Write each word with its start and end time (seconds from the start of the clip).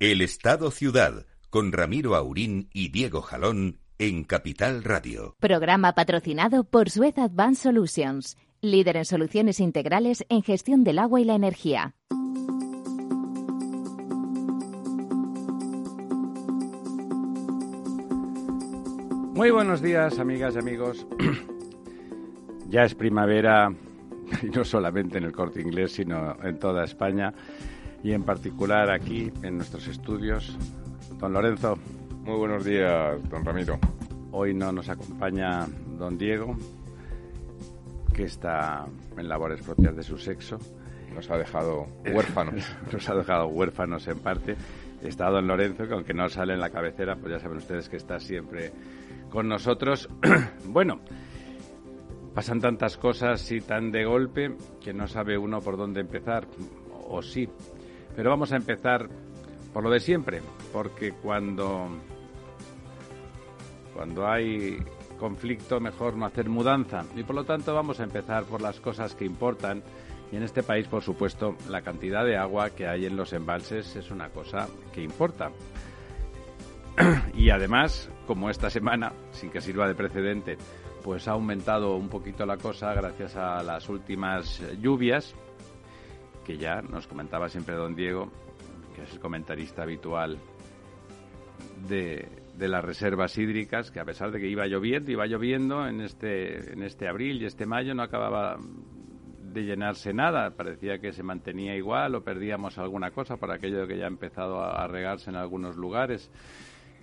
El 0.00 0.22
Estado 0.22 0.72
Ciudad, 0.72 1.24
con 1.50 1.70
Ramiro 1.70 2.16
Aurín 2.16 2.68
y 2.72 2.88
Diego 2.88 3.22
Jalón 3.22 3.78
en 3.98 4.24
Capital 4.24 4.82
Radio. 4.82 5.36
Programa 5.38 5.94
patrocinado 5.94 6.64
por 6.64 6.90
Suez 6.90 7.16
Advanced 7.16 7.62
Solutions, 7.62 8.36
líder 8.60 8.96
en 8.96 9.04
soluciones 9.04 9.60
integrales 9.60 10.26
en 10.28 10.42
gestión 10.42 10.82
del 10.82 10.98
agua 10.98 11.20
y 11.20 11.24
la 11.24 11.36
energía. 11.36 11.94
Muy 19.32 19.52
buenos 19.52 19.80
días, 19.80 20.18
amigas 20.18 20.56
y 20.56 20.58
amigos. 20.58 21.06
ya 22.68 22.82
es 22.82 22.96
primavera, 22.96 23.72
y 24.42 24.46
no 24.46 24.64
solamente 24.64 25.18
en 25.18 25.24
el 25.24 25.32
corte 25.32 25.60
inglés, 25.60 25.92
sino 25.92 26.36
en 26.42 26.58
toda 26.58 26.82
España, 26.82 27.32
y 28.04 28.12
en 28.12 28.22
particular 28.22 28.90
aquí 28.90 29.32
en 29.42 29.56
nuestros 29.56 29.88
estudios. 29.88 30.56
Don 31.18 31.32
Lorenzo. 31.32 31.78
Muy 32.22 32.36
buenos 32.36 32.64
días, 32.64 33.18
don 33.30 33.44
Ramiro. 33.44 33.78
Hoy 34.30 34.52
no 34.52 34.72
nos 34.72 34.90
acompaña 34.90 35.66
don 35.98 36.18
Diego, 36.18 36.54
que 38.12 38.24
está 38.24 38.86
en 39.16 39.28
labores 39.28 39.62
propias 39.62 39.96
de 39.96 40.02
su 40.02 40.18
sexo. 40.18 40.58
Nos 41.14 41.30
ha 41.30 41.38
dejado 41.38 41.86
huérfanos. 42.12 42.76
nos 42.92 43.08
ha 43.08 43.14
dejado 43.14 43.46
huérfanos 43.46 44.06
en 44.06 44.18
parte. 44.18 44.54
Está 45.02 45.30
don 45.30 45.46
Lorenzo, 45.46 45.88
que 45.88 45.94
aunque 45.94 46.12
no 46.12 46.28
sale 46.28 46.52
en 46.52 46.60
la 46.60 46.68
cabecera, 46.68 47.16
pues 47.16 47.32
ya 47.32 47.40
saben 47.40 47.56
ustedes 47.56 47.88
que 47.88 47.96
está 47.96 48.20
siempre 48.20 48.70
con 49.30 49.48
nosotros. 49.48 50.10
bueno, 50.66 51.00
pasan 52.34 52.60
tantas 52.60 52.98
cosas 52.98 53.50
y 53.50 53.62
tan 53.62 53.90
de 53.90 54.04
golpe 54.04 54.54
que 54.82 54.92
no 54.92 55.06
sabe 55.06 55.38
uno 55.38 55.62
por 55.62 55.78
dónde 55.78 56.00
empezar, 56.00 56.46
o 57.08 57.22
sí. 57.22 57.48
Pero 58.16 58.30
vamos 58.30 58.52
a 58.52 58.56
empezar 58.56 59.08
por 59.72 59.82
lo 59.82 59.90
de 59.90 60.00
siempre, 60.00 60.40
porque 60.72 61.12
cuando, 61.12 61.88
cuando 63.92 64.28
hay 64.28 64.78
conflicto 65.18 65.80
mejor 65.80 66.16
no 66.16 66.26
hacer 66.26 66.48
mudanza. 66.48 67.04
Y 67.16 67.22
por 67.22 67.34
lo 67.34 67.44
tanto 67.44 67.74
vamos 67.74 68.00
a 68.00 68.04
empezar 68.04 68.44
por 68.44 68.60
las 68.60 68.80
cosas 68.80 69.14
que 69.14 69.24
importan. 69.24 69.82
Y 70.32 70.36
en 70.36 70.42
este 70.42 70.62
país, 70.62 70.86
por 70.88 71.02
supuesto, 71.02 71.56
la 71.68 71.82
cantidad 71.82 72.24
de 72.24 72.36
agua 72.36 72.70
que 72.70 72.86
hay 72.86 73.06
en 73.06 73.16
los 73.16 73.32
embalses 73.32 73.94
es 73.96 74.10
una 74.10 74.28
cosa 74.30 74.68
que 74.92 75.02
importa. 75.02 75.50
y 77.34 77.50
además, 77.50 78.10
como 78.26 78.50
esta 78.50 78.70
semana, 78.70 79.12
sin 79.32 79.50
que 79.50 79.60
sirva 79.60 79.88
de 79.88 79.94
precedente, 79.94 80.56
pues 81.02 81.28
ha 81.28 81.32
aumentado 81.32 81.96
un 81.96 82.08
poquito 82.08 82.46
la 82.46 82.56
cosa 82.56 82.94
gracias 82.94 83.36
a 83.36 83.62
las 83.62 83.88
últimas 83.88 84.62
lluvias, 84.80 85.34
que 86.44 86.56
ya 86.56 86.82
nos 86.82 87.06
comentaba 87.06 87.48
siempre 87.48 87.74
don 87.74 87.94
Diego, 87.94 88.30
que 88.94 89.02
es 89.02 89.12
el 89.12 89.20
comentarista 89.20 89.82
habitual 89.82 90.38
de, 91.88 92.28
de 92.56 92.68
las 92.68 92.84
reservas 92.84 93.36
hídricas, 93.36 93.90
que 93.90 94.00
a 94.00 94.04
pesar 94.04 94.30
de 94.30 94.40
que 94.40 94.48
iba 94.48 94.66
lloviendo, 94.66 95.10
iba 95.10 95.26
lloviendo 95.26 95.86
en 95.86 96.00
este, 96.00 96.72
en 96.72 96.82
este 96.82 97.08
abril 97.08 97.42
y 97.42 97.46
este 97.46 97.66
mayo, 97.66 97.94
no 97.94 98.02
acababa 98.02 98.56
de 99.54 99.64
llenarse 99.64 100.12
nada, 100.12 100.50
parecía 100.50 100.98
que 100.98 101.12
se 101.12 101.22
mantenía 101.22 101.76
igual 101.76 102.14
o 102.14 102.24
perdíamos 102.24 102.76
alguna 102.78 103.10
cosa 103.12 103.36
por 103.36 103.52
aquello 103.52 103.82
de 103.82 103.88
que 103.88 103.98
ya 103.98 104.04
ha 104.04 104.08
empezado 104.08 104.62
a 104.62 104.86
regarse 104.86 105.30
en 105.30 105.36
algunos 105.36 105.76
lugares. 105.76 106.30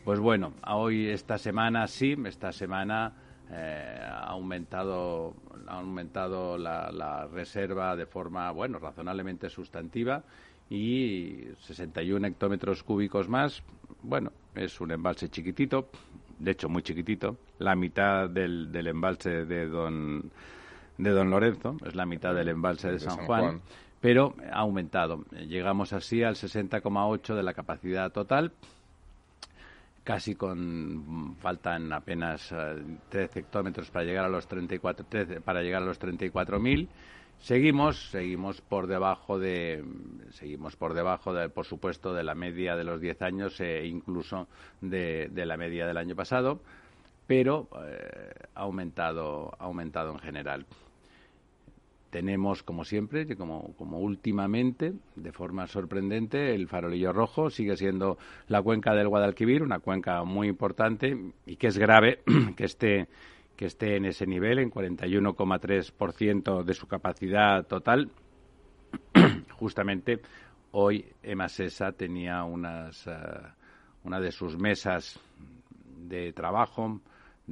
Pues 0.03 0.19
bueno, 0.19 0.53
hoy 0.67 1.07
esta 1.09 1.37
semana 1.37 1.87
sí, 1.87 2.15
esta 2.25 2.51
semana 2.51 3.13
eh, 3.51 3.99
ha 4.03 4.27
aumentado, 4.27 5.33
ha 5.67 5.79
aumentado 5.79 6.57
la, 6.57 6.91
la, 6.91 7.27
reserva 7.27 7.95
de 7.95 8.05
forma, 8.05 8.49
bueno, 8.51 8.79
razonablemente 8.79 9.49
sustantiva 9.49 10.23
y 10.69 11.47
61 11.59 12.27
hectómetros 12.27 12.83
cúbicos 12.83 13.27
más. 13.27 13.61
Bueno, 14.03 14.31
es 14.55 14.79
un 14.79 14.91
embalse 14.91 15.29
chiquitito, 15.29 15.89
de 16.39 16.51
hecho 16.51 16.69
muy 16.69 16.81
chiquitito, 16.81 17.37
la 17.59 17.75
mitad 17.75 18.29
del, 18.29 18.71
del 18.71 18.87
embalse 18.87 19.45
de 19.45 19.67
don, 19.67 20.31
de 20.97 21.09
don 21.09 21.29
Lorenzo, 21.29 21.75
es 21.85 21.93
la 21.95 22.05
mitad 22.05 22.33
del 22.33 22.47
embalse 22.47 22.87
de, 22.87 22.93
de 22.93 22.99
San, 22.99 23.17
San 23.17 23.25
Juan, 23.25 23.41
Juan, 23.41 23.61
pero 23.99 24.33
ha 24.51 24.59
aumentado. 24.59 25.25
Llegamos 25.31 25.91
así 25.91 26.23
al 26.23 26.35
60,8 26.35 27.35
de 27.35 27.43
la 27.43 27.53
capacidad 27.53 28.11
total 28.11 28.53
casi 30.03 30.35
con 30.35 31.35
faltan 31.39 31.93
apenas 31.93 32.51
uh, 32.51 32.81
13 33.09 33.39
hectómetros 33.39 33.89
para 33.91 34.05
llegar 34.05 34.25
a 34.25 34.29
los 34.29 34.47
34 34.47 35.05
13, 35.07 35.41
para 35.41 35.61
llegar 35.61 35.83
a 35.83 35.85
los 35.85 35.99
34.000 35.99 36.87
seguimos 37.39 38.09
seguimos 38.09 38.61
por 38.61 38.87
debajo 38.87 39.39
de 39.39 39.83
seguimos 40.31 40.75
por 40.75 40.93
debajo 40.93 41.33
de, 41.33 41.49
por 41.49 41.65
supuesto 41.65 42.13
de 42.13 42.23
la 42.23 42.35
media 42.35 42.75
de 42.75 42.83
los 42.83 42.99
10 42.99 43.21
años 43.21 43.59
e 43.59 43.85
incluso 43.85 44.47
de, 44.79 45.29
de, 45.31 45.45
la 45.45 45.57
media 45.57 45.85
del 45.85 45.97
año 45.97 46.15
pasado 46.15 46.61
pero 47.27 47.67
eh, 47.85 48.33
ha 48.55 48.61
aumentado 48.61 49.51
ha 49.59 49.65
aumentado 49.65 50.11
en 50.11 50.19
general 50.19 50.65
tenemos, 52.11 52.61
como 52.61 52.83
siempre, 52.83 53.25
como, 53.35 53.73
como 53.77 53.99
últimamente, 53.99 54.93
de 55.15 55.31
forma 55.31 55.65
sorprendente, 55.65 56.53
el 56.53 56.67
farolillo 56.67 57.13
rojo 57.13 57.49
sigue 57.49 57.75
siendo 57.77 58.17
la 58.47 58.61
cuenca 58.61 58.93
del 58.93 59.07
Guadalquivir, 59.07 59.63
una 59.63 59.79
cuenca 59.79 60.23
muy 60.23 60.47
importante 60.47 61.17
y 61.45 61.55
que 61.55 61.67
es 61.67 61.77
grave 61.77 62.19
que 62.55 62.65
esté, 62.65 63.07
que 63.55 63.65
esté 63.65 63.95
en 63.95 64.05
ese 64.05 64.27
nivel, 64.27 64.59
en 64.59 64.69
41,3% 64.69 66.63
de 66.63 66.73
su 66.73 66.85
capacidad 66.87 67.65
total. 67.65 68.11
Justamente 69.51 70.19
hoy 70.71 71.05
Emasesa 71.23 71.93
tenía 71.93 72.43
unas, 72.43 73.07
uh, 73.07 73.11
una 74.03 74.19
de 74.19 74.31
sus 74.31 74.57
mesas 74.57 75.17
de 76.07 76.33
trabajo 76.33 76.99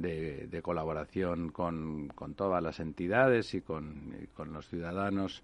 de, 0.00 0.60
colaboración 0.62 1.50
con, 1.50 2.08
con, 2.08 2.34
todas 2.34 2.62
las 2.62 2.80
entidades 2.80 3.54
y 3.54 3.60
con, 3.60 4.14
con, 4.34 4.52
los 4.52 4.68
ciudadanos 4.68 5.42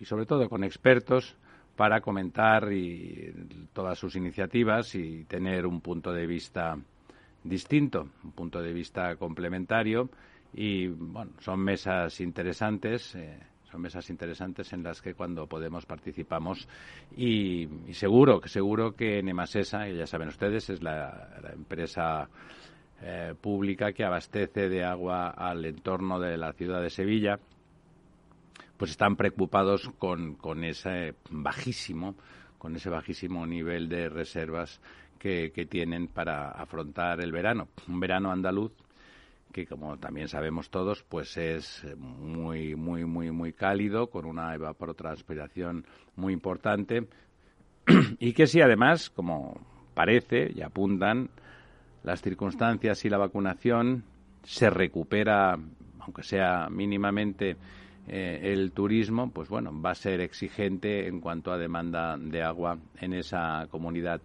y 0.00 0.04
sobre 0.04 0.26
todo 0.26 0.48
con 0.48 0.64
expertos 0.64 1.36
para 1.76 2.00
comentar 2.00 2.72
y, 2.72 3.32
todas 3.72 3.98
sus 3.98 4.16
iniciativas 4.16 4.94
y 4.94 5.24
tener 5.24 5.66
un 5.66 5.80
punto 5.80 6.12
de 6.12 6.26
vista 6.26 6.76
distinto, 7.42 8.08
un 8.22 8.32
punto 8.32 8.62
de 8.62 8.72
vista 8.72 9.16
complementario 9.16 10.08
y 10.52 10.86
bueno, 10.88 11.32
son 11.40 11.60
mesas 11.60 12.20
interesantes. 12.20 13.14
Eh, 13.14 13.38
son 13.70 13.82
mesas 13.82 14.08
interesantes 14.08 14.72
en 14.72 14.84
las 14.84 15.02
que 15.02 15.14
cuando 15.14 15.48
podemos 15.48 15.84
participamos 15.84 16.68
y, 17.16 17.66
y 17.88 17.94
seguro 17.94 18.40
que 18.40 18.48
seguro 18.48 18.94
que 18.94 19.18
en 19.18 19.28
Emasesa, 19.28 19.88
y 19.88 19.96
ya 19.96 20.06
saben 20.06 20.28
ustedes, 20.28 20.70
es 20.70 20.80
la 20.80 21.50
empresa 21.52 22.28
eh, 23.02 23.34
pública 23.40 23.92
que 23.92 24.04
abastece 24.04 24.68
de 24.68 24.84
agua 24.84 25.30
al 25.30 25.64
entorno 25.64 26.20
de 26.20 26.36
la 26.36 26.52
ciudad 26.52 26.80
de 26.82 26.90
Sevilla, 26.90 27.38
pues 28.76 28.90
están 28.90 29.16
preocupados 29.16 29.90
con, 29.98 30.34
con 30.34 30.64
ese 30.64 31.14
bajísimo, 31.30 32.14
con 32.58 32.76
ese 32.76 32.90
bajísimo 32.90 33.46
nivel 33.46 33.88
de 33.88 34.08
reservas 34.08 34.80
que, 35.24 35.66
tienen 35.70 36.08
para 36.08 36.50
afrontar 36.50 37.20
el 37.22 37.32
verano. 37.32 37.68
Un 37.88 37.98
verano 37.98 38.30
andaluz 38.30 38.72
que 39.52 39.66
como 39.66 39.96
también 39.98 40.28
sabemos 40.28 40.68
todos, 40.68 41.04
pues 41.04 41.36
es 41.36 41.86
muy, 41.96 42.74
muy, 42.74 43.04
muy, 43.04 43.30
muy 43.30 43.52
cálido, 43.52 44.08
con 44.10 44.26
una 44.26 44.52
evapotranspiración 44.52 45.86
muy 46.16 46.32
importante, 46.32 47.06
y 48.18 48.32
que 48.32 48.48
si 48.48 48.60
además, 48.60 49.10
como 49.10 49.60
parece 49.94 50.50
y 50.52 50.60
apuntan, 50.60 51.30
las 52.04 52.22
circunstancias 52.22 53.04
y 53.04 53.08
la 53.08 53.18
vacunación, 53.18 54.04
se 54.42 54.70
recupera, 54.70 55.58
aunque 56.00 56.22
sea 56.22 56.68
mínimamente, 56.70 57.56
eh, 58.06 58.52
el 58.52 58.72
turismo, 58.72 59.30
pues 59.30 59.48
bueno, 59.48 59.72
va 59.80 59.92
a 59.92 59.94
ser 59.94 60.20
exigente 60.20 61.08
en 61.08 61.20
cuanto 61.20 61.50
a 61.50 61.58
demanda 61.58 62.16
de 62.18 62.42
agua 62.42 62.78
en 63.00 63.14
esa 63.14 63.66
comunidad. 63.70 64.20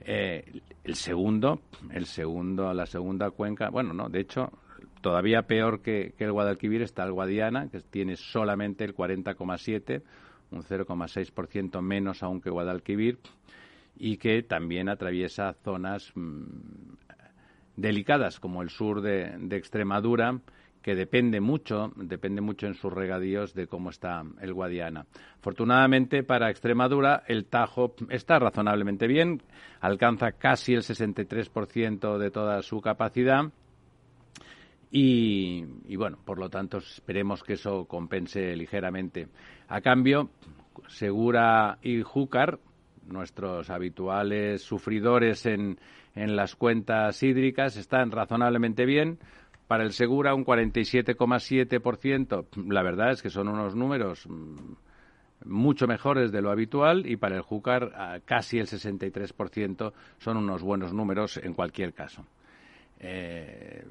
Eh, 0.00 0.60
el 0.82 0.94
segundo, 0.96 1.60
el 1.92 2.06
segundo, 2.06 2.74
la 2.74 2.86
segunda 2.86 3.30
cuenca, 3.30 3.70
bueno, 3.70 3.92
no, 3.92 4.08
de 4.08 4.20
hecho, 4.20 4.50
todavía 5.00 5.42
peor 5.42 5.82
que, 5.82 6.14
que 6.18 6.24
el 6.24 6.32
Guadalquivir 6.32 6.82
está 6.82 7.04
el 7.04 7.12
Guadiana, 7.12 7.68
que 7.68 7.80
tiene 7.80 8.16
solamente 8.16 8.84
el 8.84 8.94
40,7, 8.94 10.02
un 10.50 10.62
0,6% 10.62 11.80
menos 11.80 12.24
aún 12.24 12.40
que 12.40 12.50
Guadalquivir 12.50 13.18
y 13.98 14.16
que 14.18 14.42
también 14.42 14.88
atraviesa 14.88 15.54
zonas 15.64 16.12
mmm, 16.14 16.44
delicadas 17.76 18.40
como 18.40 18.62
el 18.62 18.70
sur 18.70 19.00
de, 19.00 19.36
Extremadura 19.56 20.40
que 20.82 20.94
depende 20.94 21.40
mucho, 21.40 21.92
depende 21.96 22.40
mucho 22.40 22.68
en 22.68 22.74
sus 22.74 22.92
regadíos 22.92 23.54
de 23.54 23.66
cómo 23.66 23.90
está 23.90 24.22
el 24.40 24.54
Guadiana. 24.54 25.06
Afortunadamente 25.38 26.22
para 26.22 26.48
Extremadura 26.48 27.24
el 27.26 27.46
Tajo 27.46 27.94
está 28.08 28.38
razonablemente 28.38 29.08
bien, 29.08 29.42
alcanza 29.80 30.32
casi 30.32 30.74
el 30.74 30.82
63% 30.82 32.18
de 32.18 32.30
toda 32.30 32.62
su 32.62 32.80
capacidad 32.80 33.50
y, 34.92 35.64
y, 35.86 35.96
bueno, 35.96 36.18
por 36.24 36.38
lo 36.38 36.48
tanto 36.48 36.78
esperemos 36.78 37.42
que 37.42 37.54
eso 37.54 37.86
compense 37.86 38.54
ligeramente. 38.54 39.26
A 39.66 39.80
cambio, 39.80 40.30
Segura 40.86 41.78
y 41.82 42.02
Júcar 42.02 42.60
nuestros 43.08 43.70
habituales 43.70 44.62
sufridores 44.62 45.46
en, 45.46 45.78
en 46.16 46.34
las 46.34 46.56
cuentas 46.56 47.22
hídricas 47.22 47.76
están 47.76 48.10
razonablemente 48.10 48.84
bien. 48.84 49.20
Para 49.68 49.84
el 49.84 49.92
Segura 49.92 50.34
un 50.34 50.44
47,7%. 50.44 52.72
La 52.72 52.82
verdad 52.82 53.12
es 53.12 53.22
que 53.22 53.30
son 53.30 53.46
unos 53.48 53.76
números 53.76 54.26
mm, 54.28 54.56
mucho 55.44 55.86
mejores 55.86 56.32
de 56.32 56.42
lo 56.42 56.50
habitual 56.50 57.06
y 57.06 57.16
para 57.16 57.36
el 57.36 57.42
Júcar 57.42 58.22
casi 58.24 58.58
el 58.58 58.66
63% 58.66 59.92
son 60.18 60.36
unos 60.36 60.62
buenos 60.62 60.92
números 60.92 61.36
en 61.36 61.54
cualquier 61.54 61.92
caso. 61.92 62.26
Eh, 62.98 63.84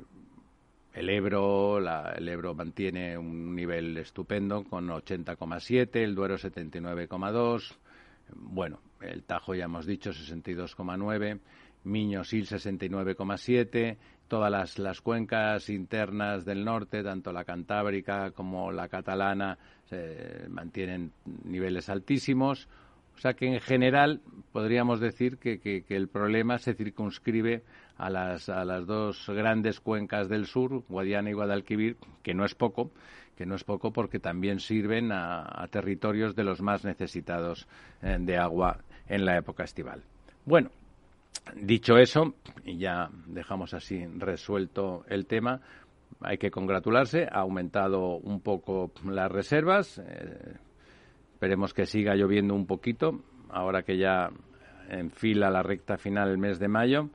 el 0.93 1.09
Ebro, 1.09 1.79
el 1.79 2.29
Ebro 2.29 2.55
mantiene 2.55 3.17
un 3.17 3.53
nivel 3.53 3.97
estupendo 3.97 4.63
con 4.63 4.87
80,7, 4.87 5.97
el 5.97 6.15
Duero 6.15 6.37
79,2. 6.37 7.75
Bueno, 8.33 8.79
el 9.01 9.23
Tajo 9.23 9.53
ya 9.53 9.65
hemos 9.65 9.85
dicho 9.85 10.11
62,9, 10.11 11.39
Miño-Sil 11.85 12.45
69,7, 12.47 13.97
todas 14.27 14.51
las, 14.51 14.79
las, 14.79 15.01
cuencas 15.01 15.69
internas 15.69 16.45
del 16.45 16.65
norte, 16.65 17.03
tanto 17.03 17.31
la 17.31 17.43
cantábrica 17.43 18.31
como 18.31 18.71
la 18.71 18.87
catalana, 18.87 19.57
mantienen 20.49 21.11
niveles 21.45 21.89
altísimos. 21.89 22.67
O 23.15 23.19
sea 23.19 23.33
que 23.33 23.45
en 23.47 23.61
general 23.61 24.21
podríamos 24.51 24.99
decir 24.99 25.37
que, 25.37 25.59
que, 25.59 25.83
el 25.89 26.09
problema 26.09 26.57
se 26.57 26.73
circunscribe 26.73 27.63
a 27.97 28.09
las, 28.09 28.49
a 28.49 28.65
las 28.65 28.85
dos 28.85 29.29
grandes 29.29 29.79
cuencas 29.79 30.27
del 30.27 30.47
sur, 30.47 30.83
Guadiana 30.89 31.29
y 31.29 31.33
Guadalquivir, 31.33 31.95
que 32.23 32.33
no 32.33 32.43
es 32.43 32.55
poco, 32.55 32.91
que 33.37 33.45
no 33.45 33.55
es 33.55 33.63
poco 33.63 33.91
porque 33.91 34.19
también 34.19 34.59
sirven 34.59 35.11
a, 35.11 35.65
territorios 35.69 36.35
de 36.35 36.43
los 36.43 36.61
más 36.61 36.83
necesitados 36.83 37.67
eh, 38.01 38.17
de 38.19 38.37
agua 38.37 38.79
en 39.07 39.25
la 39.25 39.37
época 39.37 39.63
estival. 39.63 40.03
Bueno, 40.45 40.71
dicho 41.55 41.97
eso, 41.97 42.35
y 42.63 42.77
ya 42.77 43.09
dejamos 43.27 43.73
así 43.73 44.05
resuelto 44.17 45.05
el 45.07 45.25
tema, 45.25 45.61
hay 46.21 46.37
que 46.37 46.51
congratularse, 46.51 47.27
ha 47.31 47.39
aumentado 47.39 48.17
un 48.17 48.41
poco 48.41 48.91
las 49.05 49.31
reservas, 49.31 49.99
eh, 49.99 50.57
esperemos 51.33 51.73
que 51.73 51.85
siga 51.85 52.15
lloviendo 52.15 52.53
un 52.53 52.65
poquito, 52.65 53.21
ahora 53.49 53.83
que 53.83 53.97
ya 53.97 54.29
enfila 54.89 55.49
la 55.49 55.63
recta 55.63 55.97
final 55.97 56.29
el 56.29 56.37
mes 56.37 56.59
de 56.59 56.67
mayo. 56.67 57.09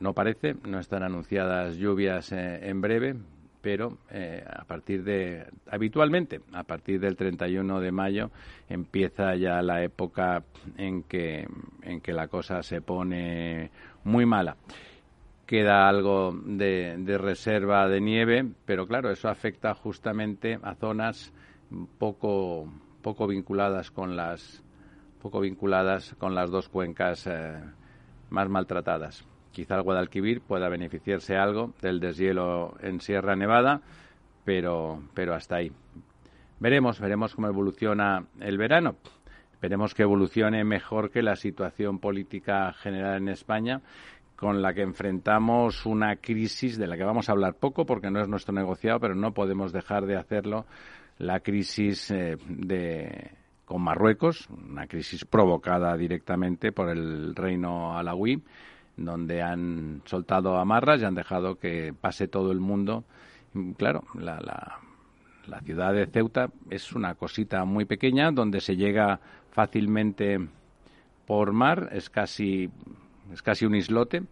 No 0.00 0.12
parece, 0.12 0.56
no 0.66 0.80
están 0.80 1.02
anunciadas 1.02 1.76
lluvias 1.76 2.32
eh, 2.32 2.68
en 2.68 2.80
breve, 2.80 3.14
pero 3.64 3.96
eh, 4.10 4.44
a 4.46 4.64
partir 4.64 5.02
de, 5.04 5.46
habitualmente, 5.70 6.42
a 6.52 6.64
partir 6.64 7.00
del 7.00 7.16
31 7.16 7.80
de 7.80 7.92
mayo 7.92 8.30
empieza 8.68 9.34
ya 9.36 9.62
la 9.62 9.82
época 9.82 10.44
en 10.76 11.02
que, 11.04 11.48
en 11.80 12.02
que 12.02 12.12
la 12.12 12.28
cosa 12.28 12.62
se 12.62 12.82
pone 12.82 13.70
muy 14.04 14.26
mala. 14.26 14.58
Queda 15.46 15.88
algo 15.88 16.38
de, 16.44 17.16
reserva 17.18 17.88
de 17.88 18.02
nieve, 18.02 18.44
pero 18.66 18.86
claro, 18.86 19.10
eso 19.10 19.30
afecta 19.30 19.72
justamente 19.74 20.58
a 20.62 20.74
zonas 20.74 21.32
poco, 21.98 22.70
poco 23.00 23.26
vinculadas 23.26 23.90
con 23.90 24.14
las 24.14 24.62
poco 25.22 25.40
vinculadas 25.40 26.14
con 26.18 26.34
las 26.34 26.50
dos 26.50 26.68
cuencas 26.68 27.26
eh, 27.26 27.62
más 28.28 28.46
maltratadas. 28.50 29.24
Quizá 29.54 29.76
el 29.76 29.82
Guadalquivir 29.82 30.40
pueda 30.40 30.68
beneficiarse 30.68 31.36
algo 31.36 31.72
del 31.80 32.00
deshielo 32.00 32.74
en 32.80 33.00
Sierra 33.00 33.36
Nevada, 33.36 33.82
pero, 34.44 35.00
pero 35.14 35.32
hasta 35.32 35.56
ahí. 35.56 35.70
Veremos, 36.58 36.98
veremos 36.98 37.36
cómo 37.36 37.46
evoluciona 37.46 38.26
el 38.40 38.58
verano. 38.58 38.96
Esperemos 39.52 39.94
que 39.94 40.02
evolucione 40.02 40.64
mejor 40.64 41.08
que 41.10 41.22
la 41.22 41.36
situación 41.36 42.00
política 42.00 42.72
general 42.72 43.18
en 43.18 43.28
España, 43.28 43.80
con 44.34 44.60
la 44.60 44.74
que 44.74 44.82
enfrentamos 44.82 45.86
una 45.86 46.16
crisis 46.16 46.76
de 46.76 46.88
la 46.88 46.96
que 46.96 47.04
vamos 47.04 47.28
a 47.28 47.32
hablar 47.32 47.54
poco 47.54 47.86
porque 47.86 48.10
no 48.10 48.20
es 48.20 48.28
nuestro 48.28 48.52
negociado, 48.52 48.98
pero 48.98 49.14
no 49.14 49.34
podemos 49.34 49.72
dejar 49.72 50.04
de 50.06 50.16
hacerlo, 50.16 50.66
la 51.18 51.38
crisis 51.38 52.10
eh, 52.10 52.36
de, 52.48 53.30
con 53.64 53.82
Marruecos, 53.82 54.48
una 54.50 54.88
crisis 54.88 55.24
provocada 55.24 55.96
directamente 55.96 56.72
por 56.72 56.88
el 56.88 57.36
reino 57.36 57.96
alawí 57.96 58.42
donde 58.96 59.42
han 59.42 60.02
soltado 60.04 60.56
amarras 60.58 61.00
y 61.00 61.04
han 61.04 61.14
dejado 61.14 61.58
que 61.58 61.94
pase 61.98 62.28
todo 62.28 62.52
el 62.52 62.60
mundo. 62.60 63.04
Claro, 63.76 64.04
la, 64.14 64.40
la, 65.46 65.60
ciudad 65.60 65.92
de 65.92 66.06
Ceuta 66.06 66.50
es 66.70 66.92
una 66.92 67.14
cosita 67.14 67.64
muy 67.64 67.84
pequeña 67.84 68.30
donde 68.32 68.60
se 68.60 68.76
llega 68.76 69.20
fácilmente 69.50 70.38
por 71.26 71.52
mar, 71.52 71.90
es 71.92 72.10
casi, 72.10 72.70
es 73.32 73.42
casi 73.42 73.64
un 73.64 73.76
islote 73.76 74.22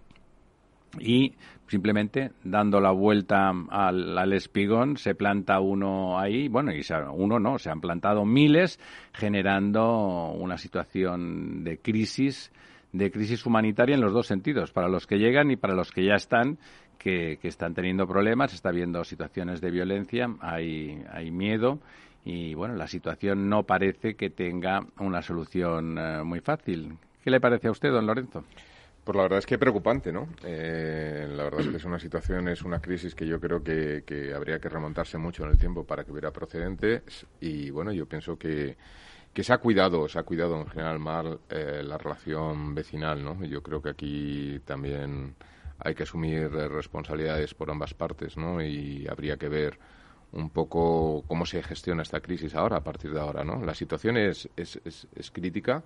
y 0.99 1.35
simplemente 1.69 2.33
dando 2.45 2.81
la 2.81 2.91
vuelta 2.91 3.51
al, 3.71 4.19
al, 4.19 4.33
espigón 4.33 4.97
se 4.97 5.15
planta 5.15 5.61
uno 5.61 6.19
ahí, 6.19 6.49
bueno, 6.49 6.73
y 6.73 6.83
uno 7.15 7.39
no, 7.39 7.59
se 7.59 7.71
han 7.71 7.81
plantado 7.81 8.25
miles 8.25 8.79
generando 9.13 10.33
una 10.33 10.59
situación 10.59 11.65
de 11.65 11.79
crisis 11.79 12.53
de 12.93 13.11
crisis 13.11 13.45
humanitaria 13.47 13.95
en 13.95 14.01
los 14.01 14.13
dos 14.13 14.27
sentidos, 14.27 14.71
para 14.73 14.89
los 14.89 15.07
que 15.07 15.19
llegan 15.19 15.51
y 15.51 15.57
para 15.57 15.75
los 15.75 15.91
que 15.91 16.05
ya 16.05 16.15
están, 16.15 16.59
que, 16.99 17.39
están 17.43 17.75
teniendo 17.75 18.07
problemas, 18.07 18.53
está 18.53 18.71
viendo 18.71 19.03
situaciones 19.05 19.61
de 19.61 19.71
violencia, 19.71 20.29
hay, 20.41 21.03
hay 21.11 21.31
miedo 21.31 21.81
y 22.25 22.55
bueno, 22.55 22.75
la 22.77 22.87
situación 22.87 23.49
no 23.49 23.65
parece 23.65 24.15
que 24.15 24.31
tenga 24.31 24.87
una 25.01 25.23
solución 25.23 25.99
eh, 25.99 26.23
muy 26.23 26.41
fácil. 26.41 26.97
¿Qué 27.25 27.31
le 27.31 27.41
parece 27.41 27.69
a 27.69 27.73
usted, 27.73 27.91
don 27.91 28.07
Lorenzo? 28.07 28.45
Pues 29.03 29.17
la 29.17 29.23
verdad 29.23 29.41
es 29.41 29.47
que 29.47 29.59
preocupante, 29.59 30.13
¿no? 30.13 30.29
Eh, 30.45 31.27
la 31.29 31.45
verdad 31.45 31.63
es 31.63 31.69
que 31.69 31.77
es 31.79 31.85
una 31.85 31.99
situación, 31.99 32.47
es 32.47 32.63
una 32.63 32.79
crisis 32.81 33.17
que 33.17 33.27
yo 33.27 33.41
creo 33.41 33.61
que, 33.61 34.05
que 34.07 34.33
habría 34.33 34.61
que 34.61 34.69
remontarse 34.69 35.19
mucho 35.19 35.43
en 35.43 35.51
el 35.51 35.59
tiempo 35.59 35.85
para 35.85 36.05
que 36.05 36.13
hubiera 36.13 36.31
procedentes 36.31 37.27
y 37.41 37.71
bueno, 37.71 37.91
yo 37.93 38.07
pienso 38.07 38.39
que 38.39 38.77
que 39.33 39.45
se 39.45 39.53
ha 39.53 39.59
cuidado, 39.59 40.09
se 40.09 40.19
ha 40.19 40.23
cuidado 40.25 40.61
en 40.61 40.67
general 40.67 40.99
mal 40.99 41.41
eh, 41.49 41.83
la 41.85 41.99
relación 41.99 42.75
vecinal, 42.75 43.25
¿no? 43.25 43.45
Yo 43.45 43.63
creo 43.63 43.81
que 43.83 43.91
aquí 43.91 44.61
también 44.65 45.35
hay 45.79 45.95
que 45.95 46.03
asumir 46.05 46.51
responsabilidades 46.51 47.55
por 47.55 47.71
ambas 47.71 47.95
partes, 47.95 48.37
¿no? 48.37 48.63
Y 48.63 49.07
habría 49.09 49.37
que 49.37 49.49
ver 49.49 49.79
un 50.33 50.51
poco 50.51 51.25
cómo 51.27 51.47
se 51.47 51.63
gestiona 51.63 52.03
esta 52.03 52.21
crisis 52.21 52.55
ahora, 52.55 52.79
a 52.79 52.85
partir 52.85 53.13
de 53.13 53.21
ahora, 53.21 53.45
¿no? 53.45 53.65
La 53.65 53.75
situación 53.75 54.17
es, 54.17 54.49
es, 54.57 54.81
es 54.85 55.31
crítica 55.31 55.83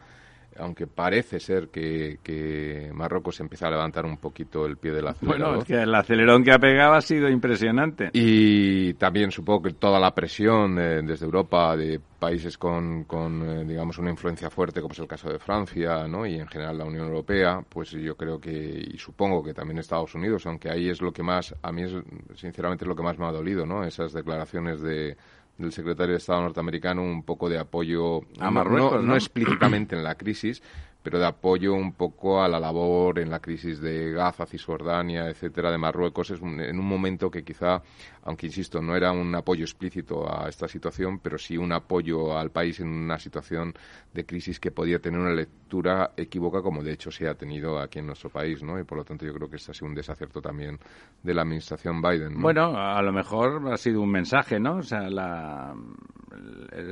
aunque 0.59 0.87
parece 0.87 1.41
ser 1.41 1.69
que, 1.69 2.91
Marruecos 2.93 3.41
empieza 3.41 3.69
a 3.69 3.71
levantar 3.71 4.05
un 4.05 4.17
poquito 4.17 4.67
el 4.67 4.77
pie 4.77 4.93
del 4.93 5.09
acelerador. 5.09 5.47
Bueno, 5.47 5.63
es 5.63 5.65
que 5.67 5.83
el 5.83 5.95
acelerón 5.95 6.43
que 6.45 6.53
ha 6.53 6.59
pegado 6.59 6.95
ha 6.95 7.01
sido 7.01 7.29
impresionante. 7.29 8.11
Y 8.13 8.95
también 8.95 9.31
supongo 9.31 9.63
que 9.63 9.75
toda 9.75 10.01
la 10.01 10.15
presión 10.15 10.77
desde 10.77 11.25
Europa 11.25 11.77
de 11.77 12.01
países 12.19 12.57
con, 12.59 13.05
con 13.05 13.43
eh, 13.43 13.65
digamos, 13.65 13.99
una 13.99 14.11
influencia 14.11 14.51
fuerte, 14.51 14.81
como 14.81 14.93
es 14.93 14.99
el 14.99 15.07
caso 15.07 15.31
de 15.31 15.39
Francia, 15.39 16.07
¿no? 16.09 16.27
Y 16.27 16.37
en 16.37 16.49
general 16.49 16.79
la 16.79 16.85
Unión 16.85 17.07
Europea, 17.07 17.61
pues 17.69 17.91
yo 17.91 18.17
creo 18.17 18.41
que, 18.41 18.51
y 18.51 18.99
supongo 18.99 19.43
que 19.43 19.55
también 19.55 19.79
Estados 19.79 20.15
Unidos, 20.15 20.47
aunque 20.47 20.71
ahí 20.71 20.89
es 20.89 21.01
lo 21.01 21.13
que 21.13 21.23
más, 21.23 21.55
a 21.63 21.73
mí 21.73 21.83
es, 21.83 21.93
sinceramente 22.35 22.85
es 22.85 22.89
lo 22.89 22.97
que 22.97 23.03
más 23.03 23.19
me 23.19 23.27
ha 23.27 23.33
dolido, 23.33 23.67
¿no? 23.67 23.85
Esas 23.85 24.13
declaraciones 24.13 24.81
de 24.81 25.17
del 25.59 25.73
secretario 25.73 26.13
de 26.13 26.19
Estado 26.19 26.43
norteamericano 26.43 27.03
un 27.03 27.23
poco 27.23 27.49
de 27.49 27.59
apoyo, 27.59 28.23
a 28.39 28.51
Marruecos, 28.51 29.03
no, 29.03 29.15
explícitamente 29.15 29.97
en 29.97 30.05
la 30.05 30.17
crisis, 30.17 30.63
pero 31.07 31.21
de 31.21 31.27
apoyo 31.27 31.73
un 31.73 31.93
poco 31.93 32.43
a 32.43 32.49
la 32.49 32.59
labor 32.59 33.21
en 33.21 33.31
la 33.31 33.39
crisis 33.39 33.81
de 33.81 34.11
Gaza, 34.11 34.45
Cisjordania, 34.45 35.29
etcétera, 35.29 35.71
de 35.71 35.79
Marruecos, 35.79 36.33
es 36.33 36.43
en 36.43 36.81
un 36.81 36.85
momento 36.85 37.31
que 37.31 37.45
quizá, 37.45 37.81
aunque 38.25 38.47
insisto, 38.47 38.83
no 38.83 38.97
era 38.97 39.13
un 39.13 39.33
apoyo 39.37 39.63
explícito 39.63 40.29
a 40.29 40.49
esta 40.49 40.67
situación, 40.67 41.21
pero 41.21 41.39
sí 41.39 41.57
un 41.57 41.71
apoyo 41.73 42.37
al 42.37 42.51
país 42.51 42.81
en 42.81 42.89
una 42.89 43.21
situación 43.21 43.73
de 44.13 44.27
crisis 44.27 44.59
que 44.59 44.73
podía 44.73 44.99
tener 44.99 45.21
una 45.21 45.33
lectura 45.33 46.11
equívoca, 46.17 46.61
como 46.61 46.83
de 46.83 46.95
hecho 46.95 47.13
se 47.13 47.29
ha 47.29 47.35
tenido 47.35 47.79
aquí 47.79 48.01
en 48.01 48.07
nuestro 48.07 48.29
país, 48.29 48.65
¿no? 48.65 48.77
Y 48.81 48.83
por 48.83 48.99
lo 48.99 49.05
tanto 49.05 49.25
yo 49.25 49.33
creo 49.33 49.49
que 49.49 49.57
este 49.57 49.71
ha 49.71 49.75
sido 49.75 49.87
un 49.87 49.95
desacierto 49.95 50.43
también 50.43 50.77
de 51.23 51.35
la 51.35 51.43
administración 51.43 52.03
Biden. 52.03 52.43
Bueno, 52.43 52.77
a 52.77 53.01
lo 53.01 53.13
mejor 53.13 53.73
ha 53.73 53.77
sido 53.77 54.01
un 54.01 54.11
mensaje, 54.11 54.59
¿no? 54.59 54.79
O 54.79 54.83
sea, 54.83 55.09
la, 55.09 55.73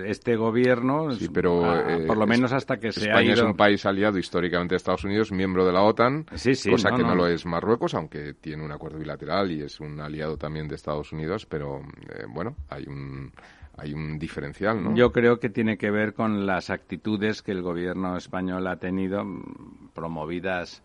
este 0.07 0.37
gobierno, 0.37 1.11
sí, 1.13 1.29
pero, 1.33 1.75
eh, 1.75 2.07
por 2.07 2.17
lo 2.17 2.27
menos 2.27 2.53
hasta 2.53 2.77
que 2.77 2.93
se 2.93 3.11
ha 3.11 3.23
ido... 3.23 3.35
es 3.35 3.43
un 3.43 3.55
país 3.55 3.85
aliado 3.87 4.04
históricamente 4.13 4.75
de 4.75 4.77
Estados 4.77 5.05
Unidos, 5.05 5.33
miembro 5.33 5.65
de 5.65 5.73
la 5.73 5.83
OTAN, 5.83 6.25
cosa 6.25 6.91
que 6.91 7.03
no, 7.03 7.15
lo 7.15 7.27
es 7.27 7.47
Marruecos, 7.47 7.95
aunque 7.95 8.35
tiene 8.35 8.65
un 8.65 8.73
acuerdo 8.73 8.99
bilateral 8.99 9.51
y 9.51 9.63
es 9.63 9.81
un 9.81 10.01
aliado 10.01 10.37
también 10.37 10.69
de 10.69 10.75
Estados 10.75 11.13
Unidos, 11.13 11.47
pero 11.47 11.81
eh, 11.81 12.25
bueno, 12.29 12.57
hay 12.69 12.85
un 12.87 13.33
hay 13.77 13.93
un 13.93 14.19
diferencial, 14.19 14.83
¿no? 14.83 14.95
Yo 14.95 15.11
creo 15.11 15.41
que 15.41 15.49
tiene 15.49 15.77
que 15.77 15.91
ver 15.91 16.15
con 16.15 16.47
las 16.47 16.71
actitudes 16.71 17.43
que 17.43 17.51
el 17.51 17.63
gobierno 17.63 18.17
español 18.17 18.67
ha 18.69 18.77
tenido 18.77 19.25
mm, 19.25 19.89
promovidas 19.93 20.83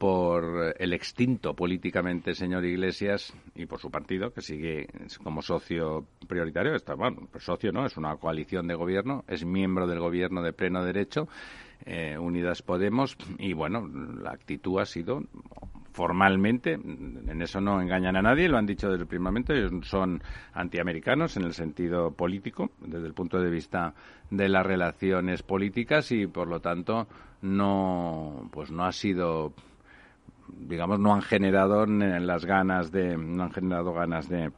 por 0.00 0.74
el 0.78 0.94
extinto 0.94 1.54
políticamente 1.54 2.34
señor 2.34 2.64
Iglesias 2.64 3.34
y 3.54 3.66
por 3.66 3.80
su 3.80 3.90
partido, 3.90 4.32
que 4.32 4.40
sigue 4.40 4.88
como 5.22 5.42
socio 5.42 6.06
prioritario. 6.26 6.74
Está, 6.74 6.94
bueno, 6.94 7.28
pues 7.30 7.44
socio 7.44 7.70
no, 7.70 7.84
es 7.84 7.98
una 7.98 8.16
coalición 8.16 8.66
de 8.66 8.76
gobierno, 8.76 9.24
es 9.28 9.44
miembro 9.44 9.86
del 9.86 10.00
gobierno 10.00 10.40
de 10.40 10.54
pleno 10.54 10.82
derecho 10.82 11.28
eh, 11.84 12.16
Unidas 12.18 12.62
Podemos 12.62 13.16
y 13.38 13.52
bueno, 13.52 13.88
la 13.88 14.30
actitud 14.30 14.80
ha 14.80 14.84
sido 14.84 15.22
formalmente, 15.92 16.74
en 16.74 17.42
eso 17.42 17.60
no 17.60 17.80
engañan 17.80 18.16
a 18.16 18.22
nadie, 18.22 18.48
lo 18.48 18.58
han 18.58 18.66
dicho 18.66 18.88
desde 18.88 19.02
el 19.02 19.08
primer 19.08 19.32
momento, 19.32 19.52
ellos 19.52 19.72
son 19.82 20.22
antiamericanos 20.54 21.36
en 21.36 21.44
el 21.44 21.52
sentido 21.52 22.12
político, 22.12 22.70
desde 22.80 23.06
el 23.06 23.14
punto 23.14 23.40
de 23.40 23.50
vista 23.50 23.94
de 24.30 24.48
las 24.48 24.64
relaciones 24.64 25.42
políticas 25.42 26.12
y 26.12 26.26
por 26.26 26.48
lo 26.48 26.60
tanto 26.60 27.08
no 27.42 28.48
pues 28.52 28.70
no 28.70 28.84
ha 28.84 28.92
sido 28.92 29.52
digamos 30.48 31.00
no 31.00 31.14
han 31.14 31.22
generado 31.22 31.86
las 31.86 32.44
ganas 32.44 32.92
de 32.92 33.16
no 33.16 33.44
han 33.44 33.52
generado 33.52 33.92
ganas 33.92 34.28
de 34.28 34.52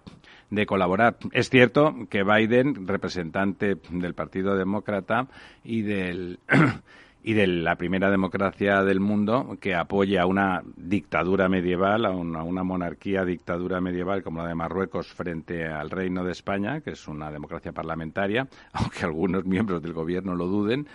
de 0.52 0.66
colaborar. 0.66 1.16
Es 1.32 1.48
cierto 1.48 1.94
que 2.10 2.24
Biden, 2.24 2.86
representante 2.86 3.76
del 3.90 4.12
Partido 4.12 4.54
Demócrata 4.54 5.26
y 5.64 5.80
del 5.80 6.40
y 7.24 7.34
de 7.34 7.46
la 7.46 7.76
primera 7.76 8.10
democracia 8.10 8.82
del 8.82 8.98
mundo 8.98 9.56
que 9.60 9.74
apoya 9.74 10.22
a 10.22 10.26
una 10.26 10.62
dictadura 10.76 11.48
medieval, 11.48 12.04
a 12.04 12.10
una, 12.10 12.64
monarquía 12.64 13.24
dictadura 13.24 13.80
medieval 13.80 14.22
como 14.22 14.42
la 14.42 14.48
de 14.48 14.54
Marruecos 14.56 15.12
frente 15.12 15.66
al 15.66 15.90
Reino 15.90 16.24
de 16.24 16.32
España, 16.32 16.80
que 16.80 16.90
es 16.90 17.06
una 17.06 17.30
democracia 17.30 17.72
parlamentaria, 17.72 18.48
aunque 18.72 19.04
algunos 19.04 19.44
miembros 19.44 19.82
del 19.82 19.92
gobierno 19.92 20.34
lo 20.34 20.46
duden. 20.46 20.88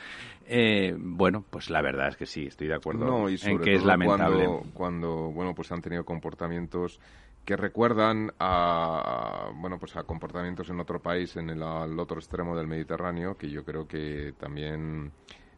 Eh, 0.49 0.95
bueno, 0.97 1.45
pues 1.49 1.69
la 1.69 1.81
verdad 1.81 2.09
es 2.09 2.17
que 2.17 2.25
sí, 2.25 2.47
estoy 2.47 2.67
de 2.67 2.75
acuerdo 2.75 3.27
en 3.27 3.59
que 3.59 3.75
es 3.75 3.85
lamentable. 3.85 4.45
Cuando, 4.45 4.69
cuando, 4.73 5.31
bueno, 5.31 5.53
pues 5.55 5.71
han 5.71 5.81
tenido 5.81 6.03
comportamientos 6.05 6.99
que 7.45 7.55
recuerdan 7.55 8.33
a, 8.39 9.51
bueno 9.55 9.79
pues 9.79 9.95
a 9.95 10.03
comportamientos 10.03 10.69
en 10.69 10.81
otro 10.81 11.01
país 11.01 11.37
en 11.37 11.49
el 11.49 11.63
otro 11.63 12.17
extremo 12.17 12.57
del 12.57 12.67
Mediterráneo 12.67 13.37
que 13.37 13.49
yo 13.49 13.63
creo 13.63 13.87
que 13.87 14.33
también 14.37 15.13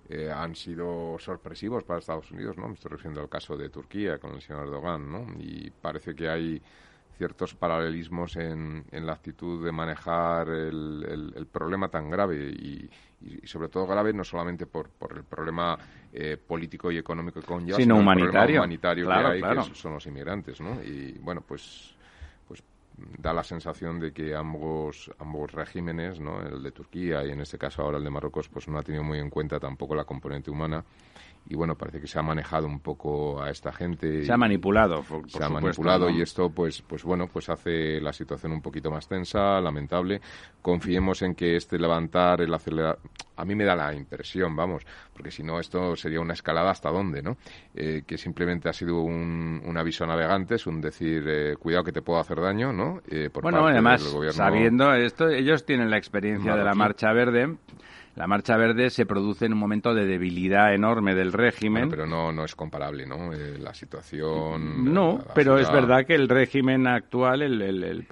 eh, 0.10 0.32
han 0.32 0.56
sido 0.56 1.18
sorpresivos 1.20 1.84
para 1.84 2.00
Estados 2.00 2.32
Unidos, 2.32 2.58
¿no? 2.58 2.68
Me 2.68 2.74
estoy 2.74 2.90
refiriendo 2.90 3.22
al 3.22 3.30
caso 3.30 3.56
de 3.56 3.70
Turquía 3.70 4.18
con 4.18 4.32
el 4.34 4.42
señor 4.42 4.64
Erdogan, 4.64 5.12
¿no? 5.12 5.28
Y 5.40 5.70
parece 5.70 6.16
que 6.16 6.28
hay 6.28 6.62
ciertos 7.16 7.54
paralelismos 7.54 8.36
en, 8.38 8.86
en 8.92 9.06
la 9.06 9.14
actitud 9.14 9.64
de 9.64 9.72
manejar 9.72 10.48
el, 10.48 11.34
el, 11.36 11.46
problema 11.46 11.90
tan 11.90 12.10
grave 12.10 12.38
y, 12.38 12.90
y, 13.22 13.46
sobre 13.46 13.68
todo 13.68 13.86
grave 13.86 14.14
no 14.14 14.24
solamente 14.24 14.66
por, 14.66 14.90
por 14.90 15.16
el 15.16 15.26
problema 15.26 15.78
eh, 16.14 16.38
político 16.38 16.90
y 16.92 16.98
económico 16.98 17.42
que 17.42 17.46
conlleva, 17.46 17.78
sino, 17.78 17.98
humanitario, 17.98 18.56
el 18.56 18.60
humanitario 18.60 19.08
que 19.08 19.14
hay, 19.14 19.42
que 19.42 19.76
son 19.76 19.94
los 19.94 20.06
inmigrantes, 20.08 20.62
¿no? 20.62 20.82
Y 20.82 21.20
bueno, 21.20 21.42
pues 21.42 21.94
da 23.18 23.34
la 23.34 23.44
sensación 23.44 24.00
de 24.00 24.12
que 24.12 24.36
ambos, 24.36 25.12
ambos 25.20 25.52
regímenes, 25.52 26.20
¿no? 26.20 26.42
el 26.42 26.62
de 26.64 26.72
Turquía 26.72 27.26
y 27.26 27.32
en 27.32 27.42
este 27.42 27.58
caso 27.58 27.82
ahora 27.82 27.98
el 27.98 28.04
de 28.04 28.10
Marruecos, 28.10 28.50
pues 28.50 28.68
no 28.68 28.78
ha 28.78 28.84
tenido 28.84 29.04
muy 29.04 29.20
en 29.20 29.30
cuenta 29.30 29.60
tampoco 29.60 29.96
la 29.96 30.06
componente 30.06 30.52
humana 30.52 30.84
y 31.50 31.56
bueno, 31.56 31.76
parece 31.76 32.00
que 32.00 32.06
se 32.06 32.20
ha 32.20 32.22
manejado 32.22 32.68
un 32.68 32.80
poco 32.80 33.42
a 33.42 33.50
esta 33.50 33.72
gente. 33.72 34.24
Se 34.24 34.32
ha 34.32 34.38
manipulado, 34.38 35.04
Se 35.28 35.44
ha 35.44 35.50
manipulado 35.50 36.08
y 36.08 36.22
esto, 36.22 36.52
pues, 36.52 36.84
pues 36.84 37.04
bueno, 37.04 37.28
pues 37.28 37.50
hace 37.50 38.00
la 38.00 38.14
situación 38.14 38.52
un 38.52 38.62
poquito 38.62 38.92
más 38.92 39.08
tensa, 39.08 39.60
lamentable. 39.60 40.22
Confiemos 40.62 41.24
en 41.24 41.34
que 41.34 41.56
este 41.56 41.80
levantar, 41.80 42.42
el 42.42 42.54
acelerar, 42.54 43.00
a 43.36 43.46
mí 43.46 43.56
me 43.56 43.66
da 43.66 43.76
la 43.76 43.96
impresión, 43.96 44.56
vamos, 44.56 44.86
porque 45.12 45.32
si 45.32 45.42
no 45.42 45.60
esto 45.60 45.96
sería 45.96 46.22
una 46.22 46.34
escalada 46.34 46.70
hasta 46.70 46.92
dónde, 46.92 47.24
¿no? 47.24 47.38
Eh, 47.74 48.04
que 48.06 48.20
simplemente 48.20 48.70
ha 48.70 48.74
sido 48.74 49.02
un, 49.02 49.60
un 49.66 49.78
aviso 49.78 50.06
navegante, 50.06 50.56
es 50.56 50.68
un 50.68 50.80
decir, 50.80 51.24
eh, 51.28 51.56
cuidado 51.58 51.84
que 51.84 51.92
te 51.92 52.04
puedo 52.04 52.20
hacer 52.20 52.40
daño, 52.40 52.72
¿no? 52.72 53.02
Eh, 53.10 53.32
por 53.34 53.42
bueno, 53.42 53.66
además, 53.66 54.04
sabiendo 54.34 54.94
esto, 54.94 55.28
ellos 55.30 55.66
tienen 55.66 55.90
la 55.90 55.98
experiencia 55.98 56.56
de 56.56 56.64
la 56.64 56.76
Marcha 56.76 57.12
Verde 57.12 57.58
la 58.16 58.28
Marcha 58.28 58.58
Verde 58.58 58.90
se 58.90 59.06
produce 59.06 59.46
en 59.46 59.54
un 59.54 59.60
momento 59.60 59.94
de 59.94 60.06
debilidad 60.06 60.74
enorme 60.74 61.16
del 61.16 61.32
régimen. 61.32 61.90
pero 61.90 62.06
no, 62.06 62.32
no 62.32 62.44
es 62.44 62.56
comparable, 62.56 63.06
¿no? 63.06 63.34
Eh, 63.34 63.58
la 63.60 63.74
situación. 63.74 64.94
No, 64.94 65.24
pero 65.34 65.58
es 65.58 65.72
verdad 65.72 66.06
que 66.06 66.16
el 66.16 66.28
régimen 66.28 66.88
actual, 66.88 67.42
el, 67.42 67.62
el, 67.62 67.84
el, 67.84 68.06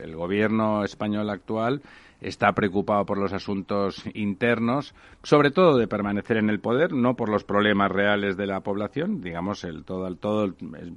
el 0.00 0.16
gobierno 0.16 0.84
español 0.84 1.30
actual, 1.30 1.82
está 2.20 2.52
preocupado 2.52 3.04
por 3.06 3.18
los 3.18 3.32
asuntos 3.32 4.02
internos, 4.14 4.94
sobre 5.22 5.50
todo 5.50 5.78
de 5.78 5.86
permanecer 5.86 6.36
en 6.36 6.50
el 6.50 6.60
poder, 6.60 6.92
no 6.92 7.14
por 7.14 7.28
los 7.28 7.44
problemas 7.44 7.90
reales 7.90 8.36
de 8.36 8.46
la 8.46 8.60
población. 8.60 9.20
Digamos, 9.20 9.64
el, 9.64 9.84
todo, 9.84 10.06
el, 10.06 10.18
todo, 10.18 10.44
el, 10.44 10.54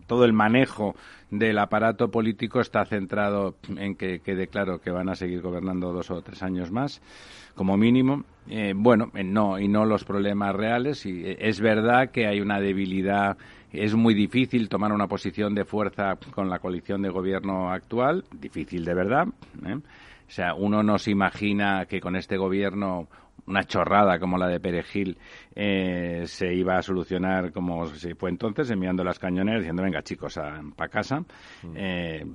todo 0.08 0.26
el 0.26 0.34
manejo 0.34 0.96
del 1.30 1.60
aparato 1.60 2.10
político 2.10 2.60
está 2.60 2.86
centrado 2.86 3.56
en 3.78 3.96
que 3.96 4.20
quede 4.20 4.48
claro 4.48 4.80
que 4.80 4.92
van 4.92 5.10
a 5.10 5.16
seguir 5.16 5.42
gobernando 5.42 5.94
dos 5.94 6.10
o 6.12 6.22
tres 6.22 6.42
años 6.44 6.72
más, 6.72 7.02
como 7.56 7.78
mínimo. 7.78 8.24
Eh, 8.50 8.74
bueno, 8.76 9.12
no, 9.14 9.60
y 9.60 9.68
no 9.68 9.86
los 9.86 10.04
problemas 10.04 10.56
reales. 10.56 11.06
Y 11.06 11.24
eh, 11.26 11.38
es 11.40 11.62
verdad 11.62 12.10
que 12.10 12.26
hay 12.26 12.42
una 12.42 12.60
debilidad 12.60 13.38
es 13.72 13.96
muy 13.96 14.14
difícil 14.14 14.68
tomar 14.68 14.92
una 14.92 15.08
posición 15.08 15.56
de 15.56 15.64
fuerza 15.64 16.18
con 16.34 16.50
la 16.50 16.60
coalición 16.60 17.02
de 17.02 17.10
gobierno 17.10 17.72
actual, 17.72 18.26
difícil 18.38 18.84
de 18.84 18.94
verdad. 18.94 19.28
¿eh? 19.66 19.78
O 20.32 20.34
sea, 20.34 20.54
uno 20.54 20.82
no 20.82 20.98
se 20.98 21.12
imagina 21.12 21.86
que 21.88 22.00
con 22.00 22.16
este 22.16 22.38
gobierno 22.38 23.10
una 23.48 23.66
chorrada 23.66 24.18
como 24.18 24.38
la 24.38 24.48
de 24.48 24.62
Perejil 24.62 25.18
eh, 25.54 26.24
se 26.26 26.54
iba 26.54 26.78
a 26.78 26.82
solucionar 26.82 27.52
como 27.52 27.86
se 27.88 28.16
fue 28.16 28.30
entonces, 28.30 28.72
enviando 28.72 29.04
las 29.04 29.20
cañoneras 29.20 29.60
diciendo, 29.60 29.84
venga 29.84 30.02
chicos, 30.04 30.40
para 30.74 30.90
casa. 30.90 31.20
Mm. 31.20 31.74
Eh, 31.76 32.26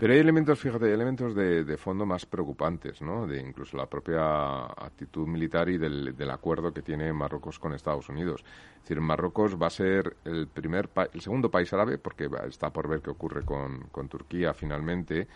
Pero 0.00 0.12
hay 0.12 0.18
elementos, 0.18 0.58
fíjate, 0.58 0.92
elementos 0.92 1.36
de, 1.36 1.76
fondo 1.76 2.04
más 2.04 2.26
preocupantes, 2.26 3.00
¿no? 3.00 3.28
De 3.28 3.40
incluso 3.40 3.76
la 3.76 3.86
propia 3.86 4.64
actitud 4.64 5.28
militar 5.28 5.68
y 5.68 5.78
del, 5.78 6.30
acuerdo 6.32 6.72
que 6.72 6.82
tiene 6.82 7.12
Marruecos 7.12 7.60
con 7.60 7.74
Estados 7.74 8.08
Unidos. 8.08 8.42
Es 8.74 8.82
decir, 8.82 9.00
Marruecos 9.00 9.56
va 9.56 9.68
a 9.68 9.70
ser 9.70 10.16
el 10.24 10.48
primer, 10.48 10.90
el 11.12 11.20
segundo 11.20 11.48
país 11.48 11.72
árabe, 11.72 11.98
porque 11.98 12.28
está 12.48 12.70
por 12.70 12.88
ver 12.88 13.02
qué 13.02 13.10
ocurre 13.10 13.44
con, 13.44 13.82
con 13.92 14.08
Turquía 14.08 14.52
finalmente, 14.52 15.28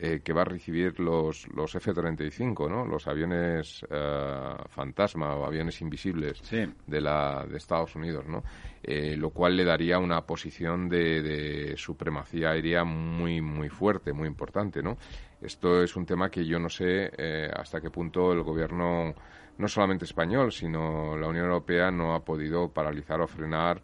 eh, 0.00 0.20
que 0.22 0.32
va 0.32 0.42
a 0.42 0.44
recibir 0.44 1.00
los, 1.00 1.48
los 1.48 1.74
F-35, 1.74 2.70
¿no? 2.70 2.86
Los 2.86 3.08
aviones 3.08 3.84
eh, 3.90 4.54
fantasma 4.68 5.34
o 5.34 5.44
aviones 5.44 5.80
invisibles 5.80 6.40
de, 6.86 7.00
la, 7.00 7.44
de 7.44 7.56
Estados 7.56 7.96
Unidos, 7.96 8.24
¿no? 8.28 8.44
Eh, 8.80 9.16
lo 9.16 9.30
cual 9.30 9.56
le 9.56 9.64
daría 9.64 9.98
una 9.98 10.20
posición 10.20 10.88
de, 10.88 11.20
de, 11.20 11.76
supremacía 11.76 12.50
aérea 12.50 12.84
muy, 12.84 13.40
muy 13.40 13.68
fuerte, 13.70 14.12
muy 14.12 14.28
importante, 14.28 14.84
¿no? 14.84 14.98
Esto 15.42 15.82
es 15.82 15.96
un 15.96 16.06
tema 16.06 16.30
que 16.30 16.46
yo 16.46 16.60
no 16.60 16.68
sé 16.68 17.10
hasta 17.52 17.80
qué 17.80 17.90
punto 17.90 18.32
el 18.32 18.42
gobierno, 18.42 19.14
no 19.58 19.68
solamente 19.68 20.04
español, 20.04 20.52
sino 20.52 21.16
la 21.16 21.26
Unión 21.26 21.46
Europea 21.46 21.90
no 21.90 22.14
ha 22.14 22.24
podido 22.24 22.68
paralizar 22.68 23.20
o 23.20 23.26
frenar 23.26 23.82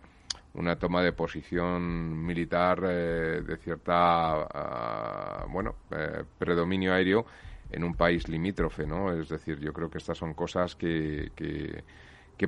una 0.55 0.77
toma 0.79 1.03
de 1.03 1.13
posición 1.13 2.25
militar 2.25 2.81
eh, 2.85 3.43
de 3.47 3.57
cierta, 3.57 4.43
ah, 4.43 5.47
bueno, 5.49 5.75
eh, 5.91 6.25
predominio 6.39 6.95
aéreo 6.95 7.27
en 7.71 7.83
un 7.85 7.95
país 7.95 8.29
limítrofe, 8.29 8.87
¿no? 8.87 9.13
Es 9.13 9.29
decir, 9.29 9.59
yo 9.59 9.73
creo 9.73 9.91
que 9.91 9.99
estas 9.99 10.17
son 10.17 10.35
cosas 10.35 10.77
que, 10.77 11.33
que, 11.37 11.83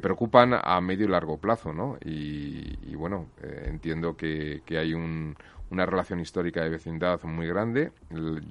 preocupan 0.00 0.52
a 0.62 0.78
medio 0.82 1.06
y 1.06 1.08
largo 1.08 1.38
plazo, 1.38 1.72
¿no? 1.72 1.96
Y, 2.04 2.94
bueno, 2.94 3.28
eh, 3.42 3.64
entiendo 3.68 4.14
que, 4.14 4.62
que 4.66 4.76
hay 4.76 4.92
una 4.92 5.86
relación 5.86 6.20
histórica 6.20 6.62
de 6.62 6.68
vecindad 6.68 7.22
muy 7.22 7.46
grande. 7.46 7.92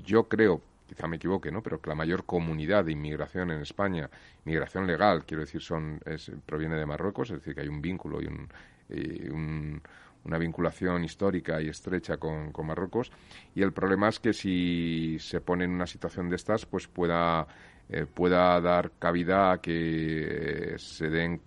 Yo 0.03 0.27
creo, 0.27 0.61
quizá 0.87 1.07
me 1.07 1.17
equivoque, 1.17 1.51
¿no? 1.51 1.61
Pero 1.61 1.79
que 1.79 1.89
la 1.89 1.95
mayor 1.95 2.25
comunidad 2.25 2.85
de 2.85 2.93
inmigración 2.93 3.51
en 3.51 3.61
España, 3.61 4.09
inmigración 4.43 4.87
legal, 4.87 5.23
quiero 5.23 5.41
decir, 5.41 5.61
son 5.61 6.01
es, 6.05 6.31
proviene 6.47 6.75
de 6.77 6.85
Marruecos, 6.87 7.29
es 7.29 7.37
decir, 7.37 7.53
que 7.53 7.61
hay 7.61 7.67
un 7.67 7.81
vínculo 7.81 8.23
y 8.23 8.25
un, 8.25 8.49
una 8.89 10.37
vinculación 10.37 11.03
histórica 11.03 11.61
y 11.61 11.69
estrecha 11.69 12.17
con, 12.17 12.51
Marruecos. 12.65 13.11
Y 13.53 13.61
el 13.61 13.73
problema 13.73 14.09
es 14.09 14.19
que 14.19 14.33
si 14.33 15.17
se 15.19 15.41
pone 15.41 15.65
en 15.65 15.71
una 15.71 15.87
situación 15.87 16.29
de 16.29 16.35
estas, 16.35 16.65
pues 16.65 16.87
pueda, 16.87 17.47
eh, 17.89 18.05
pueda 18.05 18.59
dar 18.59 18.91
cabida 18.99 19.51
a 19.51 19.61
que 19.61 20.73
eh, 20.73 20.77
se 20.77 21.09
den 21.09 21.41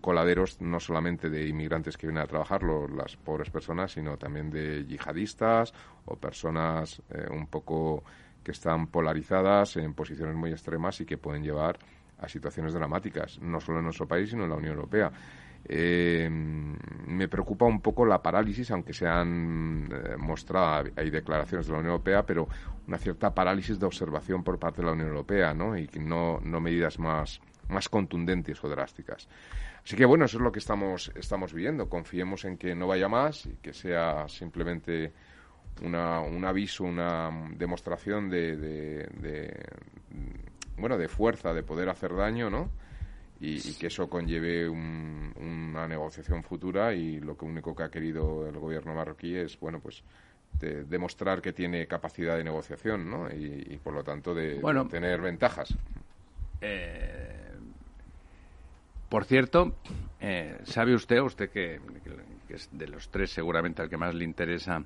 coladeros 0.00 0.60
no 0.60 0.78
solamente 0.78 1.30
de 1.30 1.48
inmigrantes 1.48 1.96
que 1.96 2.06
vienen 2.06 2.22
a 2.22 2.26
trabajar, 2.26 2.62
las 2.62 3.16
pobres 3.16 3.50
personas, 3.50 3.92
sino 3.92 4.16
también 4.16 4.50
de 4.50 4.84
yihadistas 4.84 5.72
o 6.04 6.16
personas 6.16 7.02
eh, 7.10 7.26
un 7.30 7.46
poco 7.46 8.04
que 8.42 8.52
están 8.52 8.88
polarizadas 8.88 9.76
en 9.76 9.94
posiciones 9.94 10.36
muy 10.36 10.50
extremas 10.50 11.00
y 11.00 11.06
que 11.06 11.16
pueden 11.16 11.42
llevar 11.42 11.78
a 12.18 12.28
situaciones 12.28 12.74
dramáticas, 12.74 13.40
no 13.40 13.60
solo 13.60 13.78
en 13.78 13.84
nuestro 13.84 14.06
país, 14.06 14.30
sino 14.30 14.44
en 14.44 14.50
la 14.50 14.56
Unión 14.56 14.74
Europea. 14.74 15.10
Eh, 15.66 16.28
me 16.30 17.28
preocupa 17.28 17.64
un 17.64 17.80
poco 17.80 18.04
la 18.04 18.22
parálisis, 18.22 18.70
aunque 18.70 18.92
se 18.92 19.06
han 19.06 19.88
eh, 19.90 20.16
mostrado, 20.18 20.90
hay 20.96 21.10
declaraciones 21.10 21.66
de 21.66 21.72
la 21.72 21.78
Unión 21.78 21.92
Europea, 21.92 22.24
pero 22.24 22.48
una 22.86 22.98
cierta 22.98 23.34
parálisis 23.34 23.78
de 23.78 23.86
observación 23.86 24.44
por 24.44 24.58
parte 24.58 24.82
de 24.82 24.86
la 24.86 24.92
Unión 24.92 25.08
Europea, 25.08 25.54
¿no? 25.54 25.76
Y 25.76 25.88
no, 25.98 26.38
no 26.40 26.60
medidas 26.60 26.98
más, 26.98 27.40
más 27.68 27.88
contundentes 27.88 28.62
o 28.62 28.68
drásticas. 28.68 29.28
Así 29.82 29.96
que 29.96 30.04
bueno, 30.04 30.24
eso 30.24 30.38
es 30.38 30.42
lo 30.42 30.52
que 30.52 30.58
estamos, 30.58 31.12
estamos 31.14 31.52
viviendo. 31.52 31.88
Confiemos 31.88 32.44
en 32.44 32.56
que 32.56 32.74
no 32.74 32.86
vaya 32.86 33.08
más 33.08 33.46
y 33.46 33.56
que 33.56 33.72
sea 33.72 34.28
simplemente 34.28 35.12
una, 35.82 36.20
un 36.20 36.44
aviso, 36.44 36.84
una 36.84 37.30
demostración 37.56 38.30
de, 38.30 38.56
de, 38.56 39.08
de, 39.20 39.66
bueno, 40.78 40.96
de 40.96 41.08
fuerza, 41.08 41.52
de 41.52 41.62
poder 41.62 41.88
hacer 41.88 42.14
daño, 42.14 42.48
¿no? 42.48 42.70
Y, 43.44 43.74
que 43.74 43.88
eso 43.88 44.08
conlleve 44.08 44.68
un, 44.68 45.32
una 45.36 45.86
negociación 45.86 46.42
futura 46.42 46.94
y 46.94 47.20
lo 47.20 47.36
que 47.36 47.44
único 47.44 47.74
que 47.74 47.82
ha 47.82 47.90
querido 47.90 48.48
el 48.48 48.58
gobierno 48.58 48.94
marroquí 48.94 49.36
es, 49.36 49.58
bueno, 49.58 49.80
pues 49.80 50.02
demostrar 50.60 51.42
que 51.42 51.52
tiene 51.52 51.86
capacidad 51.86 52.36
de 52.36 52.44
negociación, 52.44 53.10
¿no? 53.10 53.28
Y, 53.30 53.78
por 53.82 53.92
lo 53.92 54.02
tanto 54.02 54.34
de, 54.34 54.60
tener 54.90 55.20
ventajas. 55.20 55.76
Eh, 56.60 57.34
por 59.08 59.24
cierto, 59.24 59.74
eh, 60.20 60.58
¿sabe 60.64 60.94
usted, 60.94 61.20
usted 61.20 61.50
que, 61.50 61.80
es 62.48 62.68
de 62.72 62.86
los 62.86 63.10
tres 63.10 63.30
seguramente 63.30 63.82
al 63.82 63.90
que 63.90 63.96
más 63.96 64.14
le 64.14 64.24
interesa 64.24 64.84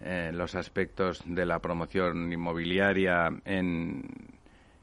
eh, 0.00 0.30
los 0.32 0.54
aspectos 0.54 1.22
de 1.26 1.44
la 1.44 1.58
promoción 1.58 2.32
inmobiliaria 2.32 3.28
en, 3.44 4.04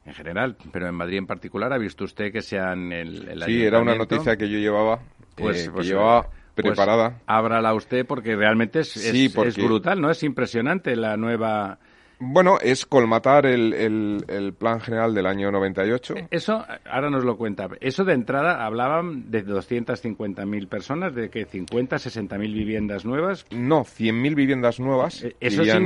en 0.07 0.13
general, 0.13 0.55
pero 0.71 0.87
en 0.87 0.95
Madrid 0.95 1.17
en 1.17 1.27
particular, 1.27 1.73
¿ha 1.73 1.77
visto 1.77 2.05
usted 2.05 2.31
que 2.31 2.41
sean 2.41 2.93
el, 2.93 3.27
el 3.27 3.43
Sí, 3.43 3.61
era 3.61 3.81
una 3.81 3.93
noticia 3.93 4.37
que 4.37 4.49
yo 4.49 4.57
llevaba, 4.57 5.01
pues, 5.35 5.65
que 5.65 5.71
pues, 5.71 5.85
llevaba 5.85 6.29
pues 6.55 6.65
preparada. 6.65 7.19
ábrala 7.27 7.73
usted 7.73 8.05
porque 8.05 8.35
realmente 8.37 8.79
es, 8.79 8.95
es, 8.95 9.57
brutal, 9.57 9.99
¿no? 9.99 10.09
Es 10.09 10.23
impresionante 10.23 10.95
la 10.95 11.17
nueva... 11.17 11.79
Bueno, 12.19 12.57
es 12.59 12.85
colmatar 12.85 13.45
el, 13.45 13.73
el, 13.73 14.53
plan 14.53 14.79
general 14.79 15.13
del 15.13 15.27
año 15.27 15.51
98. 15.51 16.15
E, 16.15 16.27
eso, 16.31 16.65
ahora 16.89 17.11
nos 17.11 17.23
lo 17.23 17.37
cuenta. 17.37 17.67
Eso 17.79 18.05
de 18.05 18.13
entrada 18.13 18.65
hablaban 18.65 19.29
de 19.29 19.45
250.000 19.45 20.67
personas, 20.67 21.13
de 21.13 21.29
que 21.29 21.45
50, 21.45 21.97
60.000 21.97 22.39
viviendas 22.39 23.05
nuevas. 23.05 23.45
No, 23.51 23.81
100.000 23.81 24.33
viviendas 24.33 24.79
nuevas. 24.79 25.21
E, 25.21 25.35
eso, 25.39 25.61
eso 25.61 25.79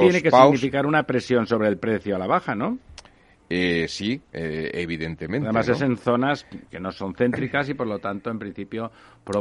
tiene 0.00 0.22
que 0.22 0.30
significar 0.30 0.86
una 0.86 1.02
presión 1.02 1.46
sobre 1.46 1.68
el 1.68 1.76
precio 1.76 2.16
a 2.16 2.18
la 2.18 2.26
baja, 2.26 2.54
¿no? 2.54 2.78
Eh, 3.48 3.86
sí, 3.88 4.20
eh, 4.32 4.70
evidentemente. 4.74 5.46
Además 5.46 5.68
es 5.68 5.80
en 5.80 5.96
zonas 5.96 6.46
que 6.68 6.80
no 6.80 6.90
son 6.90 7.14
céntricas 7.14 7.68
y 7.68 7.74
por 7.74 7.86
lo 7.86 8.00
tanto 8.00 8.28
en 8.28 8.40
principio 8.40 8.90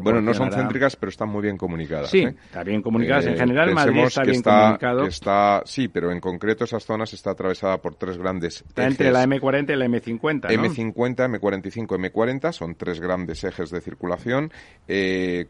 Bueno, 0.03 0.21
no 0.21 0.33
son 0.33 0.51
céntricas 0.51 0.95
pero 0.95 1.09
están 1.09 1.29
muy 1.29 1.41
bien 1.41 1.57
comunicadas. 1.57 2.11
Sí, 2.11 2.19
¿eh? 2.19 2.35
está 2.45 2.63
bien 2.63 2.83
comunicadas. 2.83 3.25
En 3.25 3.37
general 3.37 3.73
Madrid 3.73 4.03
está 4.03 4.23
bien 4.23 4.43
comunicado. 4.43 5.05
está, 5.05 5.63
sí, 5.65 5.87
pero 5.87 6.11
en 6.11 6.19
concreto 6.19 6.65
esas 6.65 6.85
zonas 6.85 7.13
está 7.13 7.31
atravesada 7.31 7.77
por 7.79 7.95
tres 7.95 8.17
grandes 8.17 8.63
Está 8.67 8.85
entre 8.85 9.11
la 9.11 9.25
M40 9.25 9.73
y 9.73 9.75
la 9.75 9.87
M50, 9.87 10.55
¿no? 10.55 10.63
M50, 10.63 11.39
M45, 11.39 12.11
M40 12.11 12.51
son 12.51 12.75
tres 12.75 12.99
grandes 12.99 13.43
ejes 13.43 13.71
de 13.71 13.81
circulación 13.81 14.51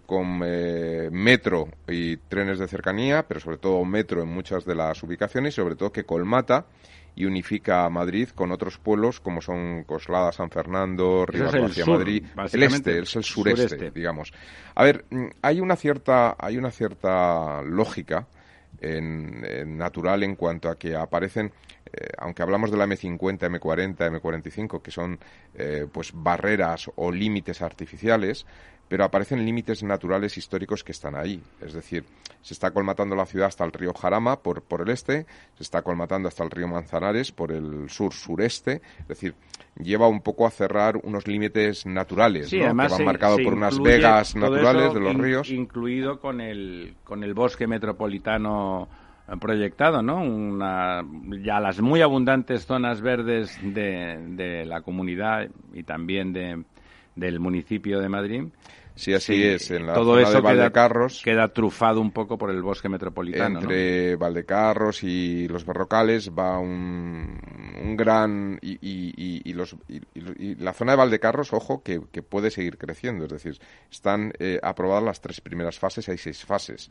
con 0.06 0.40
metro 1.12 1.68
y 1.90 2.18
trenes 2.18 2.60
de 2.60 2.68
cercanía, 2.68 3.26
pero 3.28 3.42
sobre 3.42 3.58
todo 3.58 3.84
metro 3.84 4.22
en 4.22 4.30
muchas 4.30 4.64
de 4.66 4.76
las 4.76 5.04
ubicaciones 5.04 5.54
y 5.54 5.56
sobre 5.58 5.76
todo 5.76 5.92
que 5.92 6.06
colmata 6.06 6.66
y 7.16 7.26
unifica 7.26 7.86
a 7.86 7.90
Madrid 7.90 8.30
con 8.30 8.52
otros 8.52 8.78
pueblos 8.78 9.20
como 9.20 9.42
son 9.42 9.84
Coslada, 9.84 10.32
San 10.32 10.50
Fernando, 10.50 11.26
Rivas 11.26 11.56
hacia 11.56 11.86
Madrid. 11.86 12.26
El 12.52 12.64
este, 12.64 13.00
es 13.00 13.16
el 13.16 13.24
sureste, 13.24 13.92
digamos. 13.92 14.34
A 14.76 14.84
ver, 14.84 15.06
mm, 15.10 15.26
hay 15.42 15.62
una 15.62 15.76
cierta, 15.76 16.36
hay 16.38 16.58
una 16.58 16.72
cierta 16.72 17.62
lógica 17.62 18.28
en, 18.82 19.78
natural 19.78 20.24
en 20.24 20.36
cuanto 20.36 20.70
a 20.70 20.78
que 20.78 20.96
aparecen 20.96 21.52
eh, 21.86 22.10
aunque 22.18 22.42
hablamos 22.42 22.72
de 22.72 22.78
la 22.78 22.86
M50, 22.86 23.40
M40, 23.40 24.20
M45, 24.20 24.82
que 24.82 24.92
son 24.92 25.18
eh, 25.54 25.88
pues 25.92 26.12
barreras 26.14 26.90
o 26.96 27.12
límites 27.12 27.62
artificiales, 27.62 28.46
pero 28.88 29.04
aparecen 29.04 29.46
límites 29.46 29.84
naturales 29.84 30.38
históricos 30.38 30.84
que 30.84 30.92
están 30.92 31.16
ahí. 31.16 31.42
Es 31.62 31.74
decir, 31.74 32.04
se 32.42 32.54
está 32.54 32.72
colmatando 32.72 33.16
la 33.16 33.26
ciudad 33.26 33.48
hasta 33.48 33.66
el 33.66 33.72
río 33.72 33.94
Jarama 33.94 34.38
por, 34.38 34.62
por 34.62 34.82
el 34.82 34.90
este, 34.90 35.26
se 35.56 35.64
está 35.64 35.82
colmatando 35.82 36.28
hasta 36.28 36.44
el 36.44 36.52
río 36.52 36.68
Manzanares 36.68 37.32
por 37.32 37.52
el 37.52 37.90
sur-sureste. 37.90 38.82
Es 39.00 39.08
decir, 39.08 39.34
lleva 39.80 40.08
un 40.08 40.22
poco 40.22 40.46
a 40.46 40.52
cerrar 40.52 40.98
unos 41.04 41.28
límites 41.28 41.86
naturales, 41.86 42.50
que 42.50 42.62
van 42.62 42.76
marcados 43.04 43.42
por 43.42 43.54
unas 43.54 43.80
vegas 43.80 44.36
naturales 44.36 44.94
de 44.94 45.00
los 45.00 45.16
ríos. 45.16 45.50
Incluido 45.50 46.20
con 46.20 46.40
el, 46.42 46.96
con 47.04 47.24
el 47.24 47.34
bosque 47.34 47.66
metropolitano 47.68 48.88
proyectado, 49.40 50.04
¿no? 50.04 50.22
Una, 50.22 51.04
ya 51.44 51.60
las 51.60 51.82
muy 51.82 52.02
abundantes 52.02 52.68
zonas 52.68 53.02
verdes 53.02 53.58
de, 53.64 54.20
de 54.30 54.66
la 54.66 54.82
comunidad 54.82 55.50
y 55.74 55.82
también 55.82 56.32
de, 56.32 56.64
del 57.16 57.40
municipio 57.40 58.00
de 58.00 58.10
Madrid. 58.10 58.44
Sí, 58.96 59.14
así 59.14 59.44
es. 59.44 59.72
En 59.72 59.88
la 59.88 59.94
todo 59.94 60.16
zona 60.16 60.22
eso 60.22 60.32
de 60.32 60.42
Valdecarros. 60.42 61.22
Queda, 61.22 61.50
trufado 61.50 62.00
un 62.00 62.12
poco 62.12 62.38
por 62.38 62.50
el 62.50 62.62
bosque 62.62 62.88
metropolitano. 62.88 63.60
Entre 63.60 64.16
Valdecarros 64.16 65.04
y 65.04 65.50
los 65.50 65.66
Berrocales 65.66 66.32
va 66.32 66.58
un, 66.60 67.38
un 67.84 67.96
gran. 67.98 68.58
Y, 68.62 68.74
y, 68.82 69.42
y, 69.44 69.54
los, 69.54 69.76
y, 69.90 70.56
la 70.56 70.72
zona 70.72 70.94
de 70.94 70.98
Valdecarros, 70.98 71.52
ojo, 71.52 71.84
que, 71.84 72.02
que 72.10 72.24
puede 72.24 72.50
seguir 72.50 72.78
creciendo. 72.78 73.26
Es 73.26 73.32
decir, 73.32 73.60
están 73.92 74.32
eh, 74.40 74.60
aprobadas 74.64 75.04
las 75.04 75.20
tres 75.20 75.42
primeras 75.42 75.78
fases, 75.78 76.08
hay 76.08 76.18
seis 76.18 76.46
fases. 76.46 76.90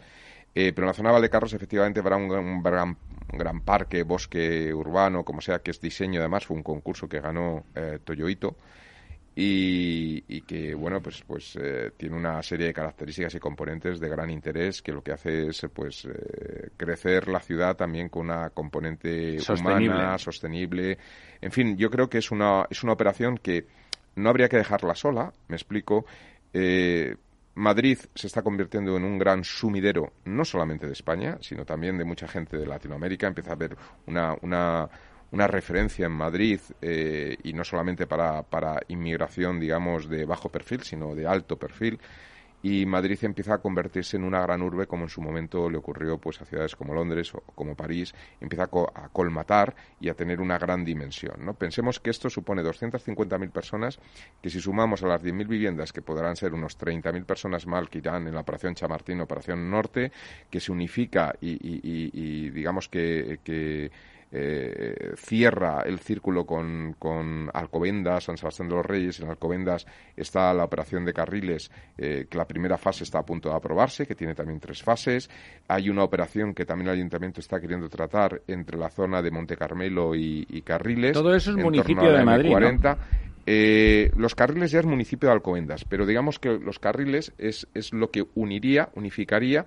Eh, 0.54 0.72
pero 0.74 0.84
en 0.84 0.88
la 0.88 0.94
zona 0.94 1.08
de 1.08 1.14
Valdecarros 1.14 1.54
efectivamente 1.54 2.00
habrá 2.00 2.16
un, 2.16 2.30
un 2.30 2.62
gran, 2.62 2.96
gran, 3.32 3.62
parque, 3.62 4.02
bosque 4.02 4.72
urbano, 4.74 5.24
como 5.24 5.40
sea, 5.40 5.60
que 5.60 5.70
es 5.70 5.80
diseño. 5.80 6.20
Además, 6.20 6.44
fue 6.44 6.56
un 6.56 6.62
concurso 6.62 7.08
que 7.08 7.20
ganó 7.20 7.64
eh, 7.74 7.98
Toyoito 8.04 8.56
y, 9.36 10.40
que 10.42 10.74
bueno 10.74 11.00
pues 11.00 11.22
pues 11.26 11.56
eh, 11.60 11.90
tiene 11.96 12.16
una 12.16 12.42
serie 12.42 12.66
de 12.66 12.74
características 12.74 13.34
y 13.34 13.40
componentes 13.40 13.98
de 13.98 14.08
gran 14.08 14.30
interés 14.30 14.80
que 14.80 14.92
lo 14.92 15.02
que 15.02 15.12
hace 15.12 15.48
es 15.48 15.66
pues 15.72 16.04
eh, 16.04 16.70
crecer 16.76 17.28
la 17.28 17.40
ciudad 17.40 17.76
también 17.76 18.08
con 18.08 18.26
una 18.26 18.50
componente 18.50 19.38
humana 19.48 20.18
sostenible. 20.18 20.98
En 21.40 21.50
fin 21.50 21.76
yo 21.76 21.90
creo 21.90 22.08
que 22.08 22.18
es 22.18 22.30
una 22.30 22.66
es 22.70 22.82
una 22.84 22.92
operación 22.92 23.38
que 23.38 23.66
no 24.16 24.30
habría 24.30 24.48
que 24.48 24.58
dejarla 24.58 24.94
sola 24.94 25.32
me 25.48 25.56
explico. 25.56 26.04
Eh, 26.52 27.16
Madrid 27.56 27.98
se 28.14 28.26
está 28.26 28.42
convirtiendo 28.42 28.96
en 28.96 29.04
un 29.04 29.16
gran 29.16 29.44
sumidero, 29.44 30.12
no 30.24 30.44
solamente 30.44 30.86
de 30.86 30.92
España, 30.92 31.38
sino 31.40 31.64
también 31.64 31.96
de 31.96 32.04
mucha 32.04 32.26
gente 32.26 32.56
de 32.56 32.66
Latinoamérica. 32.66 33.28
Empieza 33.28 33.50
a 33.50 33.54
haber 33.54 33.76
una, 34.06 34.34
una, 34.42 34.88
una 35.34 35.48
referencia 35.48 36.06
en 36.06 36.12
Madrid 36.12 36.60
eh, 36.80 37.36
y 37.42 37.52
no 37.52 37.64
solamente 37.64 38.06
para, 38.06 38.42
para 38.44 38.80
inmigración, 38.86 39.58
digamos, 39.58 40.08
de 40.08 40.24
bajo 40.24 40.48
perfil, 40.48 40.82
sino 40.82 41.12
de 41.16 41.26
alto 41.26 41.56
perfil 41.56 41.98
y 42.64 42.86
Madrid 42.86 43.18
empieza 43.20 43.54
a 43.54 43.58
convertirse 43.58 44.16
en 44.16 44.24
una 44.24 44.40
gran 44.40 44.62
urbe 44.62 44.86
como 44.86 45.02
en 45.02 45.10
su 45.10 45.20
momento 45.20 45.68
le 45.68 45.76
ocurrió 45.76 46.16
pues 46.16 46.40
a 46.40 46.46
ciudades 46.46 46.74
como 46.74 46.94
Londres 46.94 47.34
o 47.34 47.40
como 47.54 47.74
París, 47.74 48.14
empieza 48.40 48.64
a, 48.64 49.08
colmatar 49.10 49.76
y 50.00 50.08
a 50.08 50.14
tener 50.14 50.40
una 50.40 50.56
gran 50.56 50.82
dimensión, 50.82 51.44
¿no? 51.44 51.52
Pensemos 51.52 52.00
que 52.00 52.08
esto 52.08 52.30
supone 52.30 52.62
250.000 52.62 53.50
personas 53.50 53.98
que 54.40 54.48
si 54.48 54.60
sumamos 54.60 55.02
a 55.02 55.08
las 55.08 55.22
10.000 55.22 55.46
viviendas 55.46 55.92
que 55.92 56.00
podrán 56.00 56.36
ser 56.36 56.54
unos 56.54 56.78
30.000 56.78 57.26
personas 57.26 57.66
mal 57.66 57.90
que 57.90 57.98
irán 57.98 58.28
en 58.28 58.34
la 58.34 58.40
operación 58.40 58.74
Chamartín, 58.74 59.20
operación 59.20 59.68
Norte, 59.68 60.10
que 60.48 60.58
se 60.58 60.72
unifica 60.72 61.34
y, 61.42 61.58
y 61.60 62.48
digamos 62.48 62.88
que 62.88 63.90
eh, 64.36 65.12
cierra 65.16 65.82
el 65.82 66.00
círculo 66.00 66.44
con, 66.44 66.96
con, 66.98 67.48
Alcobendas, 67.54 68.24
San 68.24 68.36
Sebastián 68.36 68.68
de 68.68 68.74
los 68.74 68.84
Reyes. 68.84 69.20
En 69.20 69.30
Alcobendas 69.30 69.86
está 70.16 70.52
la 70.52 70.64
operación 70.64 71.04
de 71.04 71.12
carriles, 71.12 71.70
eh, 71.96 72.26
que 72.28 72.36
la 72.36 72.44
primera 72.44 72.76
fase 72.76 73.04
está 73.04 73.20
a 73.20 73.24
punto 73.24 73.48
de 73.48 73.54
aprobarse, 73.54 74.06
que 74.06 74.16
tiene 74.16 74.34
también 74.34 74.58
tres 74.58 74.82
fases. 74.82 75.30
Hay 75.68 75.88
una 75.88 76.02
operación 76.02 76.52
que 76.52 76.64
también 76.64 76.88
el 76.88 76.94
Ayuntamiento 76.94 77.38
está 77.38 77.60
queriendo 77.60 77.88
tratar 77.88 78.42
entre 78.48 78.76
la 78.76 78.90
zona 78.90 79.22
de 79.22 79.30
Monte 79.30 79.56
Carmelo 79.56 80.16
y, 80.16 80.62
Carriles. 80.64 81.12
Todo 81.12 81.32
eso 81.32 81.52
es 81.52 81.56
municipio 81.56 82.10
de 82.10 82.24
Madrid. 82.24 82.52
Eh, 83.46 84.10
los 84.16 84.34
carriles 84.34 84.70
ya 84.70 84.80
es 84.80 84.86
municipio 84.86 85.28
de 85.28 85.34
Alcobendas, 85.34 85.84
pero 85.84 86.06
digamos 86.06 86.38
que 86.38 86.58
los 86.58 86.78
carriles 86.78 87.32
es, 87.36 87.68
es 87.74 87.92
lo 87.92 88.10
que 88.10 88.24
uniría, 88.34 88.88
unificaría 88.94 89.66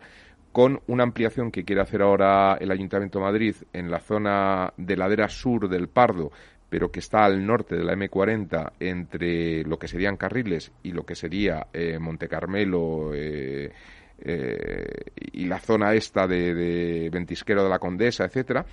con 0.58 0.82
una 0.88 1.04
ampliación 1.04 1.52
que 1.52 1.64
quiere 1.64 1.84
hacer 1.84 2.02
ahora 2.02 2.58
el 2.60 2.72
Ayuntamiento 2.72 3.20
de 3.20 3.26
Madrid 3.26 3.56
en 3.74 3.92
la 3.92 4.00
zona 4.00 4.74
de 4.76 4.98
ladera 4.98 5.30
sur 5.30 5.70
del 5.70 5.88
Pardo, 5.88 6.32
pero 6.68 6.90
que 6.90 7.00
está 7.00 7.26
al 7.26 7.46
norte 7.46 7.76
de 7.76 7.84
la 7.84 7.94
M40 7.94 8.72
entre 8.80 9.64
lo 9.66 9.78
que 9.78 9.88
serían 9.88 10.18
Carriles 10.18 10.72
y 10.82 10.94
lo 10.94 11.06
que 11.06 11.14
sería 11.14 11.68
eh, 11.72 12.00
Monte 12.00 12.28
Carmelo 12.28 13.14
eh, 13.14 13.72
eh, 14.18 14.88
y 15.32 15.46
la 15.46 15.60
zona 15.60 15.94
esta 15.94 16.26
de, 16.26 17.08
Ventisquero 17.14 17.64
de 17.64 17.70
la 17.70 17.78
Condesa, 17.78 18.26
etcétera, 18.26 18.66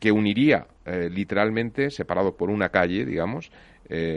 que 0.00 0.10
uniría 0.10 0.66
literalmente, 0.84 1.90
separado 1.90 2.36
por 2.36 2.50
una 2.50 2.70
calle, 2.70 3.06
digamos, 3.06 3.52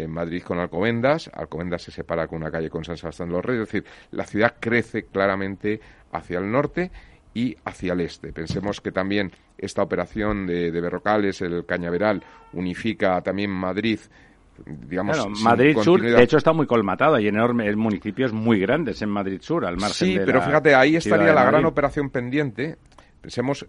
Madrid 0.07 0.41
con 0.41 0.57
Alcobendas, 0.57 1.29
Alcobendas 1.31 1.83
se 1.83 1.91
separa 1.91 2.25
con 2.25 2.41
una 2.41 2.49
calle 2.49 2.71
con 2.71 2.83
San 2.83 2.97
Sebastián 2.97 3.29
de 3.29 3.35
los 3.35 3.45
Reyes, 3.45 3.67
es 3.67 3.71
decir, 3.71 3.85
la 4.09 4.25
ciudad 4.25 4.55
crece 4.59 5.03
claramente 5.03 5.79
hacia 6.15 6.39
el 6.39 6.51
norte 6.51 6.91
y 7.33 7.55
hacia 7.65 7.93
el 7.93 8.01
este. 8.01 8.31
Pensemos 8.31 8.81
que 8.81 8.91
también 8.91 9.31
esta 9.57 9.83
operación 9.83 10.47
de, 10.47 10.71
Berrocales, 10.71 11.41
el 11.41 11.65
Cañaveral, 11.65 12.23
unifica 12.53 13.21
también 13.21 13.51
Madrid 13.51 13.99
digamos 14.65 15.41
Madrid 15.41 15.77
Sur 15.79 16.01
de 16.01 16.23
hecho 16.23 16.37
está 16.37 16.53
muy 16.53 16.65
colmatado 16.65 17.15
hay 17.15 17.27
enorme 17.27 17.75
municipios 17.75 18.31
muy 18.31 18.57
grandes 18.61 19.01
en 19.01 19.09
Madrid 19.09 19.41
Sur 19.41 19.65
al 19.65 19.75
margen 19.75 20.07
sí 20.07 20.17
pero 20.25 20.41
fíjate 20.41 20.73
ahí 20.73 20.95
estaría 20.95 21.33
la 21.33 21.43
gran 21.43 21.65
operación 21.65 22.09
pendiente. 22.09 22.77
Pensemos 23.19 23.65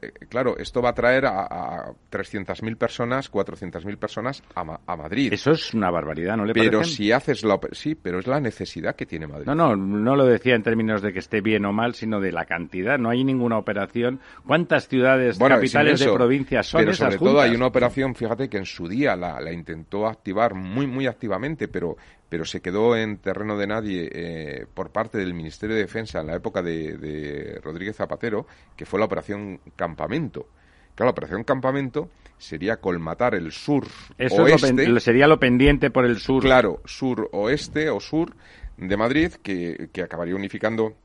eh, 0.00 0.12
claro, 0.28 0.56
esto 0.58 0.82
va 0.82 0.90
a 0.90 0.94
traer 0.94 1.26
a, 1.26 1.42
a 1.42 1.92
300.000 2.10 2.76
personas, 2.76 3.30
400.000 3.30 3.96
personas 3.96 4.42
a, 4.54 4.80
a, 4.86 4.96
Madrid. 4.96 5.32
Eso 5.32 5.52
es 5.52 5.74
una 5.74 5.90
barbaridad, 5.90 6.36
¿no 6.36 6.44
le 6.44 6.52
Pero 6.52 6.84
si 6.84 7.12
haces 7.12 7.44
la... 7.44 7.58
Sí, 7.72 7.94
pero 7.94 8.18
es 8.18 8.26
la 8.26 8.40
necesidad 8.40 8.96
que 8.96 9.06
tiene 9.06 9.26
Madrid. 9.26 9.46
No, 9.46 9.54
no, 9.54 9.76
no 9.76 10.16
lo 10.16 10.26
decía 10.26 10.54
en 10.54 10.62
términos 10.62 11.02
de 11.02 11.12
que 11.12 11.18
esté 11.18 11.40
bien 11.40 11.64
o 11.64 11.72
mal, 11.72 11.94
sino 11.94 12.20
de 12.20 12.32
la 12.32 12.44
cantidad. 12.44 12.98
No 12.98 13.10
hay 13.10 13.24
ninguna 13.24 13.58
operación. 13.58 14.20
¿Cuántas 14.46 14.88
ciudades 14.88 15.38
capitales 15.38 16.00
de 16.00 16.12
provincias 16.12 16.66
son 16.66 16.80
pero 16.80 16.94
sobre 16.94 17.18
todo 17.18 17.40
hay 17.40 17.54
una 17.54 17.66
operación, 17.66 18.14
fíjate, 18.14 18.48
que 18.48 18.58
en 18.58 18.66
su 18.66 18.88
día 18.88 19.16
la, 19.16 19.40
la 19.40 19.52
intentó 19.52 20.06
activar 20.06 20.54
muy, 20.54 20.86
muy 20.86 21.06
activamente, 21.06 21.68
pero 21.68 21.96
pero 22.28 22.44
se 22.44 22.60
quedó 22.60 22.96
en 22.96 23.18
terreno 23.18 23.56
de 23.56 23.66
nadie 23.66 24.08
eh, 24.12 24.66
por 24.74 24.90
parte 24.90 25.18
del 25.18 25.34
Ministerio 25.34 25.74
de 25.76 25.82
Defensa 25.82 26.20
en 26.20 26.26
la 26.26 26.36
época 26.36 26.62
de, 26.62 26.96
de 26.98 27.60
Rodríguez 27.62 27.96
Zapatero, 27.96 28.46
que 28.76 28.84
fue 28.86 28.98
la 28.98 29.06
Operación 29.06 29.60
Campamento. 29.76 30.46
Claro, 30.94 31.08
la 31.08 31.12
operación 31.12 31.44
campamento 31.44 32.10
sería 32.38 32.78
colmatar 32.78 33.36
el 33.36 33.52
sur 33.52 33.86
Eso 34.18 34.42
oeste. 34.42 34.98
sería 34.98 35.28
lo 35.28 35.38
pendiente 35.38 35.90
por 35.90 36.04
el 36.04 36.18
sur. 36.18 36.42
Claro, 36.42 36.80
sur 36.86 37.28
oeste 37.30 37.88
o 37.88 38.00
sur 38.00 38.34
de 38.76 38.96
Madrid, 38.96 39.32
que, 39.40 39.90
que 39.92 40.02
acabaría 40.02 40.34
unificando 40.34 40.96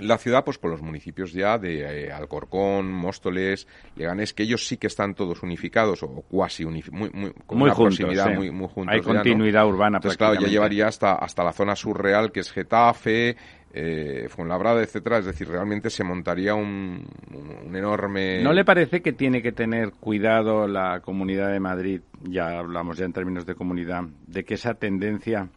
la 0.00 0.18
ciudad, 0.18 0.44
pues 0.44 0.58
con 0.58 0.70
los 0.70 0.82
municipios 0.82 1.32
ya 1.32 1.58
de 1.58 2.06
eh, 2.06 2.12
Alcorcón, 2.12 2.90
Móstoles, 2.92 3.66
Leganés, 3.96 4.32
que 4.32 4.42
ellos 4.42 4.66
sí 4.66 4.76
que 4.76 4.86
están 4.86 5.14
todos 5.14 5.42
unificados 5.42 6.02
o 6.02 6.08
cuasi 6.08 6.64
unificados, 6.64 7.12
muy, 7.12 7.32
con 7.46 7.62
una 7.62 7.74
proximidad 7.74 8.34
muy, 8.34 8.50
muy 8.50 8.68
juntos. 8.68 8.94
Hay 8.94 9.00
continuidad 9.00 9.66
urbana 9.66 9.98
Entonces, 9.98 10.18
claro, 10.18 10.40
ya 10.40 10.48
llevaría 10.48 10.88
hasta, 10.88 11.14
hasta 11.14 11.44
la 11.44 11.52
zona 11.52 11.76
surreal, 11.76 12.32
que 12.32 12.40
es 12.40 12.50
Getafe, 12.50 13.36
eh, 13.72 14.26
Fuenlabrada, 14.28 14.82
etcétera. 14.82 15.18
Es 15.18 15.26
decir, 15.26 15.48
realmente 15.48 15.90
se 15.90 16.04
montaría 16.04 16.54
un, 16.54 17.06
un, 17.32 17.76
enorme. 17.76 18.42
¿No 18.42 18.52
le 18.52 18.64
parece 18.64 19.00
que 19.00 19.12
tiene 19.12 19.42
que 19.42 19.52
tener 19.52 19.92
cuidado 19.92 20.66
la 20.66 21.00
Comunidad 21.00 21.52
de 21.52 21.60
Madrid, 21.60 22.00
ya 22.22 22.58
hablamos 22.58 22.98
ya 22.98 23.04
en 23.04 23.12
términos 23.12 23.46
de 23.46 23.54
comunidad, 23.54 24.04
de 24.26 24.44
que 24.44 24.54
esa 24.54 24.74
tendencia 24.74 25.48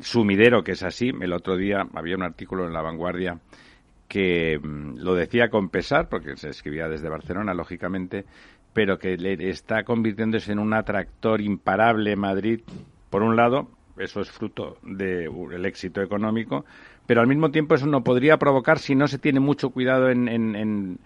sumidero 0.00 0.62
que 0.62 0.72
es 0.72 0.82
así. 0.82 1.12
El 1.20 1.32
otro 1.32 1.56
día 1.56 1.86
había 1.94 2.16
un 2.16 2.22
artículo 2.22 2.66
en 2.66 2.72
La 2.72 2.82
Vanguardia 2.82 3.38
que 4.08 4.58
mm, 4.58 4.98
lo 4.98 5.14
decía 5.14 5.48
con 5.48 5.68
pesar, 5.68 6.08
porque 6.08 6.36
se 6.36 6.50
escribía 6.50 6.88
desde 6.88 7.08
Barcelona, 7.08 7.54
lógicamente, 7.54 8.24
pero 8.72 8.98
que 8.98 9.16
le 9.16 9.48
está 9.48 9.84
convirtiéndose 9.84 10.52
en 10.52 10.58
un 10.58 10.74
atractor 10.74 11.40
imparable 11.40 12.14
Madrid. 12.16 12.60
Por 13.10 13.22
un 13.22 13.36
lado, 13.36 13.68
eso 13.98 14.20
es 14.20 14.30
fruto 14.30 14.76
del 14.82 15.64
éxito 15.64 16.02
económico, 16.02 16.64
pero 17.06 17.20
al 17.20 17.26
mismo 17.26 17.50
tiempo 17.50 17.74
eso 17.74 17.86
no 17.86 18.04
podría 18.04 18.36
provocar, 18.36 18.78
si 18.78 18.94
no 18.94 19.08
se 19.08 19.18
tiene 19.18 19.40
mucho 19.40 19.70
cuidado 19.70 20.10
en, 20.10 20.98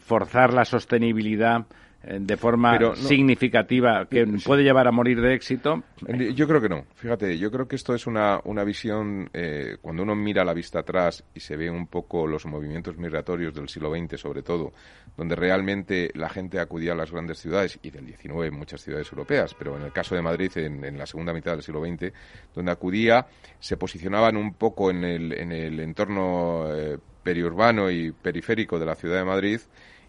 forzar 0.00 0.52
la 0.54 0.64
sostenibilidad 0.64 1.66
de 2.06 2.36
forma 2.36 2.94
significativa 2.96 4.06
que 4.06 4.26
puede 4.44 4.62
llevar 4.62 4.86
a 4.86 4.92
morir 4.92 5.20
de 5.20 5.34
éxito? 5.34 5.82
Yo 6.34 6.46
creo 6.46 6.60
que 6.60 6.68
no. 6.68 6.84
Fíjate, 6.94 7.38
yo 7.38 7.50
creo 7.50 7.66
que 7.66 7.76
esto 7.76 7.94
es 7.94 8.06
una, 8.06 8.40
una 8.44 8.64
visión, 8.64 9.28
eh, 9.32 9.78
cuando 9.80 10.02
uno 10.02 10.14
mira 10.14 10.44
la 10.44 10.54
vista 10.54 10.80
atrás 10.80 11.24
y 11.34 11.40
se 11.40 11.56
ve 11.56 11.70
un 11.70 11.86
poco 11.86 12.26
los 12.26 12.46
movimientos 12.46 12.96
migratorios 12.98 13.54
del 13.54 13.68
siglo 13.68 13.94
XX, 13.94 14.20
sobre 14.20 14.42
todo, 14.42 14.72
donde 15.16 15.34
realmente 15.36 16.10
la 16.14 16.28
gente 16.28 16.60
acudía 16.60 16.92
a 16.92 16.96
las 16.96 17.10
grandes 17.10 17.38
ciudades 17.38 17.78
y 17.82 17.90
del 17.90 18.06
XIX 18.06 18.46
en 18.46 18.54
muchas 18.54 18.82
ciudades 18.82 19.10
europeas, 19.10 19.54
pero 19.58 19.76
en 19.76 19.84
el 19.84 19.92
caso 19.92 20.14
de 20.14 20.22
Madrid, 20.22 20.50
en, 20.56 20.98
la 20.98 21.06
segunda 21.06 21.32
mitad 21.32 21.52
del 21.52 21.62
siglo 21.62 21.84
XX, 21.84 22.12
donde 22.54 22.72
acudía, 22.72 23.26
se 23.58 23.76
posicionaban 23.76 24.36
un 24.36 24.54
poco 24.54 24.90
en 24.90 25.04
el, 25.04 25.32
en 25.32 25.52
el 25.52 25.80
entorno 25.80 26.66
eh, 26.74 26.98
periurbano 27.22 27.90
y 27.90 28.12
periférico 28.12 28.78
de 28.78 28.86
la 28.86 28.94
ciudad 28.94 29.18
de 29.18 29.24
Madrid 29.24 29.60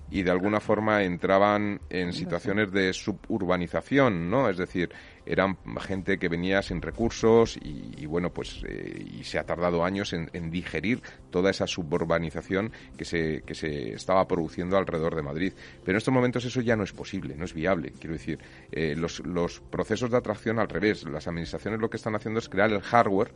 y 0.10 0.24
de 0.24 0.32
alguna 0.32 0.60
forma 0.60 1.04
entraban 1.04 1.82
en 1.90 2.14
situaciones 2.14 2.72
de 2.72 2.94
suburbanización, 2.94 4.30
¿no? 4.30 4.50
Es 4.50 4.58
decir, 4.58 4.90
eran 5.26 5.58
gente 5.80 6.20
que 6.20 6.30
venía 6.30 6.62
sin 6.62 6.82
recursos 6.82 7.58
y, 7.62 8.06
bueno, 8.06 8.32
pues 8.32 8.62
eh, 8.68 9.04
y 9.20 9.24
se 9.24 9.40
ha 9.40 9.44
tardado 9.44 9.84
años 9.84 10.14
en, 10.14 10.52
digerir 10.52 11.02
toda 11.32 11.50
esa 11.50 11.66
suburbanización 11.66 12.72
que 12.98 13.06
se, 13.06 13.42
que 13.42 13.56
se 13.56 13.94
estaba 13.94 14.28
produciendo 14.28 14.78
alrededor 14.78 15.16
de 15.16 15.24
Madrid. 15.24 15.54
Pero 15.84 15.94
en 15.94 15.98
estos 15.98 16.14
momentos 16.14 16.46
eso 16.46 16.62
ya 16.62 16.76
no 16.76 16.84
es 16.84 16.94
posible, 16.94 17.36
no 17.36 17.46
es 17.46 17.54
viable. 17.54 17.92
Quiero 18.00 18.14
decir, 18.14 18.40
eh, 18.72 18.96
los, 18.96 19.26
los 19.26 19.60
procesos 19.60 20.12
de 20.12 20.18
atracción 20.18 20.60
al 20.60 20.70
revés. 20.70 21.04
Las 21.06 21.28
administraciones 21.28 21.80
lo 21.80 21.90
que 21.90 21.98
están 21.98 22.16
haciendo 22.16 22.40
es 22.40 22.48
crear 22.48 22.72
el 22.72 22.82
hardware 22.82 23.34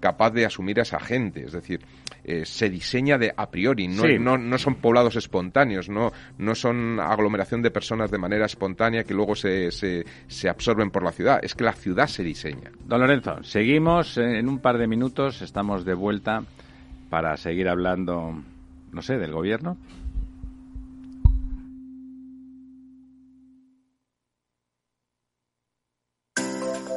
capaz 0.00 0.30
de 0.30 0.46
asumir 0.46 0.78
a 0.78 0.82
esa 0.82 1.00
gente. 1.00 1.44
Es 1.44 1.52
decir, 1.52 1.80
eh, 2.24 2.44
se 2.44 2.68
diseña 2.68 3.18
de 3.18 3.32
a 3.36 3.50
priori, 3.50 3.88
no, 3.88 4.36
no, 4.38 4.58
son 4.58 4.76
poblados 4.76 5.16
espontáneos, 5.16 5.88
no, 5.88 6.12
no 6.38 6.54
son 6.54 7.00
aglomeración 7.00 7.62
de 7.62 7.70
personas 7.70 8.10
de 8.10 8.18
manera 8.18 8.46
espontánea 8.46 9.04
que 9.04 9.14
luego 9.14 9.34
se, 9.34 9.70
se, 9.70 10.04
se 10.26 10.48
absorben 10.48 10.90
por 10.90 11.02
la 11.02 11.12
ciudad. 11.12 11.40
Es 11.42 11.54
que 11.54 11.64
la 11.64 11.72
ciudad 11.72 12.06
se 12.06 12.22
diseña. 12.22 12.70
Don 12.84 13.00
Lorenzo, 13.00 13.42
seguimos 13.42 14.18
en 14.18 14.48
un 14.48 14.58
par 14.58 14.78
de 14.78 14.86
minutos, 14.86 15.42
estamos 15.42 15.84
de 15.84 15.94
vuelta 15.94 16.42
para 17.10 17.36
seguir 17.36 17.68
hablando, 17.68 18.42
no 18.92 19.02
sé, 19.02 19.18
del 19.18 19.32
gobierno. 19.32 19.76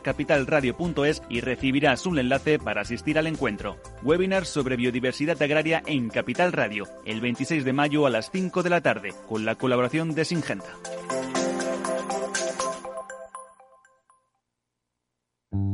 capitalradio.es 0.00 1.22
y 1.28 1.40
recibirás 1.40 2.06
un 2.06 2.18
enlace 2.18 2.58
para 2.58 2.82
asistir 2.82 3.18
al 3.18 3.26
encuentro. 3.26 3.76
Webinar 4.02 4.46
sobre 4.46 4.76
biodiversidad 4.76 5.40
agraria 5.40 5.82
en 5.86 6.08
Capital 6.08 6.52
Radio, 6.52 6.86
el 7.04 7.20
26 7.20 7.64
de 7.64 7.72
mayo 7.72 8.06
a 8.06 8.10
las 8.10 8.30
5 8.30 8.62
de 8.62 8.70
la 8.70 8.80
tarde, 8.80 9.14
con 9.28 9.44
la 9.44 9.54
colaboración 9.56 10.14
de 10.14 10.24
Singenta. 10.24 10.72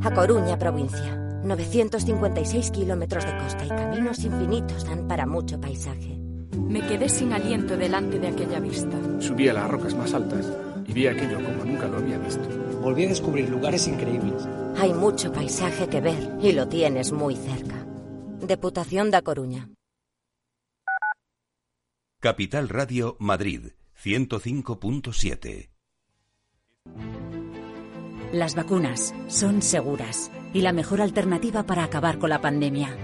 A 0.01 0.11
Coruña, 0.13 0.57
provincia. 0.59 1.19
956 1.43 2.71
kilómetros 2.71 3.25
de 3.25 3.37
costa 3.37 3.65
y 3.65 3.69
caminos 3.69 4.19
infinitos 4.23 4.85
dan 4.85 5.07
para 5.07 5.25
mucho 5.25 5.59
paisaje. 5.59 6.17
Me 6.57 6.81
quedé 6.81 7.09
sin 7.09 7.33
aliento 7.33 7.75
delante 7.77 8.19
de 8.19 8.27
aquella 8.27 8.59
vista. 8.59 8.97
Subí 9.19 9.49
a 9.49 9.53
las 9.53 9.69
rocas 9.69 9.93
más 9.95 10.13
altas 10.13 10.45
y 10.87 10.93
vi 10.93 11.07
aquello 11.07 11.35
como 11.35 11.65
nunca 11.65 11.87
lo 11.87 11.97
había 11.97 12.17
visto. 12.17 12.47
Volví 12.81 13.05
a 13.05 13.09
descubrir 13.09 13.49
lugares 13.49 13.87
increíbles. 13.87 14.47
Hay 14.77 14.93
mucho 14.93 15.31
paisaje 15.31 15.87
que 15.87 16.01
ver 16.01 16.37
y 16.41 16.51
lo 16.51 16.67
tienes 16.67 17.11
muy 17.11 17.35
cerca. 17.35 17.85
Deputación 18.41 19.11
da 19.11 19.21
Coruña. 19.21 19.69
Capital 22.19 22.69
Radio 22.69 23.17
Madrid 23.19 23.71
105.7 24.01 25.69
Las 28.31 28.55
vacunas 28.55 29.13
son 29.27 29.61
seguras 29.61 30.31
y 30.53 30.61
la 30.61 30.73
mejor 30.73 31.01
alternativa 31.01 31.63
para 31.63 31.83
acabar 31.83 32.19
con 32.19 32.29
la 32.29 32.41
pandemia. 32.41 32.95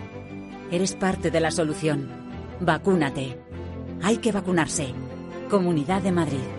Eres 0.71 0.95
parte 0.95 1.31
de 1.31 1.39
la 1.39 1.51
solución. 1.51 2.09
Vacúnate. 2.59 3.39
Hay 4.01 4.17
que 4.17 4.31
vacunarse. 4.31 4.93
Comunidad 5.49 6.01
de 6.01 6.11
Madrid. 6.11 6.58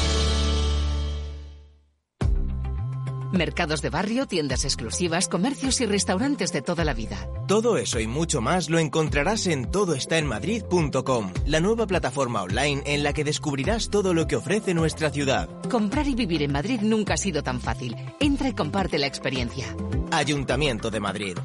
Mercados 3.31 3.81
de 3.81 3.89
barrio, 3.89 4.27
tiendas 4.27 4.65
exclusivas, 4.65 5.27
comercios 5.27 5.81
y 5.81 5.85
restaurantes 5.85 6.51
de 6.51 6.61
toda 6.61 6.85
la 6.85 6.93
vida. 6.93 7.27
Todo 7.47 7.77
eso 7.77 7.99
y 7.99 8.07
mucho 8.07 8.41
más 8.41 8.69
lo 8.69 8.79
encontrarás 8.79 9.47
en 9.47 9.71
todoestaenmadrid.com, 9.71 11.33
la 11.45 11.59
nueva 11.59 11.87
plataforma 11.87 12.43
online 12.43 12.83
en 12.85 13.03
la 13.03 13.13
que 13.13 13.23
descubrirás 13.23 13.89
todo 13.89 14.13
lo 14.13 14.27
que 14.27 14.35
ofrece 14.35 14.73
nuestra 14.73 15.09
ciudad. 15.09 15.49
Comprar 15.69 16.07
y 16.07 16.15
vivir 16.15 16.43
en 16.43 16.51
Madrid 16.51 16.81
nunca 16.81 17.13
ha 17.13 17.17
sido 17.17 17.43
tan 17.43 17.61
fácil. 17.61 17.95
Entra 18.19 18.49
y 18.49 18.53
comparte 18.53 18.97
la 18.97 19.07
experiencia. 19.07 19.65
Ayuntamiento 20.11 20.91
de 20.91 20.99
Madrid. 20.99 21.37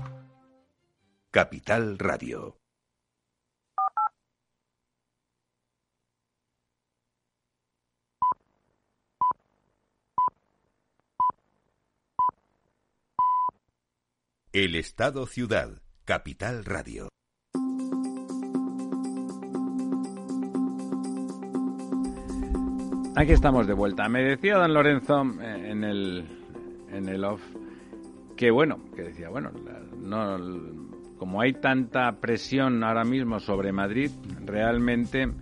Capital 1.31 1.99
Radio. 1.99 2.66
El 14.59 14.75
Estado 14.75 15.27
Ciudad, 15.27 15.83
Capital 16.07 16.65
Radio. 16.65 17.11
Aquí 23.15 23.33
estamos 23.33 23.67
de 23.67 23.75
vuelta. 23.75 24.09
Me 24.09 24.23
decía 24.23 24.57
don 24.57 24.73
Lorenzo 24.73 25.25
eh, 25.43 25.73
en 25.73 25.85
el, 25.85 26.27
en 26.91 27.07
el 27.07 27.23
off 27.27 27.43
que 28.35 28.51
bueno, 28.51 28.79
que 28.95 29.03
decía, 29.03 29.29
bueno, 29.29 29.51
no, 29.99 30.39
como 31.19 31.43
hay 31.43 31.53
tanta 31.53 32.19
presión 32.19 32.83
ahora 32.83 33.05
mismo 33.05 33.41
sobre 33.41 33.73
Madrid, 33.73 34.11
realmente 34.43 35.35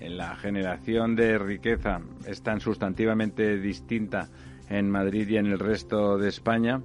la 0.00 0.34
generación 0.36 1.14
de 1.14 1.36
riqueza 1.36 2.00
es 2.26 2.42
tan 2.42 2.60
sustantivamente 2.60 3.58
distinta 3.58 4.30
en 4.70 4.88
Madrid 4.88 5.28
y 5.28 5.36
en 5.36 5.44
el 5.44 5.58
resto 5.58 6.16
de 6.16 6.30
España 6.30 6.80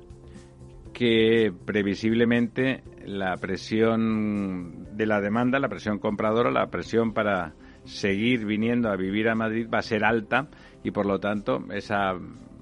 que 0.98 1.54
previsiblemente 1.66 2.82
la 3.06 3.38
presión 3.38 4.98
de 4.98 5.06
la 5.06 5.22
demanda, 5.22 5.60
la 5.60 5.70
presión 5.70 6.00
compradora, 6.00 6.50
la 6.50 6.72
presión 6.72 7.14
para 7.14 7.54
seguir 7.84 8.48
viniendo 8.48 8.90
a 8.90 8.96
vivir 8.96 9.30
a 9.30 9.36
Madrid 9.36 9.68
va 9.72 9.78
a 9.78 9.84
ser 9.84 10.04
alta 10.04 10.50
y 10.84 10.90
por 10.90 11.06
lo 11.06 11.20
tanto 11.20 11.64
esa 11.72 12.16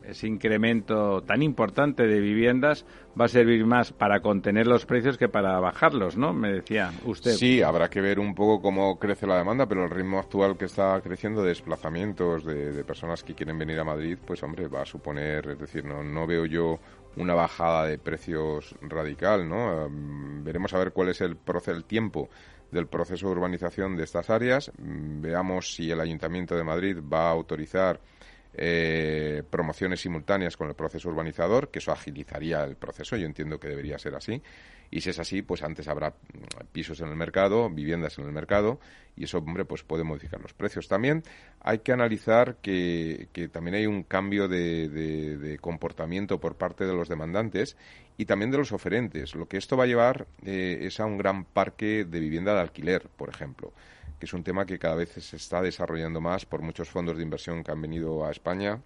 ese 0.07 0.27
incremento 0.27 1.21
tan 1.21 1.41
importante 1.41 2.03
de 2.07 2.19
viviendas 2.19 2.85
va 3.19 3.25
a 3.25 3.27
servir 3.27 3.65
más 3.65 3.91
para 3.91 4.21
contener 4.21 4.67
los 4.67 4.85
precios 4.85 5.17
que 5.17 5.29
para 5.29 5.59
bajarlos, 5.59 6.17
¿no? 6.17 6.33
Me 6.33 6.51
decía 6.51 6.91
usted. 7.05 7.31
Sí, 7.31 7.61
habrá 7.61 7.89
que 7.89 8.01
ver 8.01 8.19
un 8.19 8.35
poco 8.35 8.61
cómo 8.61 8.99
crece 8.99 9.27
la 9.27 9.37
demanda, 9.37 9.65
pero 9.67 9.85
el 9.85 9.89
ritmo 9.89 10.19
actual 10.19 10.57
que 10.57 10.65
está 10.65 10.99
creciendo 11.01 11.41
de 11.41 11.49
desplazamientos 11.49 12.45
de, 12.45 12.83
personas 12.83 13.23
que 13.23 13.33
quieren 13.33 13.57
venir 13.57 13.79
a 13.79 13.83
Madrid, 13.83 14.17
pues 14.25 14.43
hombre, 14.43 14.67
va 14.67 14.81
a 14.81 14.85
suponer, 14.85 15.49
es 15.49 15.59
decir, 15.59 15.85
no, 15.85 16.27
veo 16.27 16.45
yo 16.45 16.79
una 17.17 17.33
bajada 17.33 17.85
de 17.85 17.97
precios 17.97 18.75
radical, 18.81 19.47
¿no? 19.47 19.89
veremos 20.43 20.73
a 20.73 20.77
ver 20.77 20.91
cuál 20.91 21.09
es 21.09 21.21
el, 21.21 21.37
el 21.67 21.85
tiempo 21.85 22.29
del 22.71 22.87
proceso 22.87 23.27
de 23.27 23.31
urbanización 23.31 23.95
de 23.95 24.03
estas 24.03 24.29
áreas. 24.29 24.71
Veamos 24.77 25.73
si 25.73 25.89
el 25.89 25.99
Ayuntamiento 25.99 26.55
de 26.55 26.63
Madrid 26.63 26.97
va 27.01 27.29
a 27.29 27.31
autorizar 27.31 27.99
eh, 28.57 29.43
promociones 29.49 30.01
simultáneas 30.01 30.57
con 30.57 30.69
el 30.69 30.75
proceso 30.75 31.09
urbanizador, 31.09 31.69
que 31.69 31.79
eso 31.79 31.91
agilizaría 31.91 32.63
el 32.63 32.75
proceso, 32.75 33.15
yo 33.17 33.25
entiendo 33.25 33.59
que 33.59 33.67
debería 33.67 33.97
ser 33.99 34.15
así. 34.15 34.41
Y 34.91 35.01
si 35.01 35.09
es 35.09 35.19
así, 35.19 35.41
pues 35.41 35.63
antes 35.63 35.87
habrá 35.87 36.13
pisos 36.71 37.01
en 37.01 37.09
el 37.09 37.15
mercado, 37.15 37.69
viviendas 37.69 38.17
en 38.19 38.25
el 38.25 38.31
mercado, 38.31 38.79
y 39.15 39.23
eso, 39.23 39.39
hombre, 39.39 39.65
pues 39.65 39.83
puede 39.83 40.03
modificar 40.03 40.39
los 40.39 40.53
precios. 40.53 40.87
También 40.87 41.23
hay 41.59 41.79
que 41.79 41.91
analizar 41.91 42.57
que, 42.61 43.27
también 43.51 43.75
hay 43.75 43.87
un 43.87 44.03
cambio 44.03 44.47
de, 44.47 45.57
comportamiento 45.59 46.39
por 46.39 46.55
parte 46.55 46.85
de 46.85 46.93
los 46.93 47.09
demandantes 47.09 47.77
y 48.17 48.25
también 48.25 48.51
de 48.51 48.57
los 48.57 48.71
oferentes. 48.71 49.35
Lo 49.35 49.47
que 49.47 49.57
esto 49.57 49.75
va 49.75 49.85
a 49.85 49.87
llevar 49.87 50.27
eh, 50.45 50.79
es 50.81 50.99
a 50.99 51.05
un 51.05 51.17
gran 51.17 51.45
parque 51.45 52.05
de 52.05 52.19
vivienda 52.19 52.53
de 52.53 52.61
alquiler, 52.61 53.09
por 53.17 53.29
ejemplo 53.29 53.73
que 54.19 54.25
es 54.25 54.34
un 54.34 54.43
tema 54.43 54.65
que 54.65 54.80
cada 54.80 54.95
vez 54.95 55.12
se 55.12 55.36
está 55.36 55.62
desarrollando 55.62 56.21
más 56.21 56.45
por 56.45 56.62
muchos 56.62 56.89
fondos 56.89 57.17
de 57.17 57.23
inversión 57.23 57.63
que 57.63 57.71
han 57.71 57.82
venido 57.82 58.25
a 58.25 58.32
España 58.32 58.82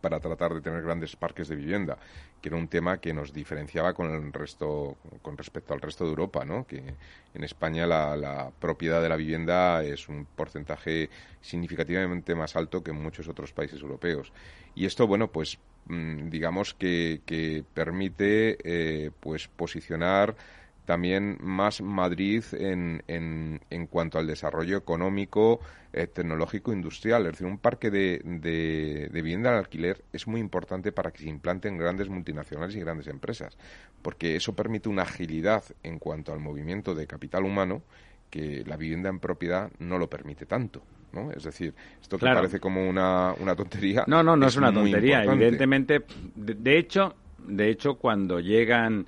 para 0.00 0.20
tratar 0.20 0.54
de 0.54 0.60
tener 0.60 0.82
grandes 0.82 1.16
parques 1.16 1.48
de 1.48 1.56
vivienda, 1.56 1.98
que 2.40 2.48
era 2.48 2.56
un 2.56 2.68
tema 2.68 2.98
que 2.98 3.12
nos 3.12 3.32
diferenciaba 3.32 3.94
con 3.94 4.10
el 4.10 4.32
resto, 4.32 4.96
con 5.22 5.36
respecto 5.36 5.74
al 5.74 5.80
resto 5.80 6.04
de 6.04 6.10
Europa, 6.10 6.44
¿no? 6.44 6.66
Que 6.66 6.94
en 7.34 7.44
España 7.44 7.86
la, 7.86 8.50
propiedad 8.60 9.02
de 9.02 9.08
la 9.08 9.16
vivienda 9.16 9.82
es 9.82 10.08
un 10.08 10.26
porcentaje 10.26 11.08
significativamente 11.40 12.34
más 12.34 12.56
alto 12.56 12.82
que 12.82 12.90
en 12.90 13.02
muchos 13.02 13.28
otros 13.28 13.52
países 13.52 13.80
europeos. 13.80 14.32
Y 14.74 14.86
esto, 14.86 15.06
bueno, 15.06 15.28
pues 15.32 15.58
mm, 15.86 16.28
digamos 16.28 16.74
que, 16.74 17.64
permite 17.74 18.58
eh, 18.62 19.10
pues 19.20 19.48
posicionar 19.48 20.36
también 20.86 21.36
más 21.40 21.82
Madrid 21.82 22.44
en, 22.52 23.02
en, 23.08 23.60
en 23.68 23.86
cuanto 23.88 24.18
al 24.18 24.26
desarrollo 24.26 24.78
económico, 24.78 25.60
eh, 25.92 26.06
tecnológico, 26.06 26.72
industrial. 26.72 27.26
Es 27.26 27.32
decir, 27.32 27.46
un 27.46 27.58
parque 27.58 27.90
de, 27.90 28.20
de, 28.24 29.10
vivienda 29.12 29.50
al 29.50 29.58
alquiler 29.58 30.04
es 30.12 30.26
muy 30.26 30.40
importante 30.40 30.92
para 30.92 31.10
que 31.10 31.24
se 31.24 31.28
implanten 31.28 31.76
grandes 31.76 32.08
multinacionales 32.08 32.76
y 32.76 32.80
grandes 32.80 33.08
empresas, 33.08 33.58
porque 34.00 34.36
eso 34.36 34.54
permite 34.54 34.88
una 34.88 35.02
agilidad 35.02 35.64
en 35.82 35.98
cuanto 35.98 36.32
al 36.32 36.38
movimiento 36.38 36.94
de 36.94 37.06
capital 37.06 37.44
humano 37.44 37.82
que 38.30 38.64
la 38.64 38.76
vivienda 38.76 39.10
en 39.10 39.18
propiedad 39.18 39.70
no 39.80 39.98
lo 39.98 40.08
permite 40.08 40.46
tanto. 40.46 40.82
¿no? 41.12 41.32
Es 41.32 41.42
decir, 41.42 41.74
esto 42.00 42.16
que 42.16 42.26
parece 42.26 42.60
como 42.60 42.88
una, 42.88 43.34
una 43.40 43.56
tontería. 43.56 44.04
No, 44.06 44.22
no, 44.22 44.36
no 44.36 44.46
es, 44.46 44.56
una 44.56 44.72
tontería. 44.72 45.24
Evidentemente, 45.24 46.04
de 46.36 46.78
hecho, 46.78 47.16
de 47.38 47.70
hecho, 47.70 47.94
cuando 47.94 48.38
llegan 48.38 49.06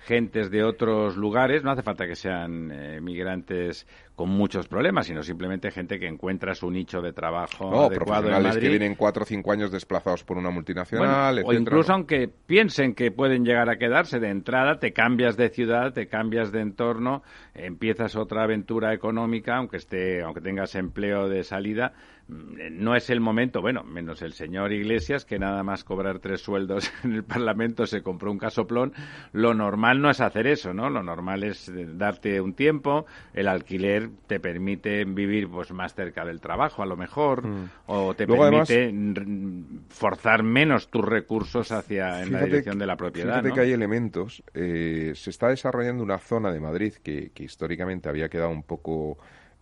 gentes 0.00 0.50
de 0.50 0.64
otros 0.64 1.16
lugares, 1.16 1.62
no 1.62 1.70
hace 1.70 1.82
falta 1.82 2.06
que 2.06 2.16
sean 2.16 2.70
eh, 2.72 3.00
migrantes 3.00 3.86
con 4.14 4.28
muchos 4.28 4.68
problemas, 4.68 5.06
sino 5.06 5.22
simplemente 5.22 5.70
gente 5.70 5.98
que 5.98 6.06
encuentra 6.06 6.54
su 6.54 6.70
nicho 6.70 7.00
de 7.00 7.12
trabajo 7.12 7.70
no, 7.70 7.84
adecuado 7.84 8.28
en 8.28 8.42
Madrid. 8.42 8.60
que 8.60 8.68
vienen 8.68 8.94
cuatro 8.94 9.22
o 9.22 9.26
cinco 9.26 9.50
años 9.52 9.70
desplazados 9.70 10.24
por 10.24 10.36
una 10.36 10.50
multinacional, 10.50 11.42
O 11.44 11.54
incluso 11.54 11.92
aunque 11.92 12.28
piensen 12.28 12.94
que 12.94 13.10
pueden 13.10 13.44
llegar 13.44 13.70
a 13.70 13.78
quedarse 13.78 14.20
de 14.20 14.28
entrada, 14.28 14.78
te 14.78 14.92
cambias 14.92 15.36
de 15.36 15.48
ciudad, 15.48 15.94
te 15.94 16.06
cambias 16.06 16.52
de 16.52 16.60
entorno, 16.60 17.22
empiezas 17.54 18.14
otra 18.14 18.42
aventura 18.42 18.92
económica, 18.92 19.56
aunque 19.56 19.78
esté, 19.78 20.22
aunque 20.22 20.42
tengas 20.42 20.74
empleo 20.74 21.28
de 21.28 21.42
salida, 21.42 21.94
no 22.30 22.94
es 22.94 23.10
el 23.10 23.20
momento, 23.20 23.60
bueno, 23.60 23.82
menos 23.84 24.22
el 24.22 24.32
señor 24.32 24.72
Iglesias, 24.72 25.24
que 25.24 25.38
nada 25.38 25.62
más 25.62 25.84
cobrar 25.84 26.18
tres 26.18 26.40
sueldos 26.40 26.90
en 27.04 27.12
el 27.12 27.24
Parlamento 27.24 27.86
se 27.86 28.02
compró 28.02 28.30
un 28.30 28.38
casoplón, 28.38 28.92
lo 29.32 29.54
normal 29.54 30.00
no 30.00 30.10
es 30.10 30.20
hacer 30.20 30.46
eso, 30.46 30.72
¿no? 30.72 30.90
Lo 30.90 31.02
normal 31.02 31.44
es 31.44 31.68
eh, 31.68 31.86
darte 31.94 32.40
un 32.40 32.54
tiempo, 32.54 33.06
el 33.34 33.48
alquiler 33.48 34.10
te 34.26 34.40
permite 34.40 35.04
vivir 35.04 35.48
pues 35.48 35.72
más 35.72 35.94
cerca 35.94 36.24
del 36.24 36.40
trabajo 36.40 36.82
a 36.82 36.86
lo 36.86 36.96
mejor 36.96 37.46
mm. 37.46 37.70
o 37.86 38.14
te 38.14 38.26
permite 38.26 38.92
forzar 39.88 40.42
menos 40.42 40.90
tus 40.90 41.04
recursos 41.04 41.72
hacia 41.72 42.22
en 42.22 42.32
la 42.32 42.44
dirección 42.44 42.78
de 42.78 42.86
la 42.86 42.96
propiedad 42.96 43.40
fíjate 43.40 43.52
que 43.52 43.60
hay 43.60 43.72
elementos 43.72 44.42
eh, 44.54 45.12
se 45.14 45.30
está 45.30 45.48
desarrollando 45.48 46.02
una 46.02 46.18
zona 46.18 46.52
de 46.52 46.60
Madrid 46.60 46.94
que, 47.02 47.30
históricamente 47.40 48.08
había 48.08 48.28
quedado 48.28 48.50
un 48.50 48.62
poco 48.62 49.18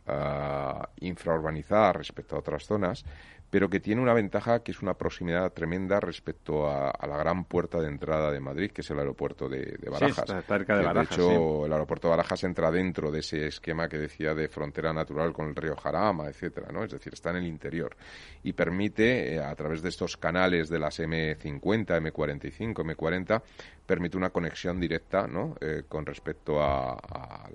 uh, 0.09 0.83
infraurbanizada 1.01 1.93
respecto 1.93 2.37
a 2.37 2.41
otras 2.41 2.65
zonas 2.65 3.05
pero 3.51 3.71
que 3.71 3.81
tiene 3.81 4.03
una 4.03 4.13
ventaja 4.13 4.63
que 4.63 4.73
es 4.73 4.83
una 4.83 4.95
proximidad 4.95 5.53
tremenda 5.53 6.01
respecto 6.01 6.71
a, 6.71 6.93
la 7.07 7.17
gran 7.17 7.45
puerta 7.45 7.81
de 7.81 7.89
entrada 7.89 8.31
de 8.31 8.41
Madrid, 8.41 8.71
que 8.71 8.83
es 8.83 8.91
el 8.91 8.99
aeropuerto 8.99 9.49
de, 9.49 9.79
Barajas. 9.91 10.25
Sí, 10.29 10.35
cerca 10.47 10.77
de 10.77 10.85
Barajas. 10.85 11.17
De 11.17 11.23
hecho, 11.23 11.65
el 11.65 11.73
aeropuerto 11.73 12.09
de 12.09 12.11
Barajas 12.11 12.45
entra 12.45 12.71
dentro 12.71 13.11
de 13.11 13.21
ese 13.21 13.47
esquema 13.47 13.89
que 13.89 13.97
decía 13.97 14.35
de 14.35 14.49
frontera 14.49 14.93
natural 14.93 15.33
con 15.33 15.49
el 15.49 15.57
río 15.57 15.77
Jarama, 15.77 16.29
etcétera, 16.29 16.69
¿no? 16.73 16.85
Es 16.85 16.91
decir, 16.91 17.15
está 17.15 17.31
en 17.31 17.37
el 17.37 17.47
interior 17.47 17.97
y 18.43 18.53
permite, 18.53 19.35
eh, 19.35 19.43
a 19.43 19.55
través 19.55 19.81
de 19.81 19.89
estos 19.89 20.19
canales 20.19 20.69
de 20.69 20.79
las 20.79 21.01
M50, 21.01 21.87
M45, 21.87 22.75
M40, 22.75 23.43
permite 23.87 24.17
una 24.19 24.29
conexión 24.29 24.79
directa, 24.79 25.27
¿no? 25.27 25.57
Eh, 25.61 25.85
con 25.89 26.05
respecto 26.05 26.61
a, 26.61 26.93
al 26.93 27.55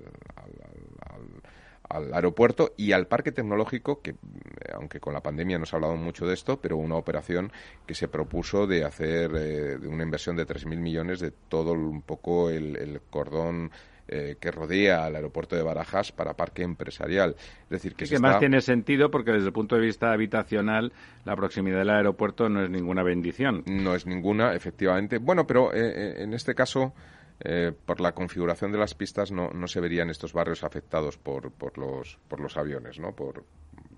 al 1.09 1.41
aeropuerto 2.13 2.73
y 2.77 2.91
al 2.91 3.07
parque 3.07 3.31
tecnológico, 3.31 4.01
que 4.01 4.15
aunque 4.73 4.99
con 4.99 5.13
la 5.13 5.21
pandemia 5.21 5.57
no 5.57 5.65
se 5.65 5.75
ha 5.75 5.77
hablado 5.77 5.95
mucho 5.95 6.25
de 6.25 6.33
esto, 6.33 6.59
pero 6.59 6.77
una 6.77 6.95
operación 6.95 7.51
que 7.85 7.95
se 7.95 8.07
propuso 8.07 8.67
de 8.67 8.83
hacer 8.83 9.31
eh, 9.35 9.77
una 9.87 10.03
inversión 10.03 10.35
de 10.35 10.47
3.000 10.47 10.77
millones 10.77 11.19
de 11.19 11.31
todo 11.31 11.73
un 11.73 12.01
poco 12.01 12.49
el, 12.49 13.01
cordón 13.09 13.71
eh, 14.07 14.35
que 14.39 14.51
rodea 14.51 15.05
al 15.05 15.15
aeropuerto 15.15 15.55
de 15.55 15.63
Barajas 15.63 16.11
para 16.11 16.33
parque 16.33 16.63
empresarial. 16.63 17.35
Es 17.63 17.69
decir, 17.69 17.95
que, 17.95 18.05
que 18.05 18.19
más 18.19 18.39
tiene 18.39 18.61
sentido 18.61 19.09
porque 19.09 19.31
desde 19.31 19.47
el 19.47 19.53
punto 19.53 19.75
de 19.75 19.81
vista 19.81 20.11
habitacional 20.11 20.91
la 21.25 21.35
proximidad 21.35 21.79
del 21.79 21.89
aeropuerto 21.89 22.49
no 22.49 22.63
es 22.63 22.69
ninguna 22.69 23.03
bendición. 23.03 23.63
No 23.65 23.95
es 23.95 24.05
ninguna, 24.05 24.53
efectivamente. 24.53 25.17
Bueno, 25.19 25.47
pero 25.47 25.73
eh, 25.73 26.21
en 26.21 26.33
este 26.33 26.53
caso 26.53 26.93
eh, 27.43 27.73
por 27.85 27.99
la 27.99 28.13
configuración 28.13 28.71
de 28.71 28.77
las 28.77 28.93
pistas 28.93 29.31
no, 29.31 29.49
no 29.49 29.67
se 29.67 29.81
verían 29.81 30.09
estos 30.09 30.31
barrios 30.31 30.63
afectados 30.63 31.17
por, 31.17 31.51
por, 31.51 31.77
los, 31.77 32.17
por 32.29 32.39
los 32.39 32.55
aviones, 32.55 32.99
¿no? 32.99 33.13
Por, 33.13 33.43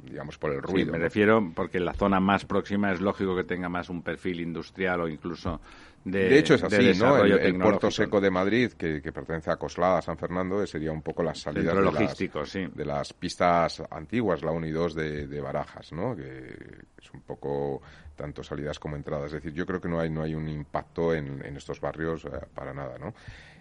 digamos, 0.04 0.38
por 0.38 0.52
el 0.52 0.62
ruido. 0.62 0.92
me 0.92 0.98
refiero 0.98 1.52
porque 1.56 1.80
la 1.80 1.94
zona 1.94 2.20
más 2.20 2.46
próxima 2.46 2.92
es 2.92 3.02
lógico 3.02 3.36
que 3.36 3.44
tenga 3.44 3.70
más 3.70 3.90
un 3.90 4.02
perfil 4.02 4.42
industrial 4.42 5.02
o 5.02 5.08
incluso 5.08 5.62
de, 6.06 6.30
de 6.30 6.38
hecho 6.38 6.54
es 6.54 6.64
así, 6.64 6.94
¿no? 7.00 7.18
El, 7.18 7.58
puerto 7.58 7.90
seco 7.90 8.22
de 8.22 8.30
Madrid, 8.30 8.72
que, 8.74 9.02
pertenece 9.12 9.50
a 9.50 9.58
Coslada, 9.58 10.04
San 10.04 10.18
Fernando, 10.18 10.66
sería 10.68 10.92
un 10.92 11.02
poco 11.02 11.24
las 11.24 11.40
salidas 11.40 11.76
de 11.76 11.82
las, 11.82 12.54
de 12.76 12.86
las, 12.86 13.14
pistas 13.14 13.82
antiguas, 13.90 14.44
la 14.44 14.52
1 14.52 14.68
y 14.68 14.72
2 14.72 14.94
de, 14.94 15.28
de 15.28 15.42
Barajas, 15.42 15.92
¿no? 15.94 16.16
Que 16.16 16.56
es 17.02 17.12
un 17.12 17.22
poco 17.22 17.82
tanto 18.16 18.44
salidas 18.44 18.78
como 18.78 18.96
entradas. 18.96 19.34
Es 19.34 19.44
decir, 19.44 19.54
yo 19.54 19.66
creo 19.66 19.82
que 19.82 19.90
no 19.90 20.00
hay, 20.00 20.12
no 20.12 20.22
hay 20.22 20.36
un 20.36 20.48
impacto 20.48 21.14
en, 21.14 21.44
en 21.44 21.58
estos 21.58 21.82
barrios 21.82 22.24
eh, 22.26 22.30
para 22.54 22.72
nada, 22.72 23.00
¿no? 23.00 23.14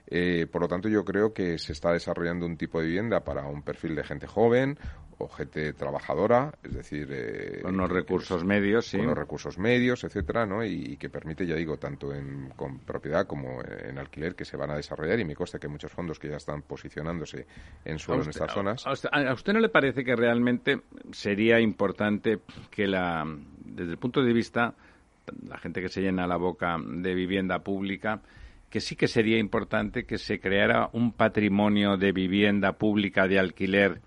Eh, 0.07 0.47
por 0.51 0.61
lo 0.61 0.69
tanto, 0.69 0.89
yo 0.89 1.05
creo 1.05 1.33
que 1.33 1.59
se 1.59 1.73
está 1.73 1.93
desarrollando 1.93 2.45
un 2.47 2.57
tipo 2.57 2.81
de 2.81 2.87
vivienda 2.87 3.25
para 3.25 3.47
un 3.47 3.63
perfil 3.63 3.95
de 3.95 4.05
gente 4.05 4.27
joven 4.27 4.79
o 5.19 5.29
gente 5.29 5.73
trabajadora, 5.73 6.53
es 6.63 6.75
decir... 6.75 7.09
Eh, 7.11 7.61
con 7.63 7.77
los 7.77 7.91
recursos 7.91 8.45
medios, 8.45 8.87
sí. 8.87 8.99
Con 8.99 9.07
los 9.07 9.17
recursos 9.17 9.59
medios, 9.59 10.05
etcétera, 10.05 10.45
¿no? 10.45 10.65
Y, 10.65 10.97
que 10.97 11.09
permite, 11.09 11.47
ya 11.47 11.55
digo, 11.55 11.79
tanto 11.79 12.13
en, 12.13 12.34
con 12.57 12.79
propiedad 12.81 13.27
como 13.27 13.61
en 13.63 13.99
alquiler 13.99 14.35
que 14.35 14.45
se 14.45 14.57
van 14.57 14.71
a 14.71 14.77
desarrollar 14.77 15.19
y 15.21 15.25
me 15.25 15.35
consta 15.35 15.59
que 15.59 15.67
hay 15.67 15.73
muchos 15.73 15.93
fondos 15.93 16.19
que 16.19 16.29
ya 16.29 16.37
están 16.37 16.63
posicionándose 16.63 17.47
en 17.85 17.99
suelo 17.99 18.23
en 18.23 18.31
estas 18.31 18.53
zonas. 18.53 18.87
A 18.87 18.93
usted, 18.93 19.53
no 19.53 19.61
le 19.61 19.69
parece 19.69 20.05
que 20.05 20.17
realmente 20.17 20.83
sería 21.13 21.61
importante 21.61 22.41
que 22.71 22.87
la, 22.87 23.25
desde 23.65 23.93
el 23.93 23.99
punto 23.99 24.23
de 24.23 24.33
vista, 24.33 24.75
la 25.49 25.59
gente 25.59 25.81
que 25.81 25.89
se 25.89 26.01
llena 26.01 26.27
la 26.27 26.37
boca 26.37 26.77
de 26.79 27.15
vivienda 27.15 27.61
pública, 27.61 28.21
que 28.71 28.81
sí 28.81 28.97
que 28.97 29.09
sería 29.09 29.39
importante 29.39 30.05
que 30.05 30.19
se 30.19 30.41
creara 30.41 30.91
un 30.93 31.13
patrimonio 31.13 31.97
de 31.97 32.13
vivienda 32.13 32.73
pública 32.73 33.29
de 33.29 33.39
alquiler 33.39 34.01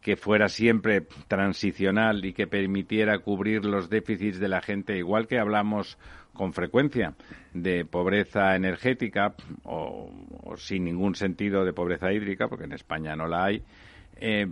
que 0.00 0.16
fuera 0.16 0.48
siempre 0.48 1.00
transicional 1.28 2.24
y 2.26 2.34
que 2.34 2.46
permitiera 2.46 3.18
cubrir 3.20 3.64
los 3.64 3.88
déficits 3.88 4.38
de 4.38 4.48
la 4.48 4.60
gente, 4.60 4.98
igual 4.98 5.26
que 5.26 5.38
hablamos 5.38 5.98
con 6.34 6.52
frecuencia 6.52 7.14
de 7.52 7.84
pobreza 7.84 8.54
energética 8.56 9.34
o, 9.64 10.10
sin 10.56 10.84
ningún 10.84 11.14
sentido 11.14 11.64
de 11.64 11.72
pobreza 11.72 12.12
hídrica, 12.12 12.48
porque 12.48 12.64
en 12.64 12.72
España 12.72 13.16
no 13.16 13.26
la 13.26 13.44
hay. 13.44 13.62
Eh, 14.16 14.46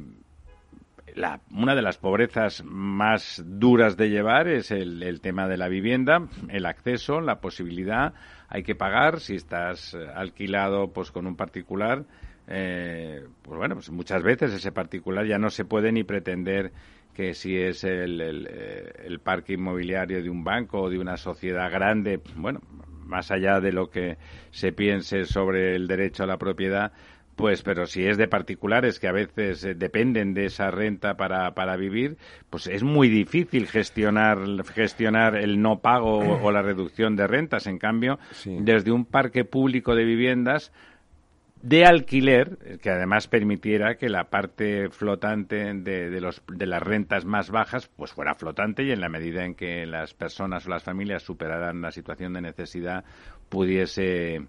una 1.51 1.75
de 1.75 1.83
las 1.83 1.99
pobrezas 1.99 2.65
más 2.65 3.43
duras 3.45 3.99
de 3.99 4.09
llevar 4.09 4.49
es 4.49 4.71
el, 4.71 5.21
tema 5.21 5.47
de 5.47 5.59
la 5.59 5.69
vivienda, 5.69 6.27
el 6.49 6.65
acceso, 6.65 7.21
la 7.21 7.41
posibilidad. 7.41 8.15
Hay 8.49 8.63
que 8.63 8.75
pagar 8.75 9.21
si 9.21 9.35
estás 9.35 9.95
alquilado 9.95 10.93
pues 10.93 11.11
con 11.11 11.27
un 11.27 11.37
particular 11.37 12.05
eh, 12.49 13.25
pues 13.43 13.57
bueno, 13.57 13.77
pues 13.77 13.91
muchas 13.91 14.23
veces 14.23 14.53
ese 14.53 14.73
particular 14.73 15.27
ya 15.27 15.39
no 15.39 15.51
se 15.51 15.65
puede 15.65 15.93
ni 15.93 16.05
pretender 16.05 16.73
que 17.15 17.35
si 17.35 17.57
es 17.57 17.85
el, 17.85 18.21
eh, 18.21 18.93
el, 19.05 19.21
parque 19.21 19.55
inmobiliario 19.55 20.23
de 20.23 20.31
un 20.31 20.45
banco 20.45 20.83
o 20.83 20.91
de 20.91 20.99
una 20.99 21.17
sociedad 21.17 21.71
grande, 21.71 22.21
bueno, 22.37 22.61
más 23.05 23.31
allá 23.31 23.61
de 23.61 23.73
lo 23.73 23.91
que 23.91 24.17
se 24.51 24.73
piense 24.73 25.25
sobre 25.27 25.77
el 25.77 25.87
derecho 25.87 26.23
a 26.23 26.27
la 26.27 26.39
propiedad, 26.39 26.93
pues, 27.37 27.63
pero 27.63 27.87
si 27.87 28.07
es 28.07 28.19
de 28.19 28.29
particulares 28.29 29.01
que 29.01 29.09
a 29.09 29.13
veces 29.13 29.65
eh, 29.65 29.75
dependen 29.75 30.35
de 30.35 30.47
esa 30.47 30.71
renta 30.71 31.17
para, 31.17 31.55
para 31.55 31.77
vivir, 31.77 32.17
pues 32.51 32.67
es 32.67 32.83
muy 32.83 33.09
difícil 33.09 33.67
gestionar, 33.67 34.39
gestionar 34.67 35.37
el 35.37 35.61
no 35.61 35.81
pago 35.81 36.19
o, 36.19 36.53
la 36.53 36.63
reducción 36.63 37.17
de 37.17 37.27
rentas. 37.27 37.67
En 37.67 37.79
cambio, 37.79 38.19
desde 38.45 38.93
un 38.93 39.07
parque 39.07 39.45
público 39.45 39.95
de 39.95 40.05
viviendas, 40.05 40.73
de 41.63 41.85
alquiler, 41.87 42.79
que 42.83 42.91
además 42.91 43.29
permitiera 43.29 43.97
que 43.97 44.09
la 44.09 44.25
parte 44.25 44.91
flotante 44.91 45.73
de, 45.75 46.11
de, 46.11 46.21
los, 46.21 46.43
de 46.49 46.67
las 46.67 46.83
rentas 46.83 47.25
más 47.25 47.51
bajas 47.51 47.89
pues 47.97 48.13
fuera 48.13 48.35
flotante 48.35 48.83
y 48.83 48.91
en 48.91 49.01
la 49.01 49.09
medida 49.09 49.45
en 49.45 49.55
que 49.55 49.87
las 49.87 50.13
personas 50.13 50.67
o 50.67 50.71
las 50.71 50.83
familias 50.83 51.23
superaran 51.23 51.81
la 51.81 51.93
situación 51.93 52.33
de 52.33 52.41
necesidad 52.41 53.05
pudiese 53.49 54.43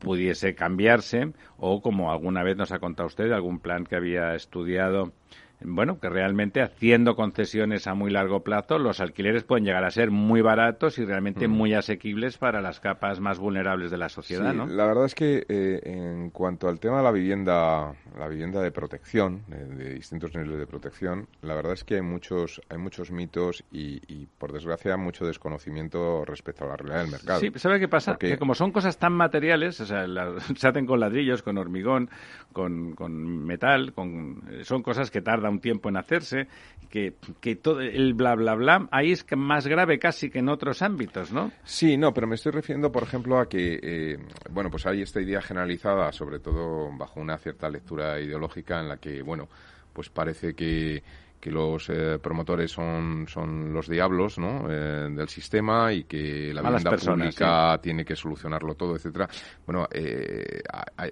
pudiese 0.00 0.54
cambiarse. 0.54 1.32
O 1.56 1.80
como 1.80 2.10
alguna 2.10 2.42
vez 2.42 2.56
nos 2.56 2.72
ha 2.72 2.78
contado 2.78 3.06
usted 3.06 3.30
algún 3.32 3.60
plan 3.60 3.84
que 3.84 3.96
había 3.96 4.34
estudiado 4.34 5.12
bueno, 5.60 5.98
que 5.98 6.08
realmente 6.08 6.62
haciendo 6.62 7.16
concesiones 7.16 7.86
a 7.86 7.94
muy 7.94 8.10
largo 8.10 8.42
plazo, 8.42 8.78
los 8.78 9.00
alquileres 9.00 9.44
pueden 9.44 9.64
llegar 9.64 9.84
a 9.84 9.90
ser 9.90 10.10
muy 10.10 10.40
baratos 10.40 10.98
y 10.98 11.04
realmente 11.04 11.48
mm. 11.48 11.50
muy 11.50 11.74
asequibles 11.74 12.38
para 12.38 12.60
las 12.60 12.80
capas 12.80 13.20
más 13.20 13.38
vulnerables 13.38 13.90
de 13.90 13.98
la 13.98 14.08
sociedad, 14.08 14.54
¿no? 14.54 14.66
La 14.66 14.86
verdad 14.86 15.06
es 15.06 15.14
que 15.14 15.44
eh, 15.48 15.80
en 15.84 16.30
cuanto 16.30 16.68
al 16.68 16.78
tema 16.78 16.98
de 16.98 17.02
la 17.02 17.10
vivienda, 17.10 17.94
la 18.16 18.28
vivienda 18.28 18.60
de 18.62 18.70
protección, 18.70 19.42
de, 19.48 19.94
distintos 19.94 20.34
niveles 20.34 20.58
de 20.58 20.66
protección, 20.66 21.26
la 21.42 21.54
verdad 21.54 21.72
es 21.72 21.84
que 21.84 21.96
hay 21.96 22.02
muchos, 22.02 22.60
hay 22.68 22.78
muchos 22.78 23.10
mitos 23.10 23.64
y, 23.72 23.98
por 24.38 24.52
desgracia 24.52 24.96
mucho 24.96 25.26
desconocimiento 25.26 26.24
respecto 26.24 26.64
a 26.64 26.68
la 26.68 26.76
realidad 26.76 27.02
del 27.02 27.10
mercado. 27.10 27.40
Sí, 27.40 27.50
¿sabe 27.56 27.80
qué 27.80 27.88
pasa? 27.88 28.16
Que 28.16 28.38
como 28.38 28.54
son 28.54 28.72
cosas 28.72 28.98
tan 28.98 29.12
materiales, 29.12 29.80
o 29.80 29.86
sea, 29.86 30.06
se 30.56 30.68
hacen 30.68 30.86
con 30.86 31.00
ladrillos, 31.00 31.42
con 31.42 31.58
hormigón, 31.58 32.10
con, 32.52 32.94
con 32.94 33.44
metal, 33.44 33.92
con, 33.92 34.42
son 34.62 34.82
cosas 34.82 35.10
que 35.10 35.20
tardan 35.20 35.47
un 35.50 35.60
tiempo 35.60 35.88
en 35.88 35.96
hacerse, 35.96 36.48
que, 36.88 37.14
que 37.40 37.56
todo 37.56 37.80
el 37.80 38.14
bla 38.14 38.34
bla 38.34 38.54
bla 38.54 38.88
ahí 38.90 39.12
es 39.12 39.24
más 39.36 39.66
grave 39.66 39.98
casi 39.98 40.30
que 40.30 40.38
en 40.38 40.48
otros 40.48 40.82
ámbitos, 40.82 41.32
¿no? 41.32 41.52
Sí, 41.64 41.96
no, 41.96 42.12
pero 42.12 42.26
me 42.26 42.34
estoy 42.34 42.52
refiriendo, 42.52 42.90
por 42.90 43.02
ejemplo, 43.02 43.38
a 43.38 43.48
que, 43.48 43.78
eh, 43.82 44.18
bueno, 44.50 44.70
pues 44.70 44.86
hay 44.86 45.02
esta 45.02 45.20
idea 45.20 45.42
generalizada, 45.42 46.10
sobre 46.12 46.40
todo 46.40 46.90
bajo 46.96 47.20
una 47.20 47.36
cierta 47.38 47.68
lectura 47.68 48.20
ideológica 48.20 48.80
en 48.80 48.88
la 48.88 48.96
que, 48.96 49.22
bueno, 49.22 49.48
pues 49.92 50.08
parece 50.08 50.54
que 50.54 51.02
que 51.40 51.50
los 51.50 51.88
eh, 51.88 52.18
promotores 52.20 52.70
son, 52.70 53.26
son 53.28 53.72
los 53.72 53.88
diablos 53.88 54.38
¿no? 54.38 54.66
Eh, 54.68 55.08
del 55.10 55.28
sistema 55.28 55.92
y 55.92 56.04
que 56.04 56.52
la 56.52 56.62
vivienda 56.62 56.96
pública 56.96 57.78
tiene 57.80 58.04
que 58.04 58.16
solucionarlo 58.16 58.74
todo, 58.74 58.96
etcétera. 58.96 59.28
Bueno, 59.64 59.86
eh, 59.92 60.60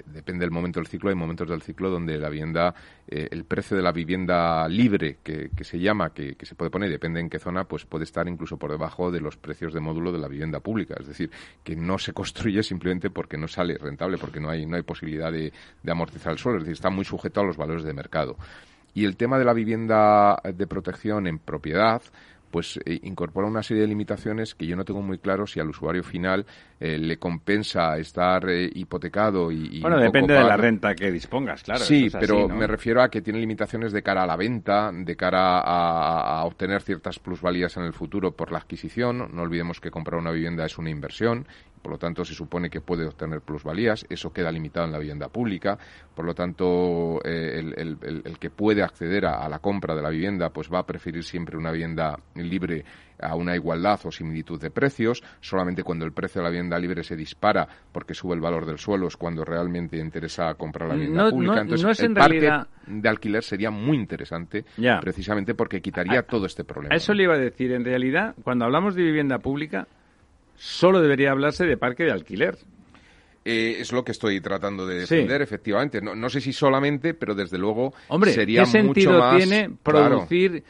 depende 0.07 0.45
del 0.45 0.51
momento 0.51 0.81
del 0.81 0.89
ciclo. 0.89 1.11
Hay 1.11 1.17
momentos 1.17 1.49
del 1.49 1.62
ciclo 1.62 1.91
donde 1.91 2.19
la 2.19 2.29
vivienda, 2.29 2.75
el 3.07 3.45
precio 3.45 3.77
de 3.77 3.83
la 3.83 3.93
vivienda 3.93 4.69
libre, 4.69 5.19
que, 5.23 5.51
que 5.57 5.65
se 5.65 5.79
llama, 5.79 6.11
que, 6.11 6.35
que, 6.35 6.47
se 6.47 6.55
puede 6.55 6.71
poner, 6.71 6.91
depende 6.91 7.21
en 7.21 7.31
qué 7.31 7.39
zona, 7.39 7.65
pues 7.65 7.85
puede 7.87 8.05
estar 8.05 8.27
incluso 8.29 8.57
por 8.57 8.71
debajo 8.71 9.11
de 9.11 9.21
los 9.21 9.37
precios 9.37 9.73
de 9.73 9.81
módulo 9.81 10.11
de 10.12 10.19
la 10.19 10.29
vivienda 10.29 10.61
pública. 10.61 10.97
Es 10.99 11.07
decir, 11.07 11.31
que 11.62 11.77
no 11.77 11.99
se 11.99 12.12
construye 12.12 12.62
simplemente 12.62 13.11
porque 13.11 13.39
no 13.39 13.47
sale 13.49 13.79
rentable, 13.79 14.19
porque 14.19 14.41
no 14.41 14.51
hay, 14.51 14.67
no 14.67 14.77
hay 14.77 14.83
posibilidad 14.83 15.31
de, 15.31 15.53
de 15.83 15.93
amortizar 15.93 16.33
el 16.33 16.39
suelo. 16.39 16.59
Es 16.59 16.65
decir, 16.65 16.75
está 16.75 16.91
muy 16.91 17.05
sujeto 17.05 17.41
a 17.41 17.45
los 17.45 17.57
valores 17.57 17.85
de 17.85 17.93
mercado. 17.93 18.37
Y 18.96 19.04
el 19.04 19.18
tema 19.18 19.38
de 19.38 19.44
la 19.44 19.52
vivienda 19.52 20.40
de 20.42 20.66
protección 20.66 21.26
en 21.26 21.38
propiedad, 21.38 22.00
pues 22.50 22.80
eh, 22.87 22.98
incorpora 23.02 23.46
una 23.46 23.62
serie 23.62 23.82
de 23.82 23.88
limitaciones 23.88 24.54
que 24.54 24.66
yo 24.66 24.74
no 24.74 24.87
tengo 24.87 25.02
muy 25.02 25.18
claro 25.18 25.46
si 25.46 25.61
al 25.61 25.68
usuario 25.68 26.02
final 26.02 26.46
eh, 26.80 26.96
le 26.96 27.18
compensa 27.18 27.98
estar 27.98 28.48
eh, 28.48 28.70
hipotecado 28.72 29.52
y, 29.52 29.82
bueno 29.82 29.98
depende 29.98 30.32
de 30.32 30.44
la 30.44 30.56
renta 30.56 30.94
que 30.94 31.11
dispongas 31.11 31.62
claro 31.62 31.80
sí 31.80 32.09
pero 32.18 32.48
me 32.48 32.66
refiero 32.66 33.02
a 33.02 33.11
que 33.11 33.20
tiene 33.20 33.38
limitaciones 33.38 33.92
de 33.92 34.02
cara 34.02 34.22
a 34.22 34.26
la 34.26 34.37
venta 34.37 34.90
de 34.92 35.16
cara 35.16 35.59
a, 35.59 36.40
a, 36.40 36.44
obtener 36.46 36.80
ciertas 36.80 37.18
plusvalías 37.18 37.76
en 37.76 37.82
el 37.82 37.92
futuro 37.92 38.32
por 38.32 38.50
la 38.50 38.59
adquisición. 38.59 39.28
No 39.35 39.42
olvidemos 39.42 39.80
que 39.80 39.90
comprar 39.90 40.18
una 40.18 40.30
vivienda 40.30 40.64
es 40.64 40.78
una 40.78 40.88
inversión 40.88 41.46
por 41.87 41.92
lo 41.92 41.99
tanto 41.99 42.25
se 42.25 42.35
supone 42.35 42.68
que 42.68 42.81
puede 42.81 43.07
obtener 43.07 43.42
plusvalías, 43.42 44.05
eso 44.11 44.33
queda 44.33 44.51
limitado 44.51 44.87
en 44.87 44.92
la 44.92 44.99
vivienda 44.99 45.29
pública, 45.29 45.79
por 46.16 46.25
lo 46.25 46.35
tanto 46.35 47.20
eh, 47.25 47.61
el, 47.61 48.38
que 48.40 48.51
puede 48.51 48.83
acceder 48.83 49.25
a, 49.25 49.49
la 49.49 49.61
compra 49.61 49.94
de 49.94 50.03
la 50.03 50.11
vivienda 50.11 50.51
pues 50.51 50.68
va 50.68 50.81
a 50.81 50.83
preferir 50.85 51.22
siempre 51.22 51.57
una 51.57 51.70
vivienda 51.70 52.18
libre 52.35 52.85
a 53.20 53.37
una 53.37 53.55
igualdad 53.55 54.01
o 54.03 54.11
similitud 54.11 54.61
de 54.61 54.72
precios, 54.72 55.22
solamente 55.38 55.85
cuando 55.85 56.05
el 56.05 56.11
precio 56.11 56.40
de 56.40 56.46
la 56.46 56.51
vivienda 56.51 56.77
libre 56.77 57.05
se 57.05 57.14
dispara 57.14 57.68
porque 57.92 58.14
sube 58.14 58.35
el 58.35 58.40
valor 58.40 58.66
del 58.66 58.79
suelo 58.79 59.07
es 59.07 59.16
cuando 59.16 59.44
realmente 59.44 59.96
interesa 59.96 60.53
comprar 60.55 60.88
la 60.88 60.96
vivienda 60.96 61.31
pública. 61.31 61.61
Entonces, 61.61 62.01
el 62.01 62.14
parque 62.14 62.51
de 62.88 63.09
alquiler 63.09 63.44
sería 63.44 63.70
muy 63.70 63.96
interesante 63.96 64.64
precisamente 65.01 65.55
porque 65.55 65.81
quitaría 65.81 66.22
todo 66.22 66.46
este 66.46 66.64
problema. 66.64 66.96
Eso 66.96 67.14
le 67.14 67.22
iba 67.22 67.35
a 67.35 67.38
decir, 67.38 67.70
en 67.70 67.85
realidad, 67.85 68.35
cuando 68.42 68.64
hablamos 68.64 68.96
de 68.96 69.05
vivienda 69.05 69.38
pública, 69.38 69.87
solo 70.57 71.01
debería 71.01 71.31
hablarse 71.31 71.64
de 71.64 71.77
parque 71.77 72.05
de 72.05 72.12
alquiler. 72.12 72.59
Eh, 73.49 73.81
es 73.81 73.92
lo 73.92 74.03
que 74.03 74.11
estoy 74.11 74.40
tratando 74.40 74.85
de 74.88 74.97
defender, 74.97 75.40
efectivamente. 75.40 76.01
No, 76.01 76.16
no, 76.16 76.29
sé 76.29 76.40
si 76.40 76.53
solamente, 76.53 77.14
pero 77.14 77.33
desde 77.33 77.59
luego 77.59 77.95
Hombre, 78.09 78.33
sería 78.33 78.62
¿qué 78.64 78.66
sentido 78.66 79.12
mucho 79.12 79.23
más, 79.23 79.37
tiene 79.37 79.71
producir, 79.85 80.64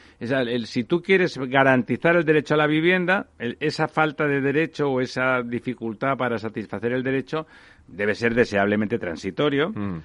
si 0.65 0.83
tú 0.83 1.01
quieres 1.01 1.39
garantizar 1.39 2.15
el 2.15 2.23
derecho 2.23 2.53
a 2.53 2.57
la 2.57 2.67
vivienda, 2.67 3.29
esa 3.39 3.87
falta 3.87 4.27
de 4.27 4.41
derecho 4.41 4.91
o 4.91 5.01
esa 5.01 5.41
dificultad 5.41 6.17
para 6.17 6.37
satisfacer 6.37 6.91
el 6.91 7.01
derecho 7.01 7.47
debe 7.87 8.13
ser 8.13 8.35
deseablemente 8.35 8.99
transitorio. 8.99 9.69
Mm. 9.69 10.01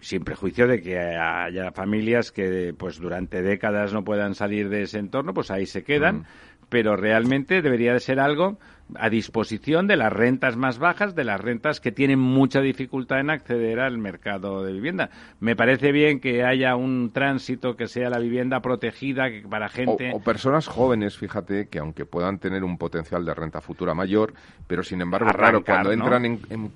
sin 0.00 0.24
prejuicio 0.24 0.66
de 0.66 0.80
que 0.80 0.98
haya 0.98 1.72
familias 1.72 2.32
que 2.32 2.74
pues 2.76 2.98
durante 2.98 3.42
décadas 3.42 3.92
no 3.92 4.02
puedan 4.02 4.34
salir 4.34 4.70
de 4.70 4.82
ese 4.82 4.98
entorno, 4.98 5.34
pues 5.34 5.50
ahí 5.50 5.66
se 5.66 5.84
quedan, 5.84 6.20
mm. 6.20 6.24
pero 6.70 6.96
realmente 6.96 7.60
debería 7.60 7.92
de 7.92 8.00
ser 8.00 8.18
algo 8.18 8.58
a 8.96 9.08
disposición 9.08 9.86
de 9.86 9.96
las 9.96 10.12
rentas 10.12 10.56
más 10.56 10.78
bajas, 10.78 11.14
de 11.14 11.24
las 11.24 11.40
rentas 11.40 11.80
que 11.80 11.92
tienen 11.92 12.18
mucha 12.18 12.60
dificultad 12.60 13.20
en 13.20 13.30
acceder 13.30 13.80
al 13.80 13.98
mercado 13.98 14.62
de 14.64 14.72
vivienda. 14.72 15.10
Me 15.40 15.56
parece 15.56 15.90
bien 15.92 16.20
que 16.20 16.44
haya 16.44 16.76
un 16.76 17.10
tránsito 17.12 17.76
que 17.76 17.88
sea 17.88 18.10
la 18.10 18.18
vivienda 18.18 18.60
protegida 18.60 19.28
para 19.48 19.68
gente. 19.68 20.12
O, 20.14 20.20
personas 20.20 20.66
jóvenes, 20.66 21.16
fíjate, 21.16 21.68
que 21.68 21.78
aunque 21.78 22.04
puedan 22.04 22.38
tener 22.38 22.62
un 22.62 22.78
potencial 22.78 23.24
de 23.24 23.34
renta 23.34 23.60
futura 23.60 23.94
mayor, 23.94 24.34
pero 24.66 24.82
sin 24.82 25.00
embargo, 25.00 25.30
claro, 25.32 25.64
cuando 25.64 25.92
entran 25.92 26.24
en, 26.24 26.40
en, 26.50 26.72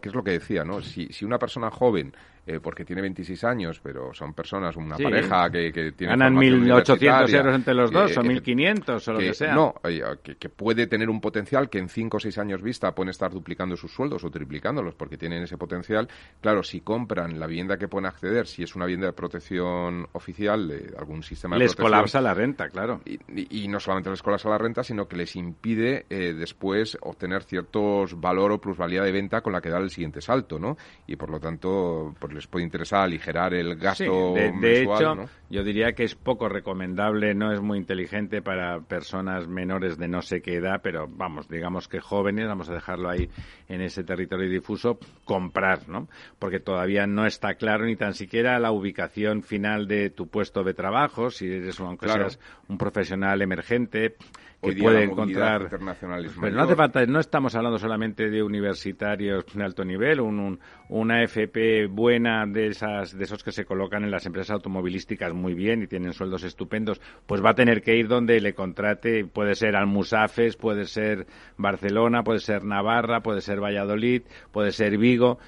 ¿Qué 0.00 0.10
es 0.10 0.14
lo 0.14 0.22
que 0.22 0.32
decía, 0.32 0.64
¿no? 0.64 0.82
Si, 0.82 1.06
si 1.06 1.24
una 1.24 1.38
persona 1.38 1.70
joven 1.70 2.12
eh, 2.46 2.58
porque 2.60 2.84
tiene 2.84 3.02
26 3.02 3.44
años, 3.44 3.80
pero 3.82 4.12
son 4.14 4.34
personas, 4.34 4.76
una 4.76 4.96
pareja 4.96 5.50
que, 5.50 5.72
que 5.72 5.92
tiene 5.92 6.12
Ganan 6.12 6.34
1.800 6.36 7.34
euros 7.34 7.54
entre 7.54 7.74
los 7.74 7.90
dos, 7.90 8.16
o 8.16 8.22
1.500 8.22 9.08
o 9.08 9.12
lo 9.12 9.18
que 9.18 9.34
sea. 9.34 9.54
No, 9.54 9.74
que, 10.22 10.48
puede 10.48 10.86
tener 10.86 11.08
un 11.10 11.20
potencial 11.20 11.68
que 11.68 11.78
en 11.78 11.88
cinco 11.88 12.16
o 12.16 12.20
seis 12.20 12.38
años 12.38 12.62
vista 12.62 12.94
pueden 12.94 13.10
estar 13.10 13.30
duplicando 13.30 13.76
sus 13.76 13.92
sueldos 13.92 14.24
o 14.24 14.30
triplicándolos 14.30 14.94
porque 14.94 15.16
tienen 15.16 15.42
ese 15.42 15.56
potencial, 15.56 16.08
claro, 16.40 16.62
si 16.62 16.80
compran 16.80 17.38
la 17.38 17.46
vivienda 17.46 17.76
que 17.76 17.88
pueden 17.88 18.06
acceder, 18.06 18.46
si 18.46 18.62
es 18.62 18.74
una 18.74 18.86
vivienda 18.86 19.06
de 19.06 19.12
protección 19.12 20.06
oficial 20.12 20.68
de 20.68 20.94
algún 20.98 21.22
sistema 21.22 21.56
de 21.56 21.60
les 21.60 21.74
protección... 21.74 21.92
colapsa 21.92 22.20
la 22.20 22.34
renta, 22.34 22.68
claro. 22.68 23.00
Y, 23.04 23.68
no 23.68 23.78
solamente 23.78 24.10
les 24.10 24.22
colapsa 24.22 24.48
la 24.48 24.58
renta, 24.58 24.82
sino 24.82 25.06
que 25.06 25.16
les 25.16 25.36
impide 25.36 26.06
eh, 26.10 26.32
después 26.32 26.98
obtener 27.02 27.44
ciertos 27.44 28.20
valor 28.20 28.52
o 28.52 28.60
plusvalía 28.60 29.02
de 29.02 29.12
venta 29.12 29.40
con 29.42 29.52
la 29.52 29.60
que 29.60 29.70
dar 29.70 29.82
el 29.82 29.90
siguiente 29.90 30.20
salto, 30.20 30.58
¿no? 30.58 30.76
Y 31.06 31.16
por 31.16 31.30
lo 31.30 31.38
tanto, 31.38 32.14
pues 32.30 32.44
les 32.44 32.46
puede 32.46 32.64
interesar 32.64 33.02
aligerar 33.02 33.54
el 33.54 33.74
gasto 33.76 34.34
de, 34.34 34.52
mensual, 34.52 35.02
hecho, 35.02 35.14
¿no? 35.16 35.28
yo 35.48 35.64
diría 35.64 35.92
que 35.92 36.04
es 36.04 36.14
poco 36.14 36.48
recomendable, 36.48 37.34
no 37.34 37.52
es 37.52 37.60
muy 37.60 37.78
inteligente 37.78 38.40
para 38.40 38.80
personas 38.80 39.48
menores 39.48 39.98
de 39.98 40.06
no 40.06 40.22
sé 40.22 40.40
qué 40.40 40.54
edad, 40.54 40.80
pero 40.82 41.08
vamos, 41.08 41.48
digamos 41.48 41.88
que 41.88 42.00
jóvenes, 42.00 42.46
vamos 42.46 42.70
a 42.70 42.74
dejarlo 42.74 43.08
ahí 43.10 43.28
en 43.68 43.80
ese 43.80 44.04
territorio 44.04 44.48
difuso, 44.48 44.98
comprar, 45.24 45.88
¿no? 45.88 46.08
Porque 46.38 46.60
todavía 46.60 47.06
no 47.06 47.26
está 47.26 47.54
claro 47.54 47.84
ni 47.84 47.96
tan 47.96 48.14
siquiera 48.14 48.58
la 48.60 48.70
ubicación 48.70 49.42
final 49.42 49.88
de 49.88 50.10
tu 50.10 50.28
puesto 50.28 50.62
de 50.62 50.74
trabajo, 50.74 51.30
si 51.30 51.46
eres 51.46 51.80
aunque 51.80 52.08
seas 52.08 52.38
un 52.68 52.78
profesional 52.78 53.42
emergente 53.42 54.14
que 54.62 54.74
día 54.74 54.82
puede 54.84 54.98
encontrar 55.04 55.62
internacional 55.62 56.26
pero 56.40 56.56
no 56.56 56.62
hace 56.62 56.76
falta 56.76 57.06
no 57.06 57.18
estamos 57.20 57.54
hablando 57.54 57.78
solamente 57.78 58.28
de 58.30 58.42
universitarios 58.42 59.44
de 59.54 59.62
alto 59.64 59.84
nivel 59.84 60.20
un, 60.20 60.38
un- 60.38 60.60
una 60.88 61.22
FP 61.22 61.86
buena 61.86 62.44
de 62.46 62.66
esas 62.66 63.16
de 63.16 63.24
esos 63.24 63.42
que 63.44 63.52
se 63.52 63.64
colocan 63.64 64.02
en 64.04 64.10
las 64.10 64.26
empresas 64.26 64.50
automovilísticas 64.50 65.32
muy 65.32 65.54
bien 65.54 65.82
y 65.82 65.86
tienen 65.86 66.12
sueldos 66.12 66.42
estupendos 66.44 67.00
pues 67.26 67.42
va 67.44 67.50
a 67.50 67.54
tener 67.54 67.80
que 67.82 67.96
ir 67.96 68.08
donde 68.08 68.40
le 68.40 68.54
contrate 68.54 69.24
puede 69.24 69.54
ser 69.54 69.76
Almusafes 69.76 70.56
puede 70.56 70.84
ser 70.86 71.26
Barcelona 71.56 72.22
puede 72.22 72.40
ser 72.40 72.64
Navarra 72.64 73.20
puede 73.20 73.40
ser 73.40 73.60
Valladolid 73.62 74.22
puede 74.52 74.72
ser 74.72 74.98
Vigo 74.98 75.38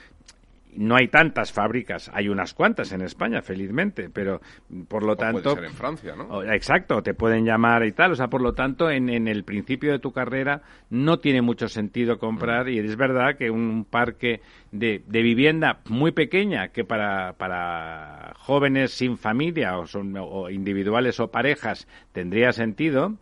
no 0.75 0.97
hay 0.97 1.09
tantas 1.09 1.53
fábricas, 1.53 2.11
hay 2.15 2.29
unas 2.29 2.55
cuantas 2.55 2.93
en 2.93 3.03
España, 3.03 3.43
felizmente, 3.43 4.09
pero 4.09 4.41
por 4.89 5.03
lo 5.03 5.13
O 5.13 5.17
puede 5.17 5.33
tanto... 5.33 5.55
ser 5.55 5.65
en 5.65 5.73
Francia, 5.73 6.15
¿no? 6.17 6.25
o- 6.25 6.43
Exacto, 6.43 7.03
te 7.03 7.15
pueden 7.15 7.45
llamar 7.45 7.85
y 7.85 7.93
tal. 7.93 8.13
O 8.13 8.15
sea, 8.17 8.29
por 8.29 8.41
lo 8.41 8.55
tanto, 8.55 8.91
en, 8.91 9.09
en 9.09 9.29
el 9.29 9.45
principio 9.45 9.93
de 9.93 9.99
tu 9.99 10.13
carrera 10.13 10.63
no 10.91 11.19
tiene 11.19 11.43
mucho 11.43 11.69
sentido 11.69 12.19
comprar 12.19 12.69
y 12.69 12.79
es 12.79 12.97
verdad 12.97 13.37
que 13.37 13.51
un 13.51 13.85
parque 13.85 14.41
de, 14.71 15.03
de 15.07 15.23
vivienda 15.23 15.81
muy 15.89 16.13
pequeña 16.13 16.69
que 16.69 16.85
para, 16.85 17.35
para 17.35 18.33
jóvenes 18.39 18.93
sin 18.93 19.19
familia 19.19 19.79
o, 19.79 19.87
son, 19.87 20.15
o 20.19 20.49
individuales 20.51 21.21
o 21.21 21.31
parejas 21.31 21.87
tendría 22.13 22.53
sentido. 22.53 23.15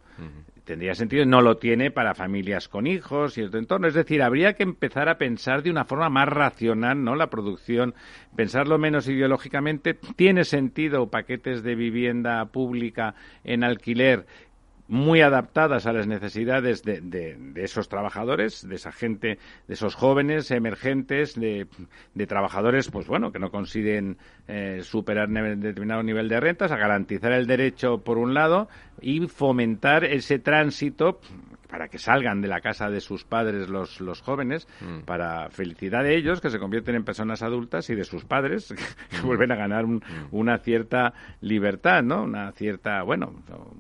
Tendría 0.71 0.95
sentido, 0.95 1.27
no 1.27 1.41
lo 1.41 1.57
tiene 1.57 1.91
para 1.91 2.15
familias 2.15 2.69
con 2.69 2.87
hijos 2.87 3.37
y 3.37 3.43
otro 3.43 3.59
entorno. 3.59 3.89
Es 3.89 3.95
decir, 3.95 4.23
habría 4.23 4.53
que 4.53 4.63
empezar 4.63 5.09
a 5.09 5.19
pensar 5.19 5.65
de 5.65 5.71
una 5.73 5.85
forma 5.85 6.09
más 6.11 6.29
racional, 6.29 7.03
¿no? 7.03 7.17
La 7.17 7.29
producción, 7.29 7.93
pensarlo 8.37 8.79
menos 8.79 9.09
ideológicamente. 9.09 9.95
¿Tiene 9.95 10.45
sentido 10.45 11.11
paquetes 11.11 11.65
de 11.65 11.75
vivienda 11.75 12.45
pública 12.53 13.17
en 13.43 13.65
alquiler 13.65 14.27
muy 14.91 15.21
adaptadas 15.21 15.87
a 15.87 15.93
las 15.93 16.09
necesidades 16.09 16.83
de, 16.83 17.01
de- 17.01 17.37
de 17.39 17.65
esos 17.65 17.89
trabajadores, 17.89 18.69
de 18.69 18.75
esa 18.75 18.91
gente, 18.91 19.39
de 19.69 19.75
esos 19.75 19.95
jóvenes 19.95 20.51
emergentes, 20.51 21.39
de, 21.39 21.69
de 22.15 22.27
trabajadores, 22.27 22.91
pues 22.91 23.07
bueno, 23.07 23.31
que 23.31 23.39
no 23.39 23.51
consiguen 23.53 24.19
eh, 24.49 24.81
superar 24.83 25.29
determinado 25.29 26.03
nivel 26.03 26.29
de 26.29 26.41
rentas, 26.41 26.73
a 26.73 26.77
garantizar 26.77 27.31
el 27.33 27.47
derecho 27.47 27.99
por 27.99 28.19
un 28.19 28.35
lado 28.35 28.69
y 29.01 29.29
fomentar 29.29 30.05
ese 30.05 30.41
tránsito 30.41 31.21
para 31.71 31.89
que 31.89 31.99
salgan 31.99 32.41
de 32.41 32.49
la 32.49 32.61
casa 32.61 32.91
de 32.91 33.01
sus 33.01 33.25
padres 33.25 33.69
los, 33.69 34.01
los 34.01 34.21
jóvenes, 34.23 34.67
Mm. 34.81 35.01
para 35.05 35.49
felicidad 35.51 36.03
de 36.03 36.17
ellos, 36.17 36.41
que 36.41 36.51
se 36.51 36.59
convierten 36.59 36.95
en 36.97 37.05
personas 37.05 37.43
adultas, 37.43 37.89
y 37.91 37.95
de 37.95 38.05
sus 38.05 38.25
padres, 38.25 38.75
que 39.11 39.21
vuelven 39.27 39.53
a 39.53 39.57
ganar 39.57 39.85
un- 39.85 40.03
una 40.33 40.59
cierta 40.59 41.13
libertad, 41.41 42.03
¿no? 42.03 42.25
Una 42.25 42.53
cierta, 42.53 43.03
bueno, 43.03 43.33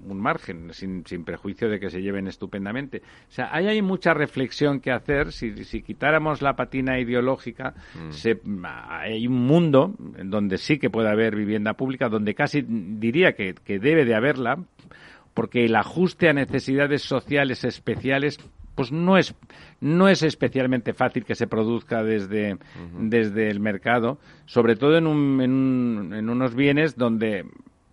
un 0.07 0.20
margen, 0.20 0.72
sin, 0.72 1.05
sin 1.07 1.24
prejuicio 1.24 1.68
de 1.68 1.80
que 1.80 1.91
se 1.91 2.01
lleven 2.03 2.26
estupendamente. 2.26 2.99
O 3.28 3.32
sea, 3.32 3.49
ahí 3.53 3.66
hay 3.66 3.82
mucha 3.82 4.14
reflexión 4.14 4.80
que 4.80 4.93
hacer. 4.93 5.32
Si, 5.32 5.64
si 5.64 5.82
quitáramos 5.82 6.43
la 6.43 6.55
patina 6.55 6.99
ideológica, 6.99 7.74
se- 8.11 8.41
hay 8.88 9.26
un 9.26 9.47
mundo 9.47 9.95
en 10.16 10.30
donde 10.30 10.59
sí 10.59 10.78
que 10.78 10.91
puede 10.91 11.09
haber 11.11 11.34
vivienda 11.34 11.74
pública, 11.74 12.09
donde 12.09 12.34
casi 12.34 12.62
diría 12.66 13.32
que, 13.32 13.55
que 13.55 13.78
debe 13.78 14.05
de 14.05 14.14
haberla, 14.14 14.59
porque 15.41 15.64
el 15.64 15.74
ajuste 15.74 16.28
a 16.28 16.34
necesidades 16.34 17.01
sociales 17.01 17.64
especiales 17.64 18.38
pues 18.74 18.93
no 18.93 19.16
es 19.16 19.34
no 19.80 20.07
es 20.07 20.22
especialmente 20.22 20.93
fácil 20.93 21.24
que 21.24 21.34
se 21.34 21.47
produzca 21.47 22.03
desde, 22.03 22.59
desde 23.09 23.49
el 23.49 23.59
mercado, 23.59 24.18
sobre 24.45 24.76
todo 24.76 24.99
en, 24.99 25.07
un- 25.07 25.41
en, 25.41 25.51
un- 25.53 26.12
en 26.14 26.28
unos 26.28 26.55
bienes 26.55 26.95
donde 26.95 27.47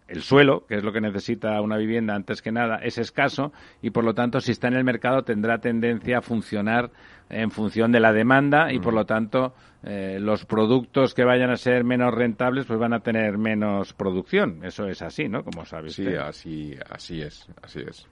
el 0.07 0.21
suelo, 0.21 0.65
que 0.67 0.75
es 0.75 0.83
lo 0.83 0.91
que 0.91 1.01
necesita 1.01 1.59
una 1.61 1.77
vivienda 1.77 2.15
antes 2.15 2.41
que 2.41 2.51
nada, 2.51 2.77
es 2.77 2.97
escaso 2.97 3.51
y 3.81 3.89
por 3.89 4.03
lo 4.03 4.13
tanto 4.13 4.39
si 4.39 4.51
está 4.51 4.67
en 4.67 4.75
el 4.75 4.83
mercado 4.83 5.23
tendrá 5.23 5.59
tendencia 5.59 6.19
a 6.19 6.21
funcionar 6.21 6.91
en 7.29 7.51
función 7.51 7.91
de 7.91 7.99
la 7.99 8.13
demanda 8.13 8.71
y 8.71 8.79
por 8.79 8.93
lo 8.93 9.05
tanto 9.05 9.53
eh, 9.83 10.17
los 10.21 10.45
productos 10.45 11.13
que 11.13 11.25
vayan 11.25 11.49
a 11.49 11.57
ser 11.57 11.83
menos 11.83 12.13
rentables 12.13 12.65
pues 12.65 12.79
van 12.79 12.93
a 12.93 13.01
tener 13.01 13.37
menos 13.37 13.93
producción. 13.93 14.63
Eso 14.63 14.87
es 14.87 15.01
así, 15.01 15.27
¿no? 15.27 15.43
Como 15.43 15.65
sabes. 15.65 15.93
Sí, 15.93 16.07
así, 16.15 16.75
así 16.89 17.21
es, 17.21 17.47
así 17.61 17.81
es. 17.87 18.07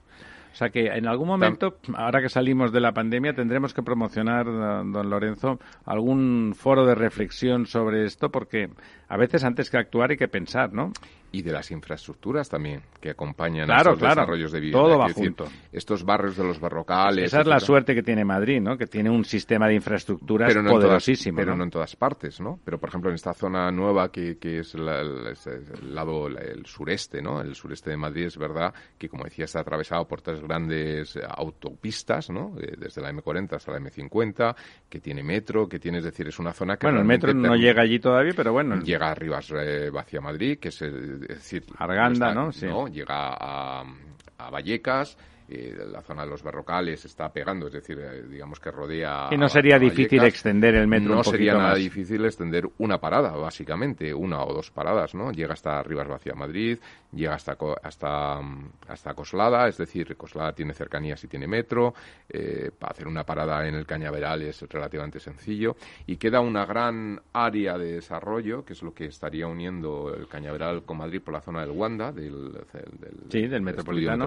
O 0.56 0.58
sea 0.58 0.70
que 0.70 0.86
en 0.86 1.06
algún 1.06 1.28
momento, 1.28 1.76
ahora 1.94 2.22
que 2.22 2.30
salimos 2.30 2.72
de 2.72 2.80
la 2.80 2.92
pandemia, 2.92 3.34
tendremos 3.34 3.74
que 3.74 3.82
promocionar, 3.82 4.46
don 4.46 5.10
Lorenzo, 5.10 5.58
algún 5.84 6.54
foro 6.56 6.86
de 6.86 6.94
reflexión 6.94 7.66
sobre 7.66 8.06
esto, 8.06 8.30
porque 8.30 8.70
a 9.08 9.16
veces 9.16 9.44
antes 9.44 9.70
que 9.70 9.78
actuar 9.78 10.10
hay 10.10 10.16
que 10.16 10.28
pensar, 10.28 10.72
¿no? 10.72 10.92
Y 11.32 11.42
de 11.42 11.52
las 11.52 11.70
infraestructuras 11.70 12.48
también, 12.48 12.80
que 13.00 13.10
acompañan 13.10 13.66
Claro, 13.66 13.90
a 13.90 13.92
estos 13.94 13.98
claro. 13.98 14.20
desarrollos 14.22 14.52
de 14.52 14.60
vivienda. 14.60 14.78
Todo 14.88 14.98
va 14.98 15.08
decir, 15.08 15.24
junto. 15.24 15.46
Estos 15.72 16.04
barrios 16.04 16.36
de 16.36 16.44
los 16.44 16.58
barrocales... 16.60 17.24
Esa 17.26 17.40
es 17.40 17.46
la 17.46 17.56
etcétera. 17.56 17.60
suerte 17.66 17.94
que 17.94 18.02
tiene 18.02 18.24
Madrid, 18.24 18.60
¿no? 18.60 18.78
Que 18.78 18.86
tiene 18.86 19.10
un 19.10 19.24
sistema 19.24 19.66
de 19.68 19.74
infraestructuras 19.74 20.48
pero 20.48 20.62
no 20.62 20.68
en 20.70 20.74
todas, 20.76 20.84
poderosísimo. 20.86 21.36
pero 21.36 21.50
¿no? 21.50 21.58
no 21.58 21.64
en 21.64 21.70
todas 21.70 21.94
partes, 21.96 22.40
¿no? 22.40 22.58
Pero 22.64 22.78
por 22.78 22.88
ejemplo 22.88 23.10
en 23.10 23.16
esta 23.16 23.34
zona 23.34 23.70
nueva 23.70 24.10
que, 24.10 24.38
que 24.38 24.60
es, 24.60 24.74
la- 24.76 25.00
el, 25.00 25.94
lado 25.94 26.28
la- 26.28 26.40
el 26.40 26.64
sureste, 26.64 27.20
¿no? 27.20 27.40
El 27.42 27.54
sureste 27.54 27.90
de 27.90 27.96
Madrid 27.98 28.26
es 28.26 28.38
verdad 28.38 28.72
que 28.96 29.08
como 29.08 29.24
decía 29.24 29.44
está 29.44 29.60
atravesado 29.60 30.06
por 30.06 30.22
tres 30.22 30.40
grandes 30.40 31.18
autopistas, 31.28 32.30
¿no? 32.30 32.54
Eh, 32.60 32.76
Desde 32.78 33.02
la 33.02 33.12
M40 33.12 33.54
hasta 33.56 33.72
la 33.72 33.78
M50, 33.80 34.54
que 34.88 35.00
tiene 35.00 35.22
metro, 35.22 35.68
que 35.68 35.78
tiene, 35.78 35.98
es 35.98 36.04
decir, 36.04 36.28
es 36.28 36.38
una 36.38 36.52
zona 36.52 36.76
que 36.76 36.86
Bueno, 36.86 37.00
el 37.00 37.06
metro 37.06 37.34
no 37.34 37.56
llega 37.56 37.82
allí 37.82 37.98
todavía, 37.98 38.32
pero 38.34 38.52
bueno. 38.52 38.76
llega 38.80 38.95
a 39.02 39.14
Rivas 39.14 39.50
eh, 39.54 39.90
hacia 39.96 40.20
Madrid, 40.20 40.58
que 40.58 40.68
es, 40.68 40.82
eh, 40.82 40.86
es 40.88 41.28
decir, 41.28 41.64
Arganda, 41.78 42.28
está- 42.28 42.34
¿no? 42.34 42.52
Sí. 42.52 42.66
Llega 42.92 43.36
a, 43.38 43.84
a 44.38 44.50
Vallecas. 44.50 45.16
Eh, 45.48 45.74
la 45.90 46.02
zona 46.02 46.24
de 46.24 46.30
los 46.30 46.42
barrocales 46.42 47.04
está 47.04 47.28
pegando, 47.32 47.66
es 47.68 47.72
decir, 47.74 47.98
eh, 48.00 48.22
digamos 48.28 48.58
que 48.60 48.70
rodea. 48.70 49.28
Y 49.30 49.36
no 49.36 49.48
sería 49.48 49.76
a 49.76 49.78
difícil 49.78 50.18
Vallecas. 50.18 50.34
extender 50.34 50.74
el 50.74 50.88
metro 50.88 51.10
No 51.12 51.18
un 51.18 51.24
sería 51.24 51.54
nada 51.54 51.68
más. 51.70 51.78
difícil 51.78 52.24
extender 52.24 52.68
una 52.78 52.98
parada, 52.98 53.30
básicamente, 53.36 54.12
una 54.12 54.42
o 54.42 54.52
dos 54.52 54.70
paradas, 54.70 55.14
¿no? 55.14 55.30
Llega 55.32 55.52
hasta 55.54 55.82
Rivas 55.82 56.08
hacia 56.10 56.34
Madrid, 56.34 56.78
llega 57.12 57.34
hasta 57.34 57.56
hasta 57.82 58.40
mm, 58.42 58.70
hasta 58.88 59.14
Coslada, 59.14 59.68
es 59.68 59.76
decir, 59.78 60.16
Coslada 60.16 60.52
tiene 60.52 60.74
cercanías 60.74 61.22
y 61.24 61.28
tiene 61.28 61.46
metro. 61.46 61.94
eh, 62.28 62.70
para 62.78 62.92
hacer 62.92 63.06
una 63.06 63.24
parada 63.24 63.66
en 63.68 63.74
el 63.74 63.86
Cañaveral 63.86 64.42
es 64.42 64.60
relativamente 64.68 65.20
sencillo 65.20 65.76
y 66.06 66.16
queda 66.16 66.40
una 66.40 66.66
gran 66.66 67.20
área 67.32 67.78
de 67.78 67.92
desarrollo 67.92 68.64
que 68.64 68.72
es 68.72 68.82
lo 68.82 68.92
que 68.92 69.06
estaría 69.06 69.46
uniendo 69.46 70.12
el 70.14 70.26
Cañaveral 70.28 70.82
con 70.84 70.98
Madrid 70.98 71.20
por 71.22 71.34
la 71.34 71.40
zona 71.40 71.60
del 71.60 71.70
Wanda, 71.70 72.12
del, 72.12 72.52
del, 72.52 73.30
Sí, 73.30 73.46
del 73.46 73.62
metropolitano. 73.62 74.24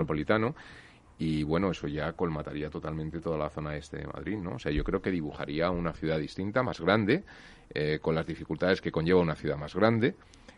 Y 1.19 1.43
bueno, 1.43 1.69
eso 1.71 1.87
ya 1.87 2.13
colmataría 2.13 2.69
totalmente 2.69 3.19
toda 3.19 3.37
la 3.37 3.49
zona 3.49 3.75
este 3.75 3.97
de 3.97 4.07
Madrid, 4.07 4.37
¿no? 4.37 4.51
O 4.55 4.59
sea, 4.59 4.71
yo 4.71 4.83
creo 4.85 5.01
que 5.01 5.11
dibujaría 5.11 5.69
una 5.69 5.91
ciudad 5.93 6.17
distinta, 6.17 6.63
más 6.63 6.79
grande, 6.79 7.23
eh, 7.73 7.99
con 8.01 8.15
las 8.15 8.25
dificultades 8.25 8.79
que 8.81 8.91
conlleva 8.91 9.19
una 9.19 9.35
ciudad 9.35 9.57
más 9.57 9.75
grande, 9.75 10.15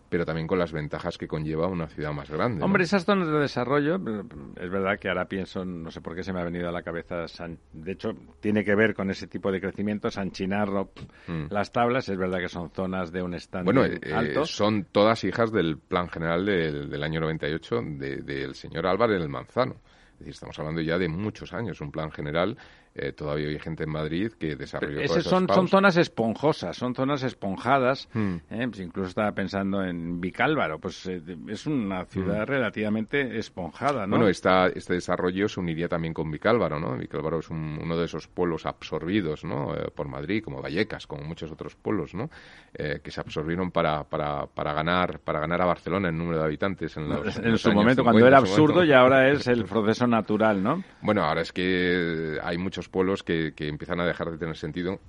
pero 0.08 0.24
también 0.26 0.46
con 0.46 0.60
las 0.60 0.72
ventajas 0.72 1.18
que 1.18 1.28
conlleva 1.28 1.68
una 1.68 1.88
ciudad 1.88 2.12
más 2.14 2.30
grande. 2.30 2.60
¿no? 2.60 2.66
Hombre, 2.66 2.84
esas 2.84 3.06
zonas 3.06 3.28
de 3.30 3.40
desarrollo, 3.40 3.96
eh, 3.96 4.24
es 4.58 4.70
verdad 4.70 5.00
que 5.00 5.08
ahora 5.10 5.26
pienso, 5.26 5.66
no 5.66 5.90
sé 5.90 6.00
por 6.02 6.16
qué 6.16 6.22
se 6.24 6.32
me 6.32 6.42
ha 6.42 6.44
venido 6.44 6.70
a 6.70 6.72
la 6.72 6.84
cabeza, 6.84 7.28
san- 7.28 7.58
de 7.74 7.94
hecho, 7.94 8.10
tiene 8.40 8.64
que 8.64 8.76
ver 8.76 8.94
con 8.94 9.10
ese 9.10 9.26
tipo 9.28 9.52
de 9.52 9.60
crecimiento, 9.62 10.12
sanchinarlo, 10.12 10.92
Mm. 11.28 11.46
las 11.50 11.72
tablas, 11.72 12.08
es 12.10 12.18
verdad 12.18 12.40
que 12.40 12.50
son 12.50 12.70
zonas 12.72 13.12
de 13.12 13.24
un 13.24 13.34
estándar 13.34 13.74
Bueno, 13.74 13.86
eh, 13.92 14.00
eh, 14.04 14.14
alto. 14.14 14.46
son 14.46 14.84
todas 14.92 15.24
hijas 15.24 15.52
del 15.52 15.78
plan 15.80 16.08
general 16.10 16.46
del, 16.46 16.90
del 16.90 17.04
año 17.04 17.20
98 17.22 17.82
de- 17.84 18.18
del 18.18 18.54
señor 18.54 18.86
Álvarez 18.86 19.20
del 19.20 19.30
Manzano. 19.30 19.78
Estamos 20.26 20.58
hablando 20.60 20.82
ya 20.82 20.98
de 20.98 21.08
muchos 21.08 21.54
años, 21.54 21.82
un 21.82 21.92
plan 21.92 22.12
general 22.12 22.58
eh, 22.94 23.14
todavía 23.14 23.48
hay 23.48 23.60
gente 23.60 23.86
en 23.86 23.90
Madrid 23.90 24.34
que 24.38 24.58
desarrolló 24.58 25.00
Esas 25.00 25.24
son, 25.24 25.48
son 25.48 25.70
zonas 25.70 25.96
esponjosas, 25.96 26.76
son 26.76 26.94
zonas 26.94 27.24
esponjadas. 27.24 28.10
Hmm. 28.14 28.36
¿eh? 28.50 28.68
Pues 28.68 28.82
incluso 28.82 29.08
estaba 29.08 29.32
pensando 29.32 29.82
en 29.82 30.20
Vicálvaro, 30.20 30.78
pues 30.78 31.06
eh, 31.06 31.22
es 31.48 31.66
una 31.68 32.04
ciudad 32.04 32.44
hmm. 32.44 32.50
relativamente 32.50 33.38
esponjada, 33.38 34.06
¿no? 34.06 34.18
Bueno, 34.18 34.28
esta, 34.28 34.68
este 34.68 34.96
desarrollo 34.96 35.48
se 35.48 35.62
uniría 35.62 35.88
también 35.88 36.14
con 36.14 36.30
Vicálvaro, 36.30 36.82
¿no? 36.82 36.98
Vicálvaro 36.98 37.40
es 37.40 37.50
uno 37.50 37.98
de 37.98 38.06
esos 38.06 38.28
pueblos 38.28 38.66
absorbidos, 38.66 39.46
¿no? 39.46 39.74
por 39.96 40.10
Madrid, 40.10 40.44
como 40.44 40.62
Vallecas, 40.62 41.08
como 41.08 41.24
muchos 41.24 41.52
otros 41.52 41.76
pueblos, 41.76 42.14
¿no? 42.14 42.30
que 42.74 43.12
se 43.12 43.20
absorbieron 43.20 43.72
para, 43.72 44.04
para, 44.04 44.48
para, 44.48 44.74
ganar 44.74 45.20
para 45.20 45.40
ganar 45.40 45.62
a 45.62 45.66
Barcelona 45.66 46.10
en 46.10 46.18
número 46.18 46.40
de 46.40 46.46
habitantes 46.46 46.96
en, 46.98 47.10
los, 47.10 47.38
en, 47.38 47.58
su 47.58 47.72
momento, 47.72 48.04
cuando 48.04 48.26
era 48.26 48.38
absurdo 48.38 48.84
y 48.84 48.92
ahora 48.92 49.30
es 49.30 49.48
el 49.48 49.66
proceso 49.72 50.08
natural, 50.08 50.62
¿no? 50.62 50.84
Bueno, 51.02 51.24
ahora 51.24 51.42
es 51.42 51.52
que 51.52 52.38
hay 52.42 52.58
muchos 52.58 52.81
pueblos 52.90 53.24
que, 53.24 53.54
empiezan 53.58 54.00
a 54.00 54.06
dejar 54.06 54.32
de 54.32 54.38
tener 54.38 54.58
sentido. 54.58 55.00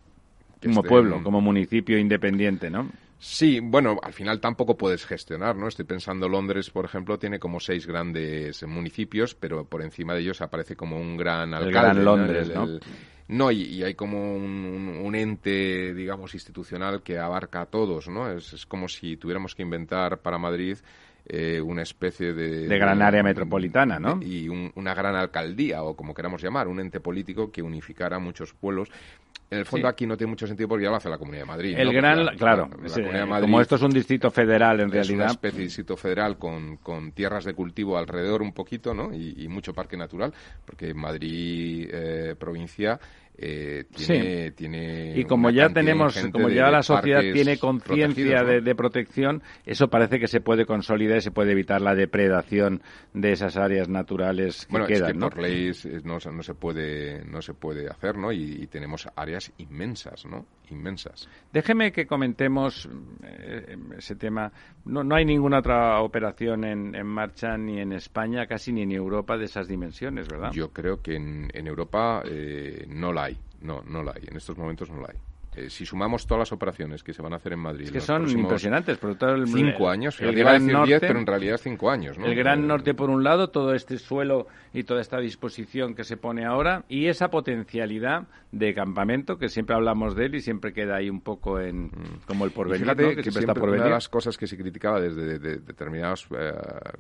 Como 0.63 0.83
pueblo, 0.83 1.23
como 1.25 1.41
municipio 1.41 1.99
independiente, 1.99 2.71
¿no? 2.71 2.89
Sí, 3.19 3.61
bueno, 3.61 3.99
al 4.03 4.13
final 4.13 4.41
tampoco 4.41 4.77
puedes 4.77 5.07
gestionar, 5.07 5.55
¿no? 5.55 5.69
Estoy 5.69 5.85
pensando 5.85 6.29
Londres, 6.29 6.71
por 6.71 6.85
ejemplo, 6.85 7.19
tiene 7.21 7.39
como 7.39 7.61
seis 7.61 7.87
grandes 7.87 8.65
municipios, 8.65 9.37
pero 9.37 9.65
por 9.65 9.83
encima 9.83 10.15
de 10.15 10.23
ellos 10.23 10.41
aparece 10.41 10.75
como 10.75 11.01
un 11.01 11.17
gran 11.17 11.55
alcalde. 11.55 11.67
El 11.67 11.73
gran 11.73 12.05
Londres, 12.05 12.53
¿no? 12.53 12.67
no, 13.29 13.53
y, 13.53 13.83
hay 13.85 13.95
como 13.95 14.35
un, 14.35 15.15
ente, 15.15 15.95
digamos, 15.95 16.35
institucional 16.35 17.03
que 17.03 17.19
abarca 17.19 17.61
a 17.61 17.67
todos, 17.67 18.09
¿no? 18.09 18.29
Es, 18.29 18.55
es 18.55 18.67
como 18.67 18.89
si 18.89 19.17
tuviéramos 19.17 19.55
que 19.55 19.63
inventar 19.63 20.19
para 20.19 20.39
Madrid 20.39 20.79
eh, 21.27 21.61
una 21.61 21.83
especie 21.83 22.33
de... 22.33 22.67
De 22.67 22.79
gran 22.79 23.01
área 23.03 23.23
metropolitana, 23.23 23.99
¿no? 23.99 24.21
y 24.23 24.49
una 24.49 24.95
gran 24.95 25.15
alcaldía, 25.15 25.83
o 25.83 25.95
como 25.95 26.15
queramos 26.15 26.43
llamar, 26.43 26.69
un 26.69 26.81
ente 26.81 27.01
político 27.01 27.51
que 27.51 27.63
unificara 27.63 28.19
muchos 28.19 28.53
pueblos. 28.55 28.89
En 29.51 29.59
el 29.59 29.67
fondo 29.67 29.87
aquí 29.87 30.07
no 30.07 30.17
tiene 30.17 30.31
mucho 30.31 30.47
sentido 30.47 30.67
porque 30.67 30.85
ya 30.85 30.91
lo 30.91 30.97
hace 30.97 31.11
la 31.11 31.19
Comunidad 31.19 31.43
de 31.43 31.47
Madrid. 31.47 31.75
El 31.77 31.93
gran, 31.93 32.37
claro, 32.39 32.71
como 33.41 33.61
esto 33.61 33.77
es 33.77 33.83
un 33.83 33.91
distrito 33.91 34.31
federal 34.31 34.81
en 34.81 34.91
realidad. 34.91 35.03
Es 35.03 35.11
una 35.11 35.27
especie 35.27 35.59
de 35.59 35.65
distrito 35.65 35.97
federal 35.99 36.39
con, 36.39 36.79
con 36.79 37.13
tierras 37.13 37.45
de 37.45 37.53
cultivo 37.53 37.99
alrededor 37.99 38.41
un 38.41 38.55
poquito, 38.55 38.95
¿no? 38.95 39.13
Y, 39.13 39.47
mucho 39.49 39.75
parque 39.75 39.99
natural, 39.99 40.33
porque 40.65 40.95
Madrid 40.95 41.87
eh, 41.93 42.35
provincia 42.39 42.99
eh, 43.39 43.85
tiene, 43.95 45.15
y 45.17 45.25
como 45.25 45.51
ya 45.51 45.69
tenemos 45.71 46.17
como 46.31 46.49
ya 46.49 46.71
la 46.71 46.83
sociedad 46.83 47.21
tiene 47.21 47.59
conciencia 47.59 48.45
de, 48.45 48.75
protección 48.75 49.43
eso 49.65 49.89
parece 49.89 50.19
que 50.21 50.29
se 50.29 50.41
puede 50.41 50.67
consolidar 50.67 51.19
y 51.19 51.21
se 51.23 51.31
puede 51.31 51.53
evitar 51.53 51.81
la 51.81 51.95
depredación 51.95 52.83
de 53.15 53.33
esas 53.33 53.57
áreas 53.57 53.89
naturales 53.89 54.67
que 54.67 54.73
bueno, 54.73 54.87
quedan 54.87 55.09
es 55.09 55.13
que 55.13 55.19
por 55.19 55.39
ley 55.39 55.73
no, 56.05 56.19
no, 56.33 56.43
se 56.43 56.55
puede 56.55 57.25
no 57.25 57.43
se 57.43 57.55
puede 57.55 57.89
hacer 57.89 58.17
no 58.17 58.33
y, 58.33 58.67
tenemos 58.67 59.09
áreas 59.17 59.53
inmensas 59.59 60.25
no 60.27 60.47
inmensas. 60.71 61.29
Déjeme 61.53 61.93
que 61.93 62.07
comentemos 62.07 62.89
eh, 63.23 63.77
ese 63.99 64.17
tema. 64.17 64.51
No, 64.87 65.05
no 65.05 65.15
hay 65.17 65.27
ninguna 65.27 65.59
otra 65.59 66.01
operación 66.01 66.65
en, 66.65 66.95
en, 66.95 67.07
marcha 67.07 67.59
ni 67.59 67.79
en 67.79 67.93
España 67.93 68.47
casi 68.47 68.73
ni 68.73 68.81
en 68.81 68.93
Europa 68.93 69.37
de 69.37 69.45
esas 69.45 69.69
dimensiones 69.69 70.29
verdad 70.29 70.51
yo 70.53 70.71
creo 70.73 71.03
que 71.03 71.17
en, 71.17 71.51
en 71.53 71.67
Europa 71.67 72.23
eh, 72.25 72.87
no 72.89 73.13
la 73.13 73.25
hay. 73.25 73.32
No, 73.63 73.83
no 73.87 74.03
la 74.03 74.13
hay. 74.13 74.25
En 74.27 74.37
estos 74.37 74.57
momentos 74.59 74.91
no 74.91 75.01
la 75.01 75.09
hay. 75.09 75.19
Eh, 75.55 75.69
si 75.69 75.85
sumamos 75.85 76.27
todas 76.27 76.41
las 76.41 76.53
operaciones 76.53 77.03
que 77.03 77.13
se 77.13 77.21
van 77.21 77.35
a 77.35 77.37
hacer 77.37 77.53
en 77.53 77.59
Madrid. 77.59 77.85
Es 77.85 77.93
que 77.93 78.01
son 78.01 78.27
impresionantes, 78.31 78.97
por 78.97 79.15
todo 79.17 79.35
el 79.35 79.47
Cinco 79.47 79.91
años, 79.91 80.19
el 80.21 80.35
gran 80.35 80.67
norte, 80.67 80.99
pero 81.01 81.19
en 81.19 81.27
realidad 81.27 81.59
cinco 81.59 81.91
años. 81.91 82.17
El 82.17 82.35
Gran 82.35 82.67
Norte, 82.67 82.95
por 82.95 83.11
un 83.11 83.23
lado, 83.23 83.51
todo 83.51 83.75
este 83.75 83.99
suelo 83.99 84.47
y 84.73 84.85
toda 84.85 85.03
esta 85.03 85.19
disposición 85.19 85.95
que 85.95 86.05
se 86.05 86.17
pone 86.17 86.47
ahora, 86.47 86.85
y 86.89 87.07
esa 87.07 87.29
potencialidad 87.29 88.29
de 88.51 88.73
campamento, 88.73 89.37
que 89.37 89.49
siempre 89.49 89.75
hablamos 89.77 90.15
de 90.15 90.27
él 90.27 90.35
y 90.37 90.41
siempre 90.41 90.73
queda 90.73 90.97
ahí 90.97 91.11
un 91.11 91.21
poco 91.21 91.61
en 91.61 91.87
mm. 91.87 92.21
como 92.27 92.47
el 92.47 92.51
porvenir, 92.53 92.87
que, 92.87 93.23
siempre, 93.23 93.41
está 93.41 93.55
por 93.55 93.69
Una 93.69 93.85
de 93.85 93.91
las 93.91 94.09
cosas 94.09 94.39
que 94.39 94.47
se 94.47 94.57
criticaba 94.57 95.01
desde 95.01 95.39
determinadas 95.39 96.27
eh, 96.31 96.53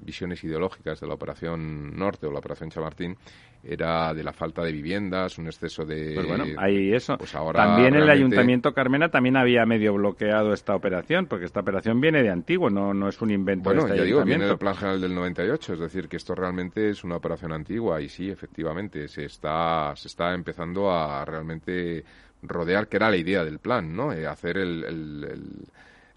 visiones 0.02 0.44
ideológicas 0.44 1.00
de 1.00 1.06
la 1.06 1.14
Operación 1.14 1.96
Norte 1.96 2.26
o 2.26 2.32
la 2.32 2.38
Operación 2.40 2.68
Chamartín 2.68 3.16
era 3.64 4.12
de 4.12 4.24
la 4.24 4.32
falta 4.32 4.62
de 4.62 4.72
viviendas, 4.72 5.38
un 5.38 5.46
exceso 5.46 5.84
de... 5.84 6.14
Pues 6.14 6.26
bueno, 6.26 6.44
hay 6.58 6.92
eso. 6.92 7.16
Pues 7.16 7.34
ahora 7.34 7.64
también 7.64 7.94
el 7.94 8.10
Ayuntamiento 8.10 8.41
Carmena 8.74 9.10
también 9.10 9.36
había 9.36 9.66
medio 9.66 9.94
bloqueado 9.94 10.52
esta 10.52 10.74
operación, 10.74 11.26
porque 11.26 11.44
esta 11.44 11.60
operación 11.60 12.00
viene 12.00 12.22
de 12.22 12.30
antiguo, 12.30 12.70
no, 12.70 12.94
no 12.94 13.08
es 13.08 13.20
un 13.20 13.30
invento 13.30 13.64
bueno, 13.64 13.84
de 13.84 13.88
este 13.88 13.98
ya 13.98 14.04
digo, 14.04 14.24
viene 14.24 14.46
del 14.46 14.58
Plan 14.58 14.74
General 14.74 15.00
del 15.00 15.14
98, 15.14 15.74
es 15.74 15.80
decir, 15.80 16.08
que 16.08 16.16
esto 16.16 16.34
realmente 16.34 16.90
es 16.90 17.04
una 17.04 17.16
operación 17.16 17.52
antigua 17.52 18.00
y 18.00 18.08
sí, 18.08 18.30
efectivamente, 18.30 19.08
se 19.08 19.24
está, 19.24 19.92
se 19.96 20.08
está 20.08 20.34
empezando 20.34 20.90
a 20.90 21.24
realmente 21.24 22.04
rodear, 22.42 22.88
que 22.88 22.96
era 22.96 23.10
la 23.10 23.16
idea 23.16 23.44
del 23.44 23.58
plan, 23.58 23.94
¿no? 23.94 24.12
Eh, 24.12 24.26
hacer 24.26 24.58
el 24.58 25.66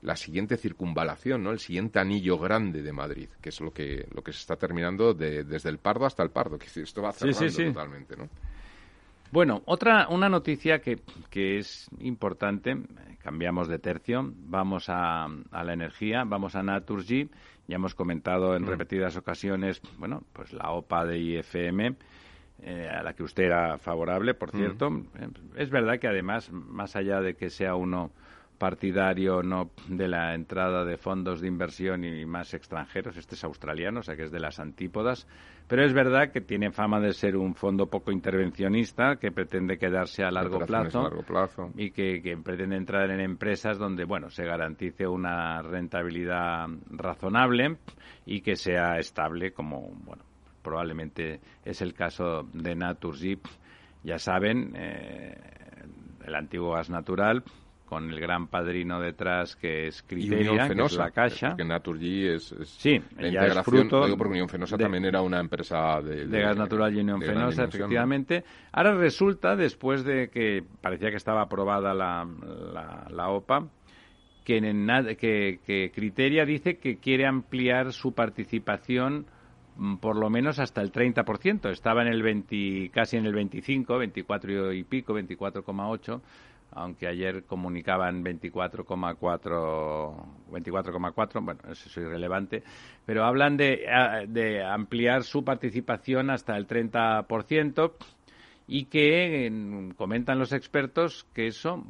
la 0.06 0.16
siguiente 0.16 0.56
circunvalación, 0.56 1.44
¿no? 1.44 1.52
El 1.52 1.60
siguiente 1.60 2.00
anillo 2.00 2.38
grande 2.38 2.84
de 2.84 2.94
Madrid, 2.94 3.28
que 3.42 3.50
es 3.50 3.60
lo 3.60 3.72
que 3.72 4.08
lo 4.14 4.24
que 4.24 4.32
se 4.32 4.40
está 4.40 4.56
terminando 4.56 5.14
desde 5.14 5.70
el 5.70 5.80
Pardo 5.80 6.06
hasta 6.06 6.22
el 6.22 6.30
Pardo, 6.30 6.60
que 6.60 6.68
esto 6.80 7.02
va 7.02 7.12
cerrando 7.12 7.74
totalmente, 7.74 8.16
¿no? 8.16 8.30
Bueno, 9.36 9.64
otra 9.66 10.08
una 10.08 10.30
noticia 10.30 10.80
que, 10.80 11.02
que 11.30 11.58
es 11.58 11.90
importante, 12.00 12.78
cambiamos 13.22 13.68
de 13.68 13.80
tercio, 13.80 14.32
vamos 14.34 14.86
a, 14.88 15.26
a 15.26 15.64
la 15.66 15.74
energía, 15.74 16.24
vamos 16.26 16.56
a 16.56 16.64
Naturgy, 16.64 17.30
ya 17.68 17.76
hemos 17.76 17.96
comentado 17.96 18.56
en 18.56 18.64
mm. 18.64 18.68
repetidas 18.68 19.18
ocasiones, 19.18 19.82
bueno, 19.98 20.24
pues 20.32 20.54
la 20.54 20.72
OPA 20.72 21.04
de 21.04 21.20
IFM, 21.20 21.98
eh, 22.64 22.88
a 22.90 23.04
la 23.04 23.12
que 23.12 23.24
usted 23.24 23.44
era 23.44 23.78
favorable, 23.78 24.36
por 24.36 24.56
mm. 24.56 24.58
cierto. 24.58 24.88
Eh, 25.20 25.28
es 25.58 25.70
verdad 25.70 26.00
que 26.00 26.08
además, 26.08 26.50
más 26.54 26.96
allá 26.96 27.20
de 27.20 27.34
que 27.34 27.50
sea 27.50 27.76
uno 27.76 28.12
partidario 28.58 29.44
no 29.44 29.72
de 29.88 30.08
la 30.08 30.34
entrada 30.34 30.86
de 30.86 30.98
fondos 30.98 31.42
de 31.42 31.48
inversión 31.48 32.04
y 32.04 32.26
más 32.26 32.54
extranjeros, 32.54 33.18
este 33.18 33.36
es 33.36 33.44
australiano, 33.44 34.00
o 34.00 34.04
sea 34.04 34.16
que 34.16 34.24
es 34.24 34.32
de 34.32 34.40
las 34.40 34.60
antípodas, 34.60 35.28
pero 35.68 35.84
es 35.84 35.94
verdad 35.94 36.32
que 36.32 36.42
tiene 36.42 36.72
fama 36.72 37.00
de 37.00 37.14
ser 37.14 37.36
un 37.36 37.56
fondo 37.56 37.88
poco 37.88 38.12
intervencionista, 38.12 39.16
que 39.18 39.32
pretende 39.32 39.78
quedarse 39.78 40.24
a 40.24 40.32
largo, 40.32 40.60
plazo, 40.60 41.10
y 41.76 41.92
que, 41.92 42.38
pretende 42.44 42.78
entrar 42.78 43.10
en 43.10 43.20
empresas 43.20 43.78
donde, 43.78 44.06
bueno, 44.06 44.30
se 44.30 44.46
garantice 44.46 45.08
una 45.08 45.62
rentabilidad 45.62 46.68
razonable 46.90 47.78
y 48.26 48.42
que 48.42 48.56
sea 48.56 49.00
estable, 49.00 49.54
como, 49.54 49.90
bueno, 50.04 50.24
probablemente 50.62 51.40
es 51.64 51.82
el 51.82 51.94
caso 51.94 52.44
de 52.54 52.76
Naturgy. 52.76 53.40
Ya 54.04 54.20
saben, 54.20 54.74
eh, 54.76 55.36
el 56.26 56.36
antiguo 56.36 56.74
gas 56.74 56.90
natural, 56.90 57.44
con 57.86 58.10
el 58.10 58.20
gran 58.20 58.48
padrino 58.48 59.00
detrás 59.00 59.56
que 59.56 59.88
es 59.88 60.02
Criteria, 60.04 60.68
que 60.68 60.84
es 60.84 60.98
la 60.98 61.12
Caixa. 61.12 61.50
Porque 61.50 61.64
Naturgy 61.64 62.28
es, 62.28 62.56
sí, 62.64 63.00
la 63.18 63.28
integración, 63.28 63.58
es 63.58 63.64
fruto 63.64 64.18
porque 64.18 64.32
Unión 64.32 64.50
Fenosa 64.50 64.78
también 64.78 65.06
era 65.06 65.22
una 65.22 65.40
empresa 65.40 66.02
de, 66.02 66.26
de, 66.26 66.42
gas 66.42 66.58
natural 66.58 66.96
y 66.96 67.02
Unión 67.02 67.22
Fenosa, 67.22 67.66
efectivamente. 67.66 68.44
Ahora 68.72 68.96
resulta, 68.96 69.56
después 69.56 70.04
de 70.04 70.30
que 70.30 70.64
parecía 70.82 71.12
que 71.12 71.18
estaba 71.18 71.44
aprobada 71.44 71.94
la, 71.94 72.28
la, 73.10 73.30
OPA, 73.30 73.68
que, 74.44 74.58
en, 74.58 74.88
que, 75.18 75.60
que 75.66 75.92
Criteria 75.94 76.46
dice 76.46 76.78
que 76.78 76.98
quiere 76.98 77.26
ampliar 77.26 77.94
su 77.94 78.14
participación 78.14 79.26
mm, 79.78 79.98
por 79.98 80.16
lo 80.16 80.30
menos 80.30 80.60
hasta 80.60 80.82
el 80.82 80.92
30%. 80.92 81.70
Estaba 81.70 82.02
en 82.02 82.08
el 82.08 82.24
20, 82.24 82.90
casi 82.92 83.18
en 83.18 83.26
el 83.26 83.34
25, 83.34 83.98
24 83.98 84.74
y 84.74 84.84
pico, 84.84 85.14
24,8 85.14 86.22
aunque 86.76 87.08
ayer 87.08 87.44
comunicaban 87.46 88.24
24,4, 88.24 89.18
24,4, 90.52 91.44
bueno, 91.44 91.62
eso 91.72 91.90
es 91.90 91.98
irrelevante, 91.98 92.64
pero 93.06 93.24
hablan 93.24 93.58
de, 93.58 93.86
de 94.28 94.64
ampliar 94.64 95.24
su 95.24 95.44
participación 95.44 96.30
hasta 96.30 96.56
el 96.58 96.68
30% 96.68 97.94
y 98.68 98.86
que 98.86 99.92
comentan 99.96 100.38
los 100.38 100.52
expertos 100.52 101.26
que 101.34 101.48
eso 101.48 101.84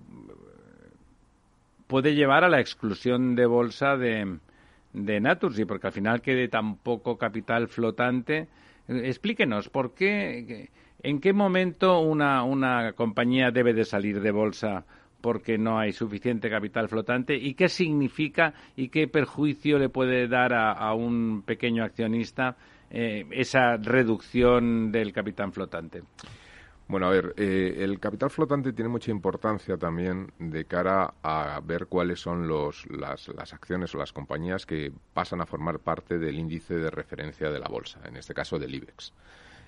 puede 1.88 2.16
llevar 2.16 2.44
a 2.44 2.50
la 2.50 2.60
exclusión 2.60 3.36
de 3.36 3.46
bolsa 3.46 3.98
de, 3.98 4.38
de 4.94 5.20
Naturgy, 5.20 5.66
porque 5.66 5.88
al 5.88 5.94
final 5.94 6.22
quede 6.22 6.48
tan 6.48 6.78
poco 6.78 7.18
capital 7.18 7.68
flotante. 7.68 8.48
Explíquenos, 8.88 9.70
¿por 9.70 9.94
qué? 9.94 10.70
¿En 11.04 11.20
qué 11.20 11.34
momento 11.34 12.00
una, 12.00 12.44
una 12.44 12.94
compañía 12.94 13.52
debe 13.52 13.74
de 13.74 13.86
salir 13.86 14.22
de 14.22 14.32
bolsa 14.32 14.86
porque 15.26 15.58
no 15.58 15.80
hay 15.80 15.92
suficiente 15.92 16.52
capital 16.52 16.88
flotante 16.88 17.36
y 17.36 17.56
qué 17.56 17.68
significa 17.68 18.54
y 18.76 18.90
qué 18.90 19.08
perjuicio 19.08 19.80
le 19.80 19.90
puede 19.90 20.28
dar 20.28 20.54
a, 20.54 20.94
un 20.94 21.42
pequeño 21.42 21.84
accionista 21.84 22.56
eh, 22.92 23.26
esa 23.32 23.78
reducción 23.78 24.92
del 24.92 25.12
capital 25.12 25.52
flotante. 25.52 26.04
Bueno, 26.88 27.08
a 27.08 27.10
ver, 27.10 27.34
eh, 27.38 27.78
el 27.80 28.00
capital 28.00 28.30
flotante 28.30 28.72
tiene 28.72 28.90
mucha 28.90 29.10
importancia 29.10 29.76
también 29.78 30.32
de 30.38 30.66
cara 30.66 31.16
a 31.24 31.60
ver 31.66 31.88
cuáles 31.88 32.20
son 32.20 32.48
los, 32.48 32.86
las, 32.92 33.28
las, 33.30 33.52
acciones 33.52 33.96
o 33.96 33.98
las 33.98 34.14
compañías 34.14 34.68
que 34.68 34.92
pasan 35.16 35.42
a 35.42 35.48
formar 35.48 35.80
parte 35.80 36.20
del 36.20 36.38
índice 36.38 36.76
de 36.76 36.92
referencia 36.92 37.50
de 37.50 37.60
la 37.60 37.68
bolsa, 37.68 38.00
en 38.06 38.18
este 38.18 38.36
caso 38.36 38.60
del 38.60 38.76
IBEX. 38.76 39.12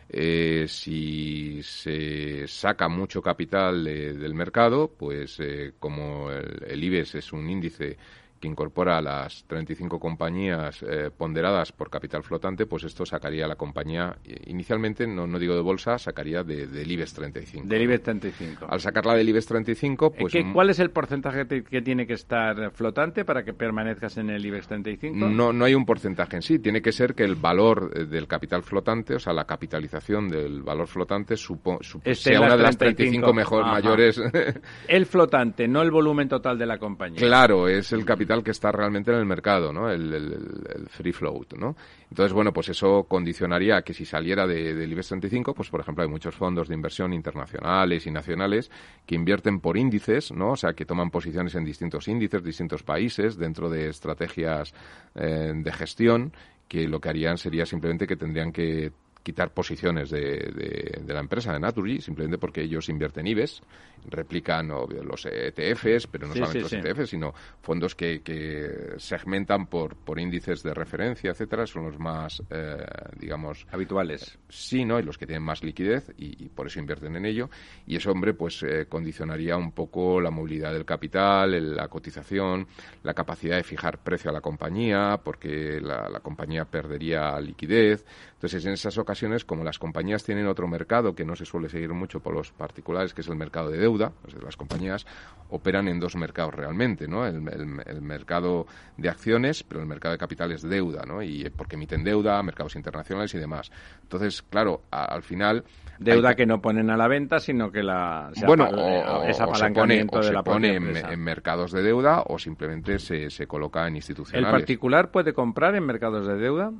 Eh, 0.09 0.65
si 0.69 1.61
se 1.63 2.47
saca 2.47 2.87
mucho 2.87 3.21
capital 3.21 3.83
del 3.83 4.33
mercado, 4.33 4.89
pues 4.97 5.39
eh, 5.39 5.73
como 5.79 6.31
el, 6.31 6.63
el 6.67 6.83
IBEX 6.83 7.15
es 7.15 7.33
un 7.33 7.49
índice 7.49 7.97
que 8.39 8.47
incorpora 8.47 8.97
a 8.97 9.01
las 9.01 9.43
35 9.45 9.99
compañías 9.99 10.83
eh, 10.83 11.09
ponderadas 11.15 11.71
por 11.71 11.89
capital 11.89 12.23
flotante, 12.23 12.65
pues 12.65 12.83
esto 12.83 13.05
sacaría 13.05 13.47
la 13.47 13.55
compañía, 13.55 14.17
eh, 14.23 14.35
inicialmente, 14.47 15.07
no, 15.07 15.27
no 15.27 15.39
digo 15.39 15.55
de 15.55 15.61
bolsa, 15.61 15.97
sacaría 15.97 16.43
de, 16.43 16.67
del 16.67 16.91
IBEX 16.91 17.13
35. 17.13 17.67
Del 17.67 17.81
IBEX 17.83 18.03
35. 18.03 18.67
Al 18.69 18.79
sacarla 18.79 19.15
del 19.15 19.29
IBEX 19.29 19.45
35, 19.47 20.11
pues... 20.11 20.33
¿Qué, 20.33 20.51
¿Cuál 20.53 20.69
es 20.69 20.79
el 20.79 20.91
porcentaje 20.91 21.47
que 21.47 21.81
tiene 21.81 22.05
que 22.05 22.13
estar 22.13 22.71
flotante 22.71 23.25
para 23.25 23.43
que 23.43 23.53
permanezcas 23.53 24.17
en 24.17 24.29
el 24.29 24.45
IBEX 24.45 24.67
35? 24.67 25.29
No, 25.29 25.51
no 25.53 25.65
hay 25.65 25.73
un 25.73 25.85
porcentaje 25.85 26.35
en 26.35 26.41
sí, 26.41 26.59
tiene 26.59 26.81
que 26.81 26.91
ser 26.91 27.15
que 27.15 27.23
el 27.23 27.35
valor 27.35 27.91
eh, 27.95 28.05
del 28.05 28.27
capital 28.27 28.63
flotante, 28.63 29.15
o 29.15 29.19
sea, 29.19 29.33
la 29.33 29.45
capitalización 29.45 30.29
del 30.29 30.61
valor 30.61 30.87
flotante, 30.87 31.35
supo, 31.35 31.79
sea 31.81 32.41
una 32.41 32.55
de 32.55 32.63
las 32.63 32.77
35 32.77 33.33
mejor, 33.33 33.65
mayores... 33.65 34.21
el 34.87 35.05
flotante, 35.05 35.67
no 35.67 35.81
el 35.81 35.91
volumen 35.91 36.27
total 36.27 36.57
de 36.57 36.65
la 36.65 36.77
compañía. 36.77 37.19
Claro, 37.19 37.67
es 37.67 37.91
el 37.93 38.05
capital 38.05 38.26
que 38.43 38.51
está 38.51 38.71
realmente 38.71 39.11
en 39.11 39.17
el 39.17 39.25
mercado, 39.25 39.71
¿no? 39.73 39.89
El, 39.89 40.87
free 40.89 41.11
float, 41.11 41.53
¿no? 41.53 41.75
Entonces, 42.09 42.33
bueno, 42.33 42.53
pues 42.53 42.69
eso 42.69 43.03
condicionaría 43.03 43.81
que 43.81 43.93
si 43.93 44.05
saliera 44.05 44.45
del 44.45 44.77
de 44.77 44.85
IBEX 44.85 45.07
35, 45.07 45.53
pues 45.53 45.69
por 45.69 45.81
ejemplo 45.81 46.03
hay 46.03 46.09
muchos 46.09 46.35
fondos 46.35 46.67
de 46.67 46.75
inversión 46.75 47.13
internacionales 47.13 48.05
y 48.05 48.11
nacionales 48.11 48.69
que 49.05 49.15
invierten 49.15 49.59
por 49.59 49.77
índices, 49.77 50.31
¿no? 50.31 50.51
O 50.51 50.55
sea, 50.55 50.73
que 50.73 50.85
toman 50.85 51.09
posiciones 51.09 51.55
en 51.55 51.63
distintos 51.63 52.07
índices, 52.07 52.43
distintos 52.43 52.83
países, 52.83 53.37
dentro 53.37 53.69
de 53.69 53.89
estrategias 53.89 54.73
eh, 55.15 55.53
de 55.55 55.71
gestión 55.71 56.33
que 56.67 56.87
lo 56.87 56.99
que 56.99 57.09
harían 57.09 57.37
sería 57.37 57.65
simplemente 57.65 58.07
que 58.07 58.17
tendrían 58.17 58.51
que 58.51 58.91
quitar 59.27 59.53
posiciones 59.53 60.09
de, 60.09 61.01
de, 61.05 61.13
la 61.13 61.19
empresa 61.19 61.51
de 61.51 61.59
Naturgy, 61.59 61.99
simplemente 61.99 62.37
porque 62.37 62.61
ellos 62.61 62.87
invierten 62.87 63.27
IBEX, 63.27 63.61
replican 64.09 64.69
los 64.69 65.25
ETFs, 65.25 66.07
pero 66.07 66.27
no 66.27 66.33
solamente 66.33 66.61
los 66.61 66.71
ETFs, 66.71 67.09
sino 67.09 67.33
fondos 67.61 67.93
que, 67.93 68.21
que, 68.21 68.93
segmentan 68.95 69.67
por, 69.67 69.97
por 69.97 70.17
índices 70.17 70.63
de 70.63 70.73
referencia, 70.73 71.31
etcétera, 71.31 71.67
son 71.67 71.83
los 71.87 71.99
más, 71.99 72.41
eh, 72.49 72.77
digamos... 73.19 73.67
Habituales. 73.69 74.39
sí, 74.47 74.85
¿no? 74.85 74.97
Y 74.97 75.03
los 75.03 75.17
que 75.17 75.27
tienen 75.27 75.43
más 75.43 75.61
liquidez 75.61 76.09
y, 76.17 76.47
por 76.47 76.67
eso 76.67 76.79
invierten 76.79 77.17
en 77.17 77.25
ello. 77.25 77.49
Y 77.85 77.97
eso, 77.97 78.11
hombre, 78.11 78.33
pues 78.33 78.63
eh, 78.63 78.85
condicionaría 78.87 79.57
un 79.57 79.73
poco 79.73 80.21
la 80.21 80.31
movilidad 80.31 80.71
del 80.71 80.85
capital, 80.85 81.75
la 81.75 81.89
cotización, 81.89 82.65
la 83.03 83.13
capacidad 83.13 83.57
de 83.57 83.63
fijar 83.63 83.97
precio 83.97 84.29
a 84.29 84.33
la 84.33 84.39
compañía, 84.39 85.19
porque 85.21 85.81
la, 85.81 86.07
la 86.07 86.21
compañía 86.21 86.63
perdería 86.63 87.37
liquidez. 87.41 88.05
Entonces, 88.37 88.63
en 88.67 88.73
esas 88.73 88.99
ocasiones 88.99 89.45
como 89.45 89.63
las 89.63 89.79
compañías 89.79 90.23
tienen 90.23 90.45
otro 90.45 90.67
mercado 90.67 91.15
que 91.15 91.25
no 91.25 91.35
se 91.35 91.43
suele 91.43 91.69
seguir 91.69 91.91
mucho 91.93 92.19
por 92.19 92.35
los 92.35 92.51
particulares, 92.51 93.15
que 93.15 93.21
es 93.21 93.27
el 93.29 93.35
mercado 93.35 93.71
de 93.71 93.79
deuda, 93.79 94.11
pues 94.21 94.35
las 94.43 94.55
compañías 94.55 95.07
operan 95.49 95.87
en 95.87 95.99
dos 95.99 96.15
mercados 96.15 96.53
realmente, 96.53 97.07
¿no? 97.07 97.25
El, 97.25 97.41
mercado 97.41 98.67
de 98.95 99.09
acciones, 99.09 99.63
pero 99.63 99.81
el 99.81 99.87
mercado 99.87 100.11
de 100.11 100.19
capitales 100.19 100.61
de 100.61 100.69
deuda, 100.69 101.01
¿no? 101.07 101.23
Y 101.23 101.49
porque 101.49 101.77
emiten 101.77 102.03
deuda, 102.03 102.43
mercados 102.43 102.75
internacionales 102.75 103.33
y 103.33 103.39
demás. 103.39 103.71
Entonces, 104.03 104.43
claro, 104.43 104.83
al 104.91 105.23
final... 105.23 105.63
Deuda 105.97 106.35
que 106.35 106.45
no 106.45 106.61
ponen 106.61 106.91
a 106.91 106.97
la 106.97 107.07
venta, 107.07 107.39
sino 107.39 107.71
que 107.71 107.81
la... 107.81 108.29
bueno, 108.45 108.65
o, 108.65 109.23
es 109.23 109.41
apalancamiento 109.41 110.21
se 110.21 110.33
pone, 110.43 110.75
en, 110.75 111.19
mercados 111.19 111.71
de 111.71 111.81
deuda 111.81 112.21
o 112.27 112.37
simplemente 112.37 112.99
se, 112.99 113.31
se 113.31 113.47
coloca 113.47 113.87
en 113.87 113.95
institucionales. 113.95 114.47
¿El 114.47 114.51
particular 114.59 115.09
puede 115.09 115.33
comprar 115.33 115.73
en 115.73 115.87
mercados 115.87 116.27
de 116.27 116.35
deuda? 116.35 116.71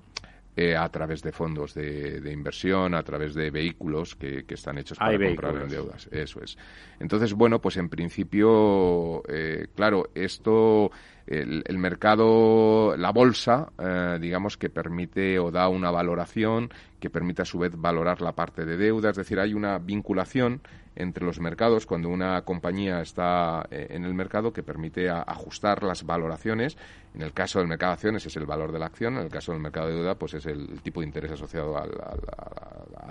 Eh, 0.60 0.76
a 0.76 0.90
través 0.90 1.22
de 1.22 1.32
fondos 1.32 1.76
de, 1.76 2.32
inversión, 2.34 2.96
a 2.96 3.04
través 3.04 3.36
de 3.36 3.52
vehículos 3.52 4.16
que, 4.16 4.44
están 4.50 4.80
hechos 4.80 4.98
para 4.98 5.16
comprar 5.16 5.56
en 5.56 5.70
deudas. 5.70 6.10
Eso 6.12 6.42
es. 6.42 6.58
Entonces, 7.00 7.34
bueno, 7.34 7.62
pues 7.62 7.78
en 7.78 7.90
principio, 7.90 9.22
eh, 9.28 9.68
claro, 9.76 10.10
esto, 10.16 10.90
el, 11.28 11.78
mercado, 11.78 12.98
la 12.98 13.12
bolsa, 13.12 13.72
eh, 13.78 14.18
digamos 14.20 14.58
que 14.58 14.72
permite 14.72 15.38
o 15.38 15.52
da 15.52 15.70
una 15.70 15.92
valoración 15.92 16.72
que 17.00 17.12
permite 17.12 17.44
a 17.44 17.46
su 17.46 17.60
vez 17.60 17.74
valorar 17.76 18.24
la 18.24 18.32
parte 18.32 18.66
de 18.66 18.78
deuda, 18.78 19.12
es 19.12 19.18
decir, 19.18 19.40
hay 19.40 19.54
una 19.54 19.78
vinculación 19.78 20.62
entre 20.98 21.26
los 21.26 21.40
mercados 21.40 21.86
cuando 21.86 22.10
una 22.10 22.42
compañía 22.42 23.02
está 23.02 23.66
eh, 23.70 23.88
en 23.92 24.04
el 24.04 24.14
mercado 24.14 24.52
que 24.52 24.64
permite 24.64 25.10
ajustar 25.10 25.84
las 25.84 26.04
valoraciones. 26.04 26.76
En 27.14 27.22
el 27.22 27.34
caso 27.34 27.60
del 27.60 27.68
mercado 27.68 27.92
de 27.92 27.94
acciones 27.94 28.26
es 28.26 28.36
el 28.36 28.46
valor 28.46 28.72
de 28.72 28.80
la 28.80 28.88
acción, 28.88 29.16
en 29.16 29.24
el 29.24 29.30
caso 29.30 29.52
del 29.52 29.62
mercado 29.62 29.88
de 29.88 29.94
deuda 29.94 30.16
pues 30.16 30.34
es 30.34 30.46
el, 30.48 30.82
tipo 30.82 31.02
de 31.02 31.08
interés 31.08 31.32
asociado 31.32 31.78
a, 31.78 31.86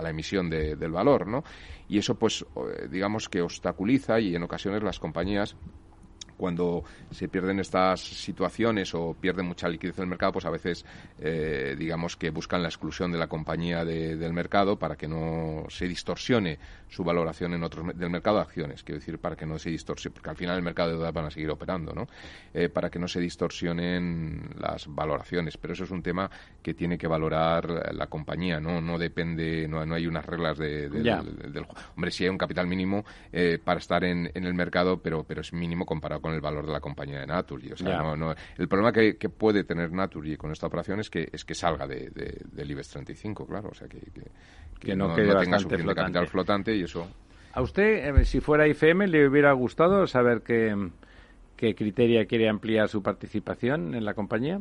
la 0.01 0.09
emisión 0.09 0.49
del 0.49 0.91
valor, 0.91 1.27
¿no? 1.27 1.43
Y 1.87 1.97
eso 1.97 2.15
pues 2.15 2.45
digamos 2.89 3.29
que 3.29 3.41
obstaculiza 3.41 4.19
y 4.19 4.35
en 4.35 4.43
ocasiones 4.43 4.83
las 4.83 4.99
compañías 4.99 5.55
cuando 6.37 6.83
se 7.11 7.27
pierden 7.27 7.59
estas 7.59 7.99
situaciones 7.99 8.93
o 8.93 9.15
pierden 9.19 9.47
mucha 9.47 9.67
liquidez 9.67 9.97
en 9.97 10.03
el 10.03 10.09
mercado, 10.09 10.33
pues 10.33 10.45
a 10.45 10.49
veces, 10.49 10.85
eh, 11.19 11.75
digamos 11.77 12.15
que 12.15 12.29
buscan 12.29 12.61
la 12.61 12.69
exclusión 12.69 13.11
de 13.11 13.17
la 13.17 13.27
compañía 13.27 13.83
del 13.83 14.33
mercado 14.33 14.77
para 14.77 14.95
que 14.95 15.07
no 15.07 15.65
se 15.69 15.87
distorsione 15.87 16.59
su 16.87 17.03
valoración 17.03 17.53
en 17.53 17.63
otros 17.63 17.97
del 17.97 18.09
mercado 18.09 18.37
de 18.37 18.43
acciones, 18.43 18.83
quiero 18.83 18.99
decir, 18.99 19.19
para 19.19 19.35
que 19.35 19.45
no 19.45 19.59
se 19.59 19.69
distorsione, 19.69 20.13
porque 20.13 20.29
al 20.29 20.37
final 20.37 20.55
el 20.57 20.63
mercado 20.63 20.89
de 20.89 20.95
deuda 20.95 21.11
van 21.11 21.25
a 21.25 21.31
seguir 21.31 21.49
operando, 21.49 21.93
¿no? 21.93 22.07
Eh, 22.53 22.69
para 22.69 22.89
que 22.89 22.99
no 22.99 23.07
se 23.07 23.19
distorsionen 23.19 24.49
las 24.57 24.87
valoraciones, 24.87 25.57
pero 25.57 25.73
eso 25.73 25.83
es 25.83 25.91
un 25.91 26.01
tema 26.01 26.29
que 26.61 26.73
tiene 26.73 26.97
que 26.97 27.07
valorar 27.07 27.93
la 27.93 28.07
compañía, 28.07 28.59
no 28.59 28.79
no 28.79 28.97
depende, 28.97 29.67
no, 29.67 29.85
no 29.85 29.95
hay 29.95 30.07
unas 30.07 30.25
reglas 30.25 30.57
de, 30.57 30.89
del, 30.89 31.03
del, 31.03 31.65
hombre, 31.95 32.11
si 32.11 32.23
hay 32.23 32.29
un 32.29 32.37
capital 32.37 32.67
mínimo 32.67 33.03
eh, 33.31 33.59
para 33.63 33.79
estar 33.79 34.03
en, 34.03 34.31
en 34.33 34.45
el 34.45 34.53
mercado, 34.53 35.01
pero 35.01 35.23
pero 35.23 35.41
es 35.41 35.51
mínimo 35.51 35.85
comparado 35.85 36.21
con 36.21 36.26
con 36.27 36.35
el 36.35 36.41
valor 36.41 36.65
de 36.65 36.73
la 36.73 36.81
compañía 36.81 37.21
de 37.21 37.27
Naturgy. 37.27 37.71
O 37.71 37.77
sea, 37.77 38.01
no, 38.15 38.35
el 38.57 38.67
problema 38.67 38.91
que, 38.91 39.29
puede 39.29 39.63
tener 39.63 39.93
Naturgy 39.93 40.35
con 40.35 40.51
esta 40.51 40.67
operación 40.67 40.99
es 40.99 41.09
que, 41.09 41.29
es 41.31 41.45
que 41.45 41.55
salga 41.55 41.87
de, 41.87 42.09
del 42.11 42.71
IBEX 42.71 42.89
35, 42.89 43.45
claro. 43.47 43.69
O 43.69 43.73
sea, 43.73 43.87
que, 43.87 43.99
que, 44.77 44.95
no, 44.95 45.15
tenga 45.15 45.57
suficiente 45.57 45.95
capital 45.95 46.27
flotante 46.27 46.75
y 46.75 46.83
eso... 46.83 47.07
¿A 47.53 47.61
usted, 47.61 48.17
eh, 48.19 48.25
si 48.25 48.41
fuera 48.41 48.67
IFM, 48.67 49.07
le 49.07 49.27
hubiera 49.27 49.53
gustado 49.53 50.05
saber 50.05 50.41
que, 50.41 50.91
que 51.55 51.73
Criteria 51.73 52.25
quiere 52.25 52.49
ampliar 52.49 52.89
su 52.89 53.01
participación 53.01 53.95
en 53.95 54.03
la 54.03 54.13
compañía? 54.13 54.59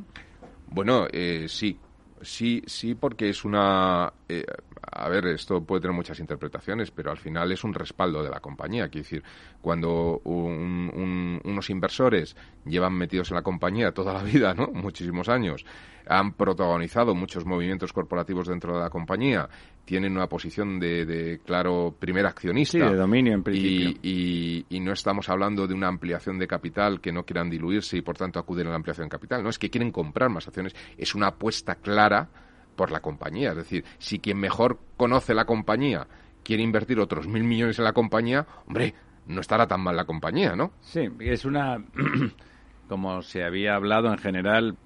Bueno, 0.69 1.07
eh, 1.13 1.47
sí, 1.49 1.79
Sí, 2.23 2.63
sí, 2.67 2.95
porque 2.95 3.29
es 3.29 3.45
una. 3.45 4.13
Eh, 4.29 4.45
a 4.91 5.09
ver, 5.09 5.27
esto 5.27 5.63
puede 5.63 5.83
tener 5.83 5.97
muchas 5.97 6.21
interpretaciones, 6.21 6.91
pero 6.91 7.11
al 7.11 7.19
final 7.19 7.51
es 7.51 7.65
un 7.65 7.75
respaldo 7.75 8.23
de 8.23 8.31
la 8.31 8.41
compañía. 8.41 8.89
Quiero 8.89 9.05
decir, 9.05 9.25
cuando 9.61 10.21
unos 10.25 11.71
inversores 11.71 12.37
llevan 12.65 12.95
metidos 12.95 13.31
en 13.31 13.37
la 13.37 13.43
compañía 13.43 13.93
toda 13.93 14.13
la 14.13 14.23
vida, 14.23 14.55
¿no? 14.55 14.69
Muchísimos 14.73 15.29
años, 15.29 15.65
han 16.07 16.35
protagonizado 16.35 17.15
muchos 17.15 17.45
movimientos 17.45 17.93
corporativos 17.93 18.47
dentro 18.47 18.77
de 18.77 18.81
la 18.81 18.91
compañía, 18.91 19.49
tienen 19.85 20.13
una 20.13 20.29
posición 20.29 20.79
de, 20.79 21.41
claro, 21.45 21.95
primer 21.99 22.27
accionista. 22.27 22.91
de 22.91 22.97
dominio 22.97 23.35
en 23.35 23.43
principio. 23.43 23.99
Y, 24.03 24.81
no 24.81 24.93
estamos 24.93 25.29
hablando 25.29 25.67
de 25.67 25.75
una 25.75 25.89
ampliación 25.89 26.39
de 26.39 26.47
capital 26.47 27.01
que 27.01 27.11
no 27.11 27.25
quieran 27.25 27.51
diluirse 27.51 27.97
y 27.97 28.03
por 28.03 28.17
tanto 28.17 28.39
acuden 28.39 28.69
a 28.69 28.71
la 28.71 28.77
ampliación 28.77 29.07
de 29.07 29.11
capital. 29.11 29.43
No, 29.43 29.49
es 29.49 29.59
que 29.59 29.69
quieren 29.69 29.91
comprar 29.91 30.31
más 30.31 30.47
acciones. 30.47 30.77
Es 30.97 31.17
una 31.17 31.29
apuesta 31.29 31.75
clara 31.75 32.29
por 32.77 32.91
la 32.91 33.01
compañía. 33.01 33.51
Es 33.51 33.57
decir, 33.57 33.85
si 33.99 34.19
quien 34.19 34.39
mejor 34.39 34.79
conoce 34.97 35.35
la 35.35 35.45
compañía 35.45 36.07
quiere 36.45 36.63
invertir 36.63 37.01
otros 37.01 37.27
mil 37.27 37.43
millones 37.43 37.79
en 37.79 37.85
la 37.85 37.93
compañía, 37.93 38.47
hombre, 38.69 38.95
no 39.27 39.41
estará 39.41 39.67
tan 39.67 39.81
mal 39.81 39.97
la 39.97 40.05
compañía, 40.05 40.55
¿no? 40.55 40.71
Sí, 40.81 41.09
es 41.19 41.45
una 41.45 41.79
como 42.89 43.23
se 43.23 43.43
había 43.43 43.75
hablado 43.75 44.13
en 44.13 44.19
general, 44.19 44.77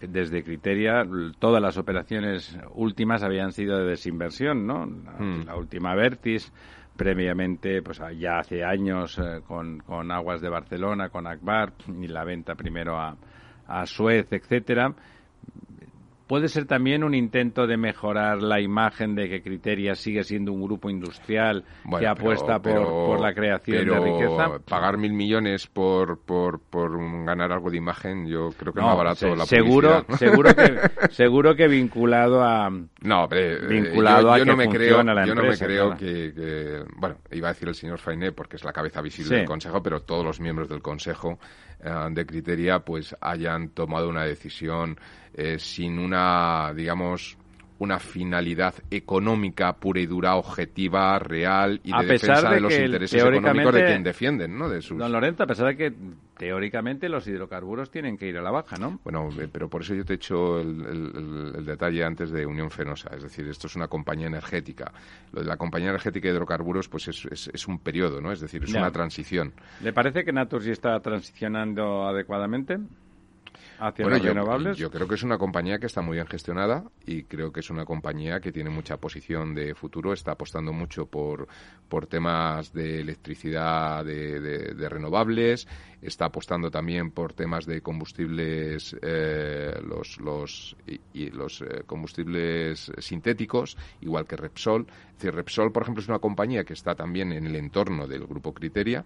desde 0.00 0.42
Criteria, 0.42 1.06
todas 1.38 1.62
las 1.62 1.78
operaciones 1.78 2.58
últimas 2.74 3.22
habían 3.22 3.52
sido 3.52 3.78
de 3.78 3.90
desinversión, 3.90 4.66
¿no? 4.66 4.86
La, 4.86 5.12
hmm. 5.12 5.56
última 5.56 5.94
Vertis, 5.94 6.52
previamente, 6.96 7.80
pues 7.82 8.00
ya 8.18 8.40
hace 8.40 8.64
años, 8.64 9.18
eh, 9.18 9.40
con, 9.46 9.78
con, 9.80 10.10
Aguas 10.10 10.40
de 10.40 10.48
Barcelona, 10.48 11.10
con 11.10 11.26
Akbar, 11.26 11.72
y 11.88 12.08
la 12.08 12.24
venta 12.24 12.56
primero 12.56 12.98
a, 12.98 13.16
a 13.68 13.86
Suez, 13.86 14.26
etcétera 14.32 14.94
puede 16.26 16.48
ser 16.48 16.66
también 16.66 17.04
un 17.04 17.14
intento 17.14 17.66
de 17.66 17.76
mejorar 17.76 18.42
la 18.42 18.60
imagen 18.60 19.14
de 19.14 19.28
que 19.28 19.42
Criteria 19.42 19.94
sigue 19.94 20.24
siendo 20.24 20.52
un 20.52 20.62
grupo 20.62 20.90
industrial 20.90 21.64
que 21.98 22.06
apuesta 22.06 22.60
por, 22.60 23.20
la 23.20 23.34
creación 23.34 23.86
de 23.86 24.00
riqueza. 24.00 24.58
Pagar 24.68 24.98
mil 24.98 25.12
millones 25.12 25.66
por, 25.66 26.18
por, 26.18 26.60
por 26.60 26.92
ganar 27.24 27.52
algo 27.52 27.70
de 27.70 27.76
imagen, 27.76 28.26
yo 28.26 28.50
creo 28.56 28.72
que 28.72 28.80
no, 28.80 28.86
más 28.88 28.96
barato 28.96 29.34
la 29.34 29.46
seguro, 29.46 30.04
Seguro 30.16 30.54
que, 30.54 30.80
seguro 31.10 31.54
que 31.54 31.68
vinculado 31.68 32.42
a. 32.42 32.70
No, 32.70 33.28
pero, 33.28 33.68
vinculado 33.68 34.36
yo, 34.38 34.44
no 34.44 34.56
me 34.56 34.68
creo, 34.68 34.98
yo 34.98 35.34
no 35.34 35.42
me 35.42 35.56
creo 35.56 35.96
que, 35.96 36.82
Bueno, 36.96 37.16
iba 37.30 37.48
a 37.48 37.52
decir 37.52 37.68
el 37.68 37.74
señor 37.74 37.98
Fainé 37.98 38.32
porque 38.32 38.56
es 38.56 38.64
la 38.64 38.72
cabeza 38.72 39.00
visible 39.00 39.38
del 39.38 39.46
Consejo, 39.46 39.82
pero 39.82 40.00
todos 40.00 40.24
los 40.24 40.40
miembros 40.40 40.68
del 40.68 40.82
Consejo 40.82 41.38
eh, 41.71 41.71
de 41.82 42.26
Criteria 42.26 42.78
pues 42.80 43.16
hayan 43.20 43.70
tomado 43.70 44.08
una 44.08 44.24
decisión 44.24 44.96
eh, 45.34 45.58
sin 45.58 45.98
una, 45.98 46.72
digamos, 46.74 47.36
una 47.82 47.98
finalidad 47.98 48.74
económica 48.90 49.72
pura 49.72 50.00
y 50.00 50.06
dura, 50.06 50.36
objetiva, 50.36 51.18
real 51.18 51.80
y 51.82 51.90
de 51.90 52.06
defensa 52.06 52.48
de, 52.48 52.60
los 52.60 52.78
intereses 52.78 53.20
económicos 53.20 53.74
de 53.74 53.84
quien 53.84 54.02
defienden, 54.04 54.56
¿no? 54.56 54.68
De 54.68 54.80
Don 54.80 55.10
Lorenzo, 55.10 55.42
a 55.42 55.46
pesar 55.46 55.66
de 55.66 55.76
que 55.76 55.92
teóricamente 56.36 57.08
los 57.08 57.26
hidrocarburos 57.26 57.90
tienen 57.90 58.16
que 58.16 58.28
ir 58.28 58.38
a 58.38 58.42
la 58.42 58.52
baja, 58.52 58.76
¿no? 58.76 59.00
Bueno, 59.02 59.28
eh, 59.38 59.48
pero 59.52 59.68
por 59.68 59.82
eso 59.82 59.94
yo 59.94 60.04
te 60.04 60.12
he 60.12 60.16
hecho 60.16 60.60
el, 60.60 61.64
detalle 61.66 62.04
antes 62.04 62.30
de 62.30 62.46
Unión 62.46 62.70
Fenosa. 62.70 63.10
Es 63.16 63.24
decir, 63.24 63.48
esto 63.48 63.66
es 63.66 63.74
una 63.74 63.88
compañía 63.88 64.28
energética. 64.28 64.92
Lo 65.32 65.40
de 65.40 65.46
la 65.48 65.56
compañía 65.56 65.88
energética 65.88 66.28
de 66.28 66.34
hidrocarburos, 66.34 66.88
pues 66.88 67.08
es, 67.08 67.48
es, 67.52 67.68
un 67.68 67.80
periodo, 67.80 68.20
¿no? 68.20 68.30
Es 68.30 68.40
decir, 68.40 68.62
es 68.62 68.74
una 68.74 68.92
transición. 68.92 69.52
¿Le 69.82 69.92
parece 69.92 70.24
que 70.24 70.32
Naturgy 70.32 70.70
está 70.70 70.98
transicionando 71.00 72.06
adecuadamente? 72.06 72.78
Bueno, 73.98 74.16
yo, 74.18 74.72
Yo 74.74 74.90
creo 74.90 75.08
que 75.08 75.16
es 75.16 75.22
una 75.22 75.38
compañía 75.38 75.78
que 75.78 75.86
está 75.86 76.02
muy 76.02 76.16
bien 76.16 76.26
gestionada 76.26 76.84
y 77.04 77.24
creo 77.24 77.52
que 77.52 77.60
es 77.60 77.70
una 77.70 77.84
compañía 77.84 78.40
que 78.40 78.52
tiene 78.52 78.70
mucha 78.70 78.96
posición 78.96 79.54
de 79.54 79.74
futuro, 79.74 80.12
está 80.12 80.32
apostando 80.32 80.72
mucho 80.72 81.06
por, 81.06 81.48
por 81.88 82.06
temas 82.06 82.72
de 82.72 83.00
electricidad 83.00 84.04
de, 84.04 84.88
renovables, 84.88 85.66
está 86.00 86.26
apostando 86.26 86.70
también 86.70 87.10
por 87.10 87.32
temas 87.32 87.66
de 87.66 87.80
combustibles, 87.80 88.96
eh, 89.02 89.74
los, 89.84 90.18
los, 90.20 90.76
y, 91.12 91.30
los 91.30 91.62
eh, 91.62 91.82
combustibles 91.86 92.92
sintéticos, 92.98 93.76
igual 94.00 94.26
que 94.26 94.36
Repsol. 94.36 94.86
Es 94.88 95.18
decir, 95.18 95.34
Repsol, 95.34 95.72
por 95.72 95.82
ejemplo, 95.82 96.02
es 96.02 96.08
una 96.08 96.18
compañía 96.18 96.64
que 96.64 96.72
está 96.72 96.94
también 96.94 97.32
en 97.32 97.46
el 97.46 97.56
entorno 97.56 98.06
del 98.06 98.26
grupo 98.26 98.52
Criteria, 98.52 99.04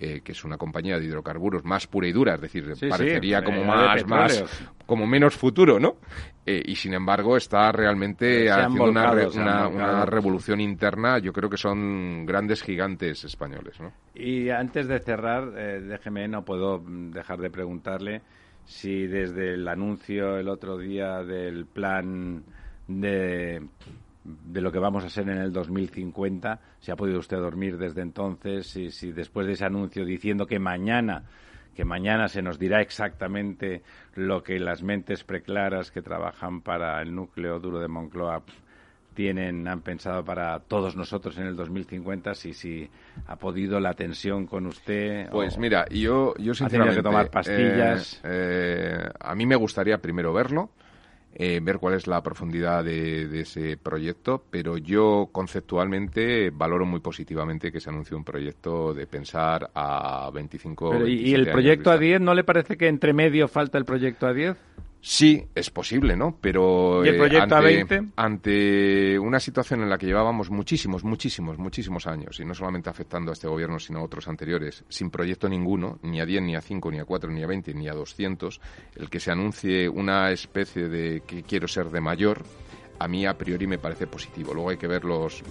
eh, 0.00 0.20
que 0.22 0.32
es 0.32 0.44
una 0.44 0.56
compañía 0.56 0.98
de 0.98 1.04
hidrocarburos 1.04 1.64
más 1.64 1.86
pura 1.86 2.06
y 2.06 2.12
dura, 2.12 2.34
es 2.34 2.40
decir, 2.40 2.72
parecería 2.88 3.42
como 3.42 3.64
más 3.64 4.04
como 4.86 5.06
menos 5.06 5.36
futuro, 5.36 5.78
¿no? 5.78 5.96
Eh, 6.46 6.62
y 6.64 6.76
sin 6.76 6.94
embargo 6.94 7.36
está 7.36 7.70
realmente 7.72 8.50
haciendo 8.50 8.84
una, 8.84 10.06
revolución 10.06 10.60
interna. 10.60 11.18
Yo 11.18 11.32
creo 11.32 11.50
que 11.50 11.58
son 11.58 12.24
grandes 12.24 12.62
gigantes 12.62 13.24
españoles, 13.24 13.78
¿no? 13.80 13.92
Y 14.14 14.48
antes 14.48 14.88
de 14.88 14.98
cerrar, 15.00 15.52
eh, 15.56 15.80
déjeme, 15.80 16.26
no 16.26 16.44
puedo 16.44 16.82
dejar 16.86 17.38
de 17.38 17.50
preguntarle 17.50 18.22
si 18.64 19.06
desde 19.06 19.54
el 19.54 19.68
anuncio 19.68 20.38
el 20.38 20.48
otro 20.48 20.78
día 20.78 21.22
del 21.22 21.66
plan 21.66 22.42
de 22.86 23.62
de 24.44 24.60
lo 24.60 24.70
que 24.70 24.78
vamos 24.78 25.04
a 25.04 25.08
ser 25.08 25.28
en 25.28 25.38
el 25.38 25.52
2050, 25.52 26.60
si 26.80 26.90
ha 26.90 26.96
podido 26.96 27.18
usted 27.18 27.38
dormir 27.38 27.78
desde 27.78 28.02
entonces, 28.02 28.76
y 28.76 28.90
si 28.90 29.12
después 29.12 29.46
de 29.46 29.54
ese 29.54 29.64
anuncio 29.64 30.04
diciendo 30.04 30.46
que 30.46 30.58
mañana 30.58 31.24
que 31.78 31.84
mañana 31.84 32.26
se 32.26 32.42
nos 32.42 32.58
dirá 32.58 32.80
exactamente 32.80 33.82
lo 34.16 34.42
que 34.42 34.58
las 34.58 34.82
mentes 34.82 35.22
preclaras 35.22 35.92
que 35.92 36.02
trabajan 36.02 36.60
para 36.60 37.00
el 37.00 37.14
núcleo 37.14 37.60
duro 37.60 37.78
de 37.78 37.86
Moncloa 37.86 38.42
tienen, 39.14 39.68
han 39.68 39.82
pensado 39.82 40.24
para 40.24 40.58
todos 40.58 40.96
nosotros 40.96 41.38
en 41.38 41.46
el 41.46 41.54
2050, 41.54 42.34
si, 42.34 42.52
si 42.52 42.90
ha 43.28 43.36
podido 43.36 43.78
la 43.78 43.94
tensión 43.94 44.48
con 44.48 44.66
usted. 44.66 45.30
Pues 45.30 45.56
mira, 45.56 45.86
yo, 45.88 46.34
yo 46.38 46.52
sinceramente... 46.52 46.96
que 46.96 47.02
tomar 47.04 47.30
pastillas. 47.30 48.20
Eh, 48.24 48.98
eh, 48.98 49.10
a 49.20 49.36
mí 49.36 49.46
me 49.46 49.54
gustaría 49.54 49.98
primero 49.98 50.32
verlo 50.32 50.70
eh, 51.34 51.60
ver 51.62 51.78
cuál 51.78 51.94
es 51.94 52.06
la 52.06 52.22
profundidad 52.22 52.84
de, 52.84 53.40
ese 53.40 53.76
proyecto, 53.76 54.42
pero 54.50 54.76
yo 54.76 55.28
conceptualmente 55.30 56.50
valoro 56.50 56.86
muy 56.86 57.00
positivamente 57.00 57.70
que 57.70 57.80
se 57.80 57.90
anuncie 57.90 58.16
un 58.16 58.24
proyecto 58.24 58.94
de 58.94 59.06
pensar 59.06 59.70
a 59.74 60.30
25 60.32 61.06
¿Y 61.06 61.34
el 61.34 61.50
proyecto 61.50 61.90
a 61.90 61.98
10 61.98 62.20
no 62.20 62.34
le 62.34 62.44
parece 62.44 62.76
que 62.76 62.88
entre 62.88 63.12
medio 63.12 63.46
falta 63.46 63.78
el 63.78 63.84
proyecto 63.84 64.26
a 64.26 64.32
10? 64.32 64.56
Sí, 65.00 65.46
es 65.54 65.70
posible, 65.70 66.16
¿no? 66.16 66.36
Pero 66.40 67.04
¿Y 67.04 67.08
el 67.08 67.16
proyecto 67.16 67.54
ante, 67.54 67.86
A20? 67.86 68.12
ante 68.16 69.18
una 69.18 69.38
situación 69.38 69.82
en 69.82 69.90
la 69.90 69.96
que 69.96 70.06
llevábamos 70.06 70.50
muchísimos, 70.50 71.04
muchísimos, 71.04 71.56
muchísimos 71.56 72.06
años, 72.06 72.40
y 72.40 72.44
no 72.44 72.54
solamente 72.54 72.90
afectando 72.90 73.30
a 73.30 73.34
este 73.34 73.46
gobierno, 73.46 73.78
sino 73.78 74.00
a 74.00 74.02
otros 74.02 74.26
anteriores, 74.26 74.84
sin 74.88 75.10
proyecto 75.10 75.48
ninguno, 75.48 75.98
ni 76.02 76.20
a 76.20 76.26
10, 76.26 76.42
ni 76.42 76.56
a 76.56 76.60
5, 76.60 76.90
ni 76.90 76.98
a 76.98 77.04
4, 77.04 77.30
ni 77.30 77.42
a 77.42 77.46
20, 77.46 77.74
ni 77.74 77.88
a 77.88 77.94
200, 77.94 78.60
el 78.96 79.08
que 79.08 79.20
se 79.20 79.30
anuncie 79.30 79.88
una 79.88 80.30
especie 80.32 80.88
de 80.88 81.22
que 81.26 81.42
quiero 81.44 81.68
ser 81.68 81.90
de 81.90 82.00
mayor, 82.00 82.42
a 82.98 83.06
mí 83.06 83.24
a 83.24 83.38
priori 83.38 83.66
me 83.68 83.78
parece 83.78 84.08
positivo. 84.08 84.52
Luego 84.52 84.70
hay 84.70 84.76
que 84.76 84.88
ver 84.88 85.04
los, 85.04 85.42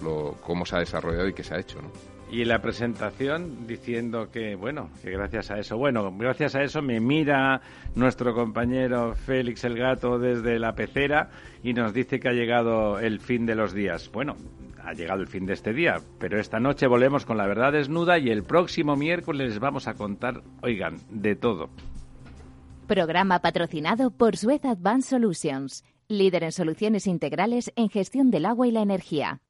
cómo 0.42 0.66
se 0.66 0.76
ha 0.76 0.80
desarrollado 0.80 1.28
y 1.28 1.32
qué 1.32 1.42
se 1.42 1.54
ha 1.54 1.58
hecho, 1.58 1.80
¿no? 1.80 2.17
Y 2.30 2.44
la 2.44 2.60
presentación 2.60 3.66
diciendo 3.66 4.30
que, 4.30 4.54
bueno, 4.54 4.90
que 5.02 5.10
gracias 5.10 5.50
a 5.50 5.58
eso, 5.58 5.78
bueno, 5.78 6.12
gracias 6.16 6.54
a 6.54 6.62
eso 6.62 6.82
me 6.82 7.00
mira 7.00 7.62
nuestro 7.94 8.34
compañero 8.34 9.14
Félix 9.14 9.64
el 9.64 9.78
Gato 9.78 10.18
desde 10.18 10.58
la 10.58 10.74
pecera 10.74 11.30
y 11.62 11.72
nos 11.72 11.94
dice 11.94 12.20
que 12.20 12.28
ha 12.28 12.32
llegado 12.32 12.98
el 12.98 13.20
fin 13.20 13.46
de 13.46 13.54
los 13.54 13.72
días. 13.72 14.10
Bueno, 14.12 14.36
ha 14.84 14.92
llegado 14.92 15.20
el 15.20 15.26
fin 15.26 15.46
de 15.46 15.54
este 15.54 15.72
día, 15.72 16.00
pero 16.18 16.38
esta 16.38 16.60
noche 16.60 16.86
volvemos 16.86 17.24
con 17.24 17.38
la 17.38 17.46
verdad 17.46 17.72
desnuda 17.72 18.18
y 18.18 18.30
el 18.30 18.44
próximo 18.44 18.96
miércoles 18.96 19.48
les 19.48 19.58
vamos 19.58 19.88
a 19.88 19.94
contar, 19.94 20.42
oigan, 20.62 20.98
de 21.10 21.34
todo. 21.34 21.70
Programa 22.86 23.40
patrocinado 23.40 24.10
por 24.10 24.36
Suez 24.36 24.64
Advanced 24.64 25.10
Solutions, 25.10 25.84
líder 26.08 26.44
en 26.44 26.52
soluciones 26.52 27.06
integrales 27.06 27.72
en 27.76 27.88
gestión 27.88 28.30
del 28.30 28.46
agua 28.46 28.66
y 28.66 28.70
la 28.70 28.80
energía. 28.80 29.40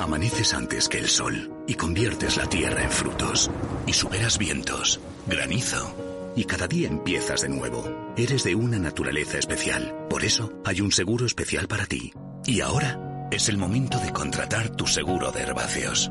Amaneces 0.00 0.54
antes 0.54 0.88
que 0.88 0.96
el 0.96 1.08
sol 1.08 1.52
y 1.66 1.74
conviertes 1.74 2.38
la 2.38 2.46
tierra 2.46 2.82
en 2.82 2.90
frutos. 2.90 3.50
Y 3.86 3.92
superas 3.92 4.38
vientos, 4.38 4.98
granizo. 5.26 5.94
Y 6.34 6.44
cada 6.44 6.66
día 6.66 6.88
empiezas 6.88 7.42
de 7.42 7.50
nuevo. 7.50 7.84
Eres 8.16 8.42
de 8.44 8.54
una 8.54 8.78
naturaleza 8.78 9.36
especial. 9.36 9.94
Por 10.08 10.24
eso 10.24 10.54
hay 10.64 10.80
un 10.80 10.90
seguro 10.90 11.26
especial 11.26 11.68
para 11.68 11.84
ti. 11.84 12.14
Y 12.46 12.62
ahora 12.62 13.28
es 13.30 13.50
el 13.50 13.58
momento 13.58 13.98
de 13.98 14.10
contratar 14.10 14.70
tu 14.70 14.86
seguro 14.86 15.32
de 15.32 15.42
herbáceos. 15.42 16.10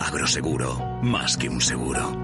Agroseguro, 0.00 0.78
más 1.02 1.36
que 1.36 1.50
un 1.50 1.60
seguro. 1.60 2.16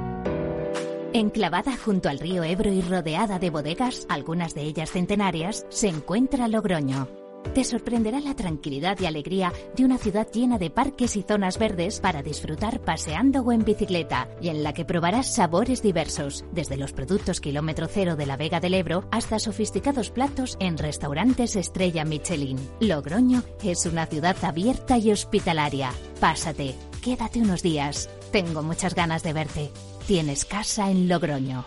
Enclavada 1.13 1.77
junto 1.77 2.09
al 2.09 2.21
río 2.21 2.43
Ebro 2.43 2.73
y 2.73 2.81
rodeada 2.81 3.39
de 3.39 3.51
bodegas, 3.51 4.07
algunas 4.09 4.55
de 4.55 4.63
ellas 4.63 4.91
centenarias, 4.91 5.67
se 5.69 5.89
encuentra 5.89 6.49
Logroño 6.49 7.22
te 7.55 7.65
sorprenderá 7.65 8.21
la 8.21 8.35
tranquilidad 8.35 8.99
y 9.01 9.07
alegría 9.07 9.53
de 9.77 9.85
una 9.85 9.99
ciudad 9.99 10.27
llena 10.33 10.59
de 10.59 10.71
parques 10.71 11.17
y 11.17 11.23
zonas 11.23 11.59
verdes 11.59 12.01
para 12.01 12.23
disfrutar 12.23 12.81
paseando 12.81 13.41
o 13.43 13.53
en 13.53 13.65
bicicleta 13.65 14.29
y 14.41 14.49
en 14.49 14.63
la 14.63 14.73
que 14.73 14.85
probarás 14.85 15.35
sabores 15.35 15.83
diversos, 15.83 16.45
desde 16.53 16.77
los 16.77 16.93
productos 16.93 17.41
kilómetro 17.41 17.89
cero 17.89 18.17
de 18.17 18.27
la 18.27 18.37
Vega 18.37 18.61
del 18.61 18.75
Ebro 18.75 19.05
hasta 19.11 19.39
sofisticados 19.39 20.11
platos 20.11 20.57
en 20.61 20.79
restaurantes 20.79 21.57
estrella 21.57 22.05
Michelin. 22.05 22.59
Logroño 22.81 23.43
es 23.63 23.87
una 23.87 24.07
ciudad 24.07 24.37
abierta 24.43 24.99
y 24.99 25.13
hospitalaria. 25.13 25.91
Pásate, 26.21 26.75
quédate 27.03 27.41
unos 27.41 27.63
días. 27.63 28.09
Tengo 28.31 28.63
muchas 28.63 28.95
ganas 28.95 29.23
de 29.23 29.33
verte. 29.33 29.71
Tienes 30.07 30.45
casa 30.45 30.91
en 30.91 31.09
Logroño. 31.09 31.67